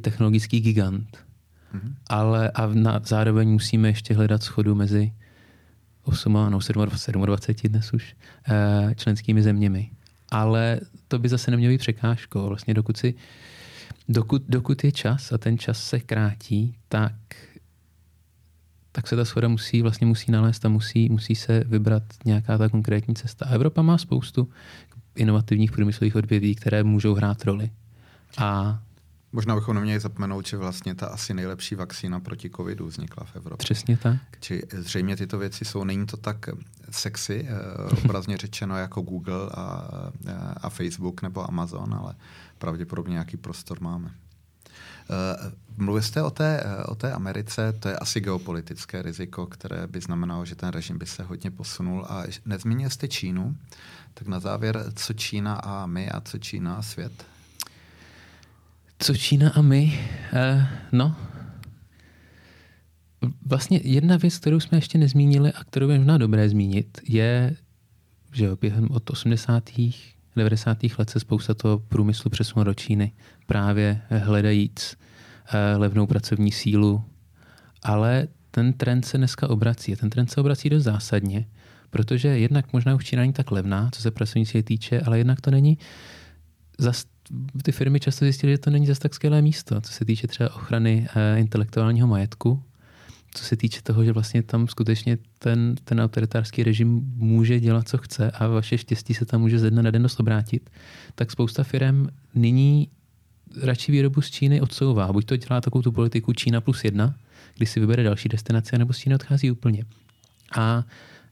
technologický 0.00 0.60
gigant. 0.60 1.18
Mm-hmm. 1.74 1.94
Ale 2.08 2.50
a 2.50 2.66
na, 2.66 3.00
zároveň 3.04 3.48
musíme 3.48 3.88
ještě 3.88 4.14
hledat 4.14 4.42
schodu 4.42 4.74
mezi 4.74 5.12
8, 6.02 6.32
no 6.32 6.58
27, 6.72 7.26
27 7.26 7.72
dnes 7.72 7.92
už 7.92 8.16
eh, 8.48 8.94
členskými 8.94 9.42
zeměmi. 9.42 9.90
Ale 10.30 10.80
to 11.08 11.18
by 11.18 11.28
zase 11.28 11.50
nemělo 11.50 11.72
být 11.72 11.78
překážkou. 11.78 12.48
Vlastně 12.48 12.74
dokud, 12.74 12.96
si, 12.96 13.14
dokud, 14.08 14.42
dokud 14.48 14.84
je 14.84 14.92
čas 14.92 15.32
a 15.32 15.38
ten 15.38 15.58
čas 15.58 15.84
se 15.84 16.00
krátí, 16.00 16.76
tak 16.88 17.12
tak 18.92 19.08
se 19.08 19.16
ta 19.16 19.24
schoda 19.24 19.48
musí, 19.48 19.82
vlastně 19.82 20.06
musí 20.06 20.32
nalézt 20.32 20.64
a 20.64 20.68
musí, 20.68 21.08
musí 21.08 21.34
se 21.34 21.64
vybrat 21.66 22.02
nějaká 22.24 22.58
ta 22.58 22.68
konkrétní 22.68 23.14
cesta. 23.14 23.46
A 23.46 23.54
Evropa 23.54 23.82
má 23.82 23.98
spoustu 23.98 24.48
inovativních 25.16 25.72
průmyslových 25.72 26.16
odvětví, 26.16 26.54
které 26.54 26.84
můžou 26.84 27.14
hrát 27.14 27.44
roli. 27.44 27.70
A 28.38 28.82
Možná 29.32 29.54
bychom 29.54 29.74
neměli 29.74 30.00
zapomenout, 30.00 30.46
že 30.46 30.56
vlastně 30.56 30.94
ta 30.94 31.06
asi 31.06 31.34
nejlepší 31.34 31.74
vakcína 31.74 32.20
proti 32.20 32.50
covidu 32.50 32.86
vznikla 32.86 33.24
v 33.24 33.36
Evropě. 33.36 33.64
Přesně 33.64 33.96
tak. 33.96 34.16
Či 34.40 34.62
zřejmě 34.72 35.16
tyto 35.16 35.38
věci 35.38 35.64
jsou, 35.64 35.84
není 35.84 36.06
to 36.06 36.16
tak 36.16 36.48
sexy, 36.90 37.48
eh, 37.48 37.96
obrazně 38.04 38.36
řečeno 38.42 38.76
jako 38.76 39.00
Google 39.00 39.50
a, 39.54 39.88
a 40.56 40.68
Facebook 40.68 41.22
nebo 41.22 41.48
Amazon, 41.48 41.94
ale 41.94 42.14
pravděpodobně 42.58 43.12
nějaký 43.12 43.36
prostor 43.36 43.80
máme. 43.80 44.10
Eh, 45.10 45.52
mluvili 45.76 46.02
jste 46.02 46.22
o 46.22 46.30
té, 46.30 46.62
eh, 46.64 46.84
o 46.84 46.94
té 46.94 47.12
Americe, 47.12 47.72
to 47.72 47.88
je 47.88 47.96
asi 47.96 48.20
geopolitické 48.20 49.02
riziko, 49.02 49.46
které 49.46 49.86
by 49.86 50.00
znamenalo, 50.00 50.44
že 50.44 50.54
ten 50.54 50.68
režim 50.68 50.98
by 50.98 51.06
se 51.06 51.22
hodně 51.22 51.50
posunul. 51.50 52.06
A 52.08 52.22
nezmínil 52.44 52.90
jste 52.90 53.08
Čínu, 53.08 53.56
tak 54.14 54.28
na 54.28 54.40
závěr, 54.40 54.84
co 54.94 55.12
Čína 55.12 55.54
a 55.54 55.86
my 55.86 56.10
a 56.10 56.20
co 56.20 56.38
Čína 56.38 56.74
a 56.74 56.82
svět? 56.82 57.31
Co 59.02 59.16
Čína 59.16 59.50
a 59.50 59.62
my? 59.62 59.98
Uh, 60.32 60.62
no, 60.92 61.16
vlastně 63.46 63.80
jedna 63.84 64.16
věc, 64.16 64.38
kterou 64.38 64.60
jsme 64.60 64.78
ještě 64.78 64.98
nezmínili 64.98 65.52
a 65.52 65.64
kterou 65.64 65.88
je 65.88 65.98
možná 65.98 66.18
dobré 66.18 66.48
zmínit, 66.48 67.00
je, 67.08 67.56
že 68.32 68.50
během 68.60 68.88
od 68.90 69.10
80. 69.10 69.70
90. 70.36 70.78
let 70.98 71.10
se 71.10 71.20
spousta 71.20 71.54
toho 71.54 71.78
průmyslu 71.78 72.30
přesunula 72.30 72.64
do 72.64 72.74
Číny, 72.74 73.12
právě 73.46 74.00
hledajíc 74.08 74.96
uh, 74.96 75.80
levnou 75.80 76.06
pracovní 76.06 76.52
sílu. 76.52 77.04
Ale 77.82 78.28
ten 78.50 78.72
trend 78.72 79.04
se 79.04 79.18
dneska 79.18 79.50
obrací. 79.50 79.96
Ten 79.96 80.10
trend 80.10 80.30
se 80.30 80.40
obrací 80.40 80.70
dost 80.70 80.82
zásadně, 80.82 81.46
protože 81.90 82.28
jednak 82.28 82.72
možná 82.72 82.94
už 82.94 83.04
Čína 83.04 83.22
není 83.22 83.32
tak 83.32 83.50
levná, 83.50 83.90
co 83.92 84.02
se 84.02 84.10
pracovní 84.10 84.46
síly 84.46 84.62
týče, 84.62 85.00
ale 85.00 85.18
jednak 85.18 85.40
to 85.40 85.50
není 85.50 85.78
zas 86.78 87.04
ty 87.62 87.72
firmy 87.72 88.00
často 88.00 88.24
zjistily, 88.24 88.52
že 88.52 88.58
to 88.58 88.70
není 88.70 88.86
zase 88.86 89.00
tak 89.00 89.14
skvělé 89.14 89.42
místo, 89.42 89.80
co 89.80 89.92
se 89.92 90.04
týče 90.04 90.26
třeba 90.26 90.54
ochrany 90.54 91.08
eh, 91.16 91.38
intelektuálního 91.38 92.06
majetku, 92.08 92.62
co 93.34 93.44
se 93.44 93.56
týče 93.56 93.82
toho, 93.82 94.04
že 94.04 94.12
vlastně 94.12 94.42
tam 94.42 94.68
skutečně 94.68 95.18
ten, 95.38 95.74
ten 95.84 96.00
autoritářský 96.00 96.62
režim 96.62 97.12
může 97.16 97.60
dělat, 97.60 97.88
co 97.88 97.98
chce 97.98 98.30
a 98.30 98.46
vaše 98.46 98.78
štěstí 98.78 99.14
se 99.14 99.24
tam 99.24 99.40
může 99.40 99.58
ze 99.58 99.70
dne 99.70 99.82
na 99.82 99.90
den 99.90 100.02
dost 100.02 100.20
obrátit, 100.20 100.70
tak 101.14 101.30
spousta 101.30 101.64
firm 101.64 102.06
nyní 102.34 102.88
radši 103.62 103.92
výrobu 103.92 104.20
z 104.20 104.30
Číny 104.30 104.60
odsouvá. 104.60 105.12
Buď 105.12 105.24
to 105.24 105.36
dělá 105.36 105.60
takovou 105.60 105.82
tu 105.82 105.92
politiku 105.92 106.32
Čína 106.32 106.60
plus 106.60 106.84
jedna, 106.84 107.14
kdy 107.56 107.66
si 107.66 107.80
vybere 107.80 108.02
další 108.02 108.28
destinace, 108.28 108.78
nebo 108.78 108.92
z 108.92 108.98
Číny 108.98 109.14
odchází 109.14 109.50
úplně. 109.50 109.84
A 110.56 110.84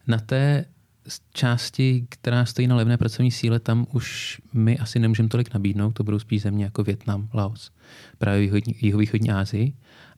na 0.07 0.18
té 0.18 0.64
z 1.09 1.20
části, 1.32 2.07
která 2.09 2.44
stojí 2.44 2.68
na 2.68 2.76
levné 2.76 2.96
pracovní 2.96 3.30
síle, 3.30 3.61
tam 3.61 3.86
už 3.92 4.40
my 4.53 4.78
asi 4.78 4.98
nemůžeme 4.98 5.28
tolik 5.28 5.55
nabídnout, 5.55 5.92
to 5.92 6.05
budou 6.05 6.18
spíš 6.18 6.42
země 6.42 6.64
jako 6.64 6.82
Větnam, 6.82 7.28
Laos, 7.34 7.70
právě 8.18 8.40
východní, 8.40 8.74
jihovýchodní 8.80 9.30
Asii, 9.30 9.72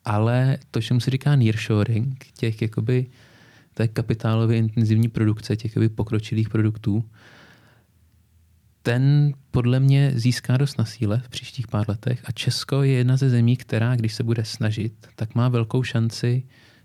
ale 0.05 0.59
to, 0.71 0.83
čemu 0.83 1.01
se 1.01 1.11
říká 1.11 1.37
nearshoring, 1.37 2.27
těch 2.37 2.63
jakoby 2.63 3.07
té 3.75 3.89
kapitálově 3.89 4.59
intenzivní 4.59 5.09
produkce, 5.09 5.57
těch 5.57 5.71
jakoby 5.71 5.89
pokročilých 5.89 6.49
produktů, 6.49 7.05
ten 8.83 9.35
podle 9.51 9.81
mě 9.81 10.13
získá 10.15 10.57
dost 10.57 10.79
na 10.79 10.85
síle 10.85 11.23
v 11.25 11.29
příštích 11.29 11.69
pár 11.69 11.89
letech. 11.89 12.23
A 12.25 12.33
Česko 12.33 12.83
je 12.83 12.93
jedna 12.93 13.17
ze 13.17 13.31
zemí, 13.31 13.57
která, 13.57 13.97
když 13.97 14.15
se 14.15 14.23
bude 14.23 14.45
snažit, 14.45 14.93
tak 15.17 15.35
má 15.35 15.49
velkou 15.49 15.83
šanci 15.83 16.43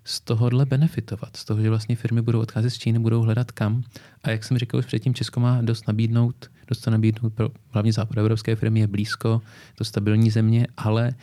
z 0.08 0.22
tohohle 0.22 0.66
benefitovat. 0.66 1.38
Z 1.38 1.46
toho, 1.46 1.62
že 1.62 1.70
vlastně 1.70 1.96
firmy 1.96 2.22
budou 2.22 2.40
odcházet 2.40 2.70
z 2.70 2.78
Číny, 2.78 3.00
budou 3.00 3.22
hledat 3.22 3.52
kam. 3.52 3.84
A 4.24 4.30
jak 4.30 4.44
jsem 4.44 4.58
říkal 4.58 4.80
už 4.80 4.86
předtím, 4.86 5.14
Česko 5.14 5.40
má 5.40 5.62
dost 5.62 5.88
nabídnout, 5.88 6.52
dost 6.68 6.80
to 6.80 6.92
nabídnout 6.92 7.34
pro 7.34 7.50
hlavně 7.70 7.94
západoevropské 7.94 8.56
firmy, 8.56 8.80
je 8.80 8.88
blízko, 8.88 9.42
to 9.76 9.84
stabilní 9.84 10.32
země, 10.32 10.68
ale 10.78 11.14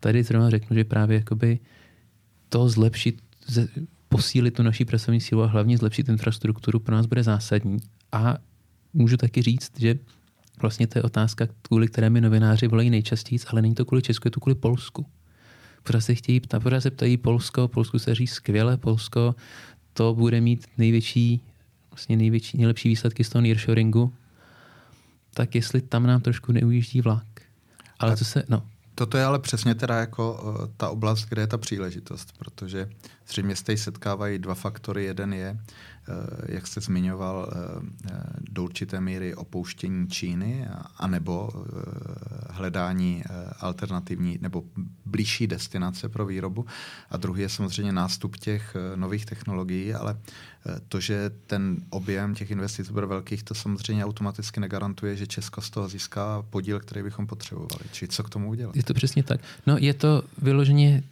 tady 0.00 0.22
zrovna 0.22 0.50
řeknu, 0.50 0.76
že 0.76 0.84
právě 0.84 1.16
jakoby 1.16 1.58
to 2.48 2.68
zlepšit, 2.68 3.22
posílit 4.08 4.54
tu 4.54 4.62
naší 4.62 4.84
pracovní 4.84 5.20
sílu 5.20 5.42
a 5.42 5.46
hlavně 5.46 5.78
zlepšit 5.78 6.08
infrastrukturu 6.08 6.78
pro 6.78 6.96
nás 6.96 7.06
bude 7.06 7.22
zásadní. 7.22 7.78
A 8.12 8.38
můžu 8.92 9.16
taky 9.16 9.42
říct, 9.42 9.72
že 9.78 9.98
vlastně 10.60 10.86
to 10.86 10.98
je 10.98 11.02
otázka, 11.02 11.48
kvůli 11.62 11.88
které 11.88 12.10
mi 12.10 12.20
novináři 12.20 12.68
volají 12.68 12.90
nejčastěji, 12.90 13.38
ale 13.46 13.62
není 13.62 13.74
to 13.74 13.84
kvůli 13.84 14.02
Česku, 14.02 14.26
je 14.28 14.30
to 14.30 14.40
kvůli 14.40 14.54
Polsku. 14.54 15.06
Pořád 15.86 16.00
se 16.00 16.14
chtějí 16.14 16.40
ptát, 16.40 16.62
pořád 16.62 16.80
se 16.80 16.90
ptají 16.90 17.16
Polsko, 17.16 17.68
Polsku 17.68 17.98
se 17.98 18.14
říct 18.14 18.32
skvěle, 18.32 18.76
Polsko 18.76 19.34
to 19.92 20.14
bude 20.14 20.40
mít 20.40 20.66
největší, 20.78 21.40
vlastně 21.90 22.16
největší, 22.16 22.58
nejlepší 22.58 22.88
výsledky 22.88 23.24
z 23.24 23.28
toho 23.28 23.42
nearshoringu, 23.42 24.14
tak 25.34 25.54
jestli 25.54 25.80
tam 25.80 26.06
nám 26.06 26.20
trošku 26.20 26.52
neujíždí 26.52 27.00
vlak. 27.00 27.26
Ale 27.98 28.16
co 28.16 28.24
se, 28.24 28.44
no, 28.48 28.62
Toto 28.94 29.18
je 29.18 29.24
ale 29.24 29.38
přesně 29.38 29.74
teda 29.74 29.96
jako 30.00 30.42
uh, 30.42 30.66
ta 30.76 30.88
oblast, 30.88 31.24
kde 31.28 31.42
je 31.42 31.46
ta 31.46 31.58
příležitost, 31.58 32.32
protože 32.38 32.88
zřejmě 33.28 33.56
se 33.56 33.76
setkávají 33.76 34.38
dva 34.38 34.54
faktory. 34.54 35.04
Jeden 35.04 35.32
je, 35.32 35.58
jak 36.48 36.66
jste 36.66 36.80
zmiňoval, 36.80 37.48
eh, 37.52 37.86
eh, 38.10 38.22
do 38.50 38.64
určité 38.64 39.00
míry 39.00 39.34
opouštění 39.34 40.08
Číny, 40.08 40.68
anebo 40.96 41.50
hledání 42.50 43.24
alternativní 43.60 44.38
nebo 44.40 44.64
blížší 45.06 45.46
destinace 45.46 46.08
pro 46.08 46.26
výrobu. 46.26 46.66
A 47.10 47.16
druhý 47.16 47.42
je 47.42 47.48
samozřejmě 47.48 47.92
nástup 47.92 48.36
těch 48.36 48.76
nových 48.94 49.26
technologií, 49.26 49.94
ale 49.94 50.18
to, 50.88 51.00
že 51.00 51.30
ten 51.46 51.76
objem 51.90 52.34
těch 52.34 52.50
investic 52.50 52.90
bude 52.90 53.06
velkých, 53.06 53.42
to 53.42 53.54
samozřejmě 53.54 54.04
automaticky 54.04 54.60
negarantuje, 54.60 55.16
že 55.16 55.26
Česko 55.26 55.60
z 55.60 55.70
toho 55.70 55.88
získá 55.88 56.44
podíl, 56.50 56.80
který 56.80 57.02
bychom 57.02 57.26
potřebovali. 57.26 57.84
Či 57.92 58.08
co 58.08 58.22
k 58.22 58.30
tomu 58.30 58.48
udělat? 58.48 58.76
Je 58.76 58.82
to 58.82 58.94
přesně 58.94 59.22
tak. 59.22 59.40
No 59.66 59.76
je 59.78 59.94
to 59.94 60.22
vyloženě 60.38 61.02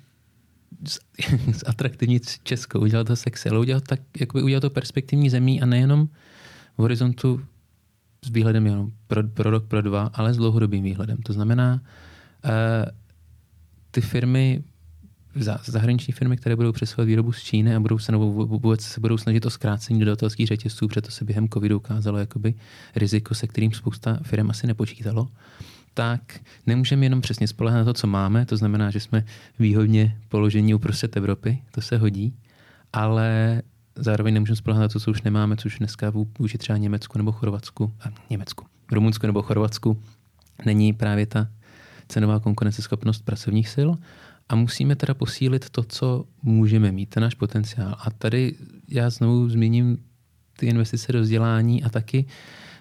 zatraktivnit 1.66 2.38
Česko, 2.42 2.80
udělat 2.80 3.06
to 3.06 3.16
sexy, 3.16 3.48
ale 3.48 3.58
udělat, 3.58 3.84
tak, 3.84 4.00
jakoby 4.20 4.44
udělat 4.44 4.60
to 4.60 4.70
perspektivní 4.70 5.30
zemí 5.30 5.62
a 5.62 5.66
nejenom 5.66 6.06
v 6.76 6.82
horizontu 6.82 7.40
s 8.24 8.30
výhledem 8.30 8.66
jenom 8.66 8.90
pro, 9.06 9.22
pro 9.28 9.50
rok, 9.50 9.64
pro 9.68 9.82
dva, 9.82 10.10
ale 10.14 10.34
s 10.34 10.36
dlouhodobým 10.36 10.84
výhledem. 10.84 11.16
To 11.16 11.32
znamená, 11.32 11.82
uh, 12.44 12.50
ty 13.90 14.00
firmy, 14.00 14.64
zahraniční 15.64 16.12
firmy, 16.12 16.36
které 16.36 16.56
budou 16.56 16.72
přesouvat 16.72 17.06
výrobu 17.06 17.32
z 17.32 17.42
Číny 17.42 17.74
a 17.74 17.80
budou 17.80 17.98
se, 17.98 18.12
nebo 18.12 18.32
vůbec 18.32 18.80
se 18.80 19.00
budou 19.00 19.18
snažit 19.18 19.46
o 19.46 19.50
zkrácení 19.50 20.00
dodatelských 20.00 20.46
řetězců, 20.46 20.88
protože 20.88 21.00
to 21.00 21.10
se 21.10 21.24
během 21.24 21.48
covidu 21.48 21.76
ukázalo 21.76 22.18
jakoby 22.18 22.54
riziko, 22.96 23.34
se 23.34 23.46
kterým 23.46 23.72
spousta 23.72 24.18
firm 24.22 24.50
asi 24.50 24.66
nepočítalo 24.66 25.28
tak 25.94 26.40
nemůžeme 26.66 27.06
jenom 27.06 27.20
přesně 27.20 27.48
spolehat 27.48 27.78
na 27.78 27.84
to, 27.84 27.92
co 27.92 28.06
máme, 28.06 28.46
to 28.46 28.56
znamená, 28.56 28.90
že 28.90 29.00
jsme 29.00 29.24
výhodně 29.58 30.18
položení 30.28 30.74
uprostřed 30.74 31.16
Evropy, 31.16 31.62
to 31.70 31.80
se 31.80 31.98
hodí, 31.98 32.36
ale 32.92 33.62
zároveň 33.96 34.34
nemůžeme 34.34 34.56
spolehat 34.56 34.80
na 34.80 34.88
to, 34.88 35.00
co 35.00 35.10
už 35.10 35.22
nemáme, 35.22 35.56
což 35.56 35.78
dneska 35.78 36.12
vůči 36.38 36.58
třeba 36.58 36.78
Německu 36.78 37.18
nebo 37.18 37.32
Chorvatsku, 37.32 37.92
a 38.00 38.08
Německu, 38.30 38.66
Rumunsku 38.92 39.26
nebo 39.26 39.42
Chorvatsku 39.42 40.02
není 40.64 40.92
právě 40.92 41.26
ta 41.26 41.48
cenová 42.08 42.40
konkurenceschopnost 42.40 43.24
pracovních 43.24 43.68
sil 43.74 43.90
a 44.48 44.54
musíme 44.54 44.96
teda 44.96 45.14
posílit 45.14 45.70
to, 45.70 45.82
co 45.82 46.24
můžeme 46.42 46.92
mít, 46.92 47.10
ten 47.10 47.22
náš 47.22 47.34
potenciál. 47.34 47.96
A 47.98 48.10
tady 48.10 48.54
já 48.88 49.10
znovu 49.10 49.48
zmíním 49.48 49.98
ty 50.56 50.66
investice 50.66 51.12
do 51.12 51.20
vzdělání 51.20 51.84
a 51.84 51.88
taky 51.88 52.26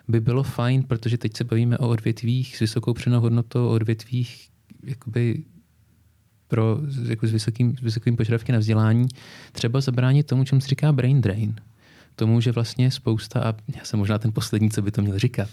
by 0.07 0.19
bylo 0.19 0.43
fajn, 0.43 0.83
protože 0.83 1.17
teď 1.17 1.37
se 1.37 1.43
bavíme 1.43 1.77
o 1.77 1.89
odvětvích 1.89 2.57
s 2.57 2.59
vysokou 2.59 2.93
přenou 2.93 3.19
hodnotou, 3.19 3.67
o 3.67 3.71
odvětvích 3.71 4.49
jakoby 4.83 5.43
pro, 6.47 6.79
jako 7.09 7.27
s, 7.27 7.31
vysokým, 7.31 7.77
s 7.77 7.81
vysokým 7.81 8.15
požadavky 8.15 8.51
na 8.51 8.59
vzdělání, 8.59 9.07
třeba 9.51 9.81
zabránit 9.81 10.27
tomu, 10.27 10.43
čemu 10.43 10.61
se 10.61 10.67
říká 10.67 10.91
brain 10.91 11.21
drain 11.21 11.55
tomu, 12.15 12.41
že 12.41 12.51
vlastně 12.51 12.91
spousta, 12.91 13.39
a 13.39 13.53
já 13.77 13.83
jsem 13.83 13.99
možná 13.99 14.17
ten 14.17 14.31
poslední, 14.31 14.69
co 14.71 14.81
by 14.81 14.91
to 14.91 15.01
měl 15.01 15.19
říkat, 15.19 15.49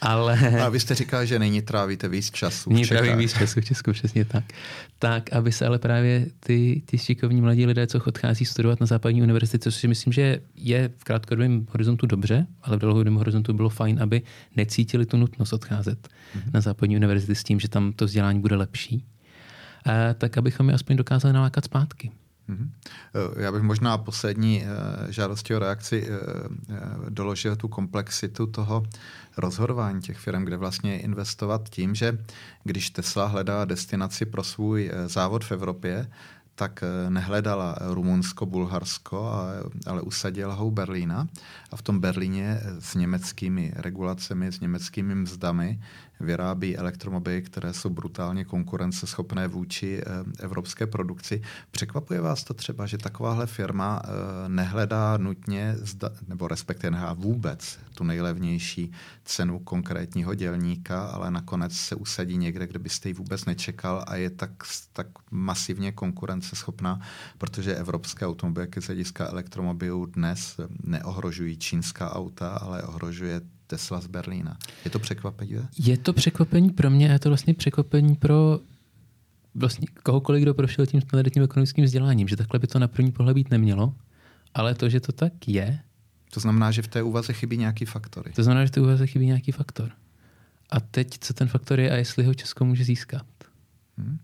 ale... 0.00 0.60
A 0.60 0.68
vy 0.68 0.80
jste 0.80 0.94
říkal, 0.94 1.26
že 1.26 1.38
nyní 1.38 1.62
trávíte 1.62 2.08
víc 2.08 2.30
času. 2.30 2.70
Nyní 2.70 2.86
trávím 2.86 3.18
víc 3.18 3.38
času 3.38 3.60
v 3.60 3.64
Česku, 3.64 3.92
přesně 3.92 4.24
tak. 4.24 4.44
Tak, 4.98 5.32
aby 5.32 5.52
se 5.52 5.66
ale 5.66 5.78
právě 5.78 6.26
ty, 6.40 6.82
ty 6.86 6.98
šikovní 6.98 7.40
mladí 7.40 7.66
lidé, 7.66 7.86
co 7.86 8.00
odchází 8.06 8.44
studovat 8.44 8.80
na 8.80 8.86
západní 8.86 9.22
univerzitě, 9.22 9.58
což 9.58 9.74
si 9.74 9.88
myslím, 9.88 10.12
že 10.12 10.40
je 10.54 10.90
v 10.98 11.04
krátkodobém 11.04 11.66
horizontu 11.70 12.06
dobře, 12.06 12.46
ale 12.62 12.76
v 12.76 12.80
dlouhodobém 12.80 13.14
horizontu 13.14 13.52
bylo 13.52 13.68
fajn, 13.68 14.02
aby 14.02 14.22
necítili 14.56 15.06
tu 15.06 15.16
nutnost 15.16 15.52
odcházet 15.52 16.08
mm-hmm. 16.08 16.50
na 16.54 16.60
západní 16.60 16.96
univerzity 16.96 17.34
s 17.34 17.44
tím, 17.44 17.60
že 17.60 17.68
tam 17.68 17.92
to 17.92 18.04
vzdělání 18.04 18.40
bude 18.40 18.56
lepší, 18.56 19.04
tak 20.18 20.38
abychom 20.38 20.68
je 20.68 20.74
aspoň 20.74 20.96
dokázali 20.96 21.34
nalákat 21.34 21.64
zpátky. 21.64 22.10
Mhm. 22.48 22.72
Eh, 23.14 23.42
já 23.42 23.52
bych 23.52 23.62
možná 23.62 23.98
poslední 23.98 24.64
eh, 24.64 25.12
žádosti 25.12 25.54
o 25.54 25.58
reakci 25.58 26.08
eh, 26.08 26.78
doložil 27.08 27.56
tu 27.56 27.68
komplexitu 27.68 28.46
toho 28.46 28.82
rozhodování 29.36 30.00
těch 30.00 30.18
firm, 30.18 30.44
kde 30.44 30.56
vlastně 30.56 31.00
investovat 31.00 31.68
tím, 31.68 31.94
že 31.94 32.18
když 32.64 32.90
Tesla 32.90 33.26
hledá 33.26 33.64
destinaci 33.64 34.26
pro 34.26 34.44
svůj 34.44 34.90
závod 35.06 35.44
v 35.44 35.52
Evropě, 35.52 36.10
tak 36.56 36.84
nehledala 37.08 37.76
Rumunsko, 37.80 38.46
Bulharsko, 38.46 39.32
ale 39.86 40.02
usadila 40.02 40.54
ho 40.54 40.70
Berlína. 40.70 41.28
A 41.70 41.76
v 41.76 41.82
tom 41.82 42.00
Berlíně 42.00 42.60
s 42.78 42.94
německými 42.94 43.72
regulacemi, 43.76 44.52
s 44.52 44.60
německými 44.60 45.14
mzdami 45.14 45.80
vyrábí 46.20 46.76
elektromobily, 46.76 47.42
které 47.42 47.72
jsou 47.72 47.90
brutálně 47.90 48.44
konkurenceschopné 48.44 49.48
vůči 49.48 50.00
eh, 50.00 50.04
evropské 50.44 50.86
produkci. 50.86 51.42
Překvapuje 51.70 52.20
vás 52.20 52.44
to 52.44 52.54
třeba, 52.54 52.86
že 52.86 52.98
takováhle 52.98 53.46
firma 53.46 54.02
eh, 54.04 54.08
nehledá 54.48 55.16
nutně, 55.16 55.76
nebo 56.28 56.48
respektive 56.48 56.90
nehledá 56.90 57.12
vůbec 57.12 57.78
tu 57.94 58.04
nejlevnější 58.04 58.92
cenu 59.24 59.58
konkrétního 59.58 60.34
dělníka, 60.34 61.06
ale 61.06 61.30
nakonec 61.30 61.72
se 61.72 61.94
usadí 61.94 62.36
někde, 62.36 62.66
kde 62.66 62.78
byste 62.78 63.08
ji 63.08 63.12
vůbec 63.12 63.44
nečekal 63.44 64.04
a 64.06 64.16
je 64.16 64.30
tak, 64.30 64.50
tak 64.92 65.06
masivně 65.30 65.92
konkurenceschopná, 66.46 67.00
protože 67.38 67.74
evropské 67.74 68.26
automobilky 68.26 68.82
z 68.82 68.86
hlediska 68.86 69.26
elektromobilů 69.26 70.06
dnes 70.06 70.60
neohrožují 70.84 71.56
čínská 71.56 72.14
auta, 72.14 72.50
ale 72.50 72.82
ohrožuje 72.82 73.40
Tesla 73.66 74.00
z 74.00 74.06
Berlína. 74.06 74.56
Je 74.84 74.90
to 74.90 74.98
překvapivé? 74.98 75.68
Je 75.78 75.96
to 75.96 76.12
překvapení 76.12 76.70
pro 76.70 76.90
mě 76.90 77.08
a 77.08 77.12
je 77.12 77.18
to 77.18 77.28
vlastně 77.28 77.54
překvapení 77.54 78.16
pro 78.16 78.60
vlastně 79.54 79.86
kohokoliv, 80.02 80.42
kdo 80.42 80.54
prošel 80.54 80.86
tím 80.86 81.00
standardním 81.00 81.44
ekonomickým 81.44 81.84
vzděláním, 81.84 82.28
že 82.28 82.36
takhle 82.36 82.58
by 82.58 82.66
to 82.66 82.78
na 82.78 82.88
první 82.88 83.12
pohled 83.12 83.34
být 83.34 83.50
nemělo, 83.50 83.94
ale 84.54 84.74
to, 84.74 84.88
že 84.88 85.00
to 85.00 85.12
tak 85.12 85.48
je. 85.48 85.78
To 86.34 86.40
znamená, 86.40 86.70
že 86.70 86.82
v 86.82 86.88
té 86.88 87.02
úvaze 87.02 87.32
chybí 87.32 87.56
nějaký 87.56 87.84
faktory. 87.84 88.32
To 88.32 88.42
znamená, 88.42 88.64
že 88.64 88.68
v 88.68 88.70
té 88.70 88.80
úvaze 88.80 89.06
chybí 89.06 89.26
nějaký 89.26 89.52
faktor. 89.52 89.90
A 90.70 90.80
teď, 90.80 91.18
co 91.20 91.34
ten 91.34 91.48
faktor 91.48 91.80
je 91.80 91.90
a 91.90 91.96
jestli 91.96 92.24
ho 92.24 92.34
Česko 92.34 92.64
může 92.64 92.84
získat. 92.84 93.26
Hmm 93.98 94.18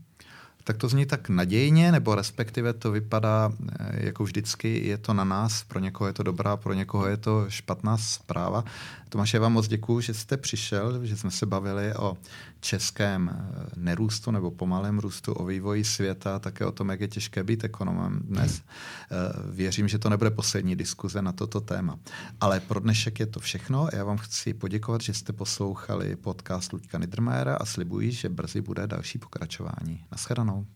tak 0.65 0.77
to 0.77 0.89
zní 0.89 1.07
tak 1.07 1.29
nadějně, 1.29 1.93
nebo 1.93 2.15
respektive 2.15 2.73
to 2.73 2.91
vypadá 2.91 3.53
eh, 3.81 4.05
jako 4.07 4.25
vždycky, 4.25 4.87
je 4.87 4.99
to 4.99 5.15
na 5.15 5.25
nás, 5.25 5.65
pro 5.65 5.79
někoho 5.79 6.09
je 6.09 6.13
to 6.13 6.23
dobrá, 6.23 6.57
pro 6.57 6.73
někoho 6.73 7.07
je 7.07 7.17
to 7.17 7.45
špatná 7.49 7.97
zpráva. 7.97 8.65
Tomáš, 9.09 9.35
já 9.35 9.41
vám 9.41 9.53
moc 9.53 9.69
děkuji, 9.69 10.01
že 10.01 10.15
jste 10.15 10.37
přišel, 10.37 11.07
že 11.07 11.17
jsme 11.17 11.31
se 11.31 11.47
bavili 11.47 11.95
o 11.95 12.17
českém 12.63 13.31
eh, 13.31 13.65
nerůstu 13.77 14.31
nebo 14.31 14.51
pomalém 14.51 14.99
růstu, 14.99 15.33
o 15.33 15.45
vývoji 15.45 15.85
světa, 15.85 16.39
také 16.39 16.67
o 16.67 16.73
tom, 16.73 16.89
jak 16.89 17.01
je 17.01 17.09
těžké 17.09 17.45
být 17.45 17.65
ekonomem 17.65 18.21
dnes. 18.25 18.63
Eh, 18.63 19.17
věřím, 19.51 19.89
že 19.89 19.99
to 19.99 20.09
nebude 20.09 20.31
poslední 20.31 20.77
diskuze 20.77 21.23
na 21.23 21.33
toto 21.33 21.61
téma. 21.61 21.99
Ale 22.41 22.61
pro 22.61 22.81
dnešek 22.81 23.21
je 23.21 23.27
to 23.27 23.41
všechno. 23.41 23.89
Já 23.93 24.05
vám 24.05 24.19
chci 24.19 24.55
poděkovat, 24.55 25.01
že 25.01 25.15
jste 25.15 25.33
poslouchali 25.33 26.17
podcast 26.17 26.73
Luďka 26.73 26.99
Nidrmajera 26.99 27.57
a 27.57 27.65
slibuji, 27.65 28.13
že 28.13 28.29
brzy 28.29 28.61
bude 28.61 28.87
další 28.87 29.19
pokračování. 29.19 30.05
Naschledanou. 30.13 30.67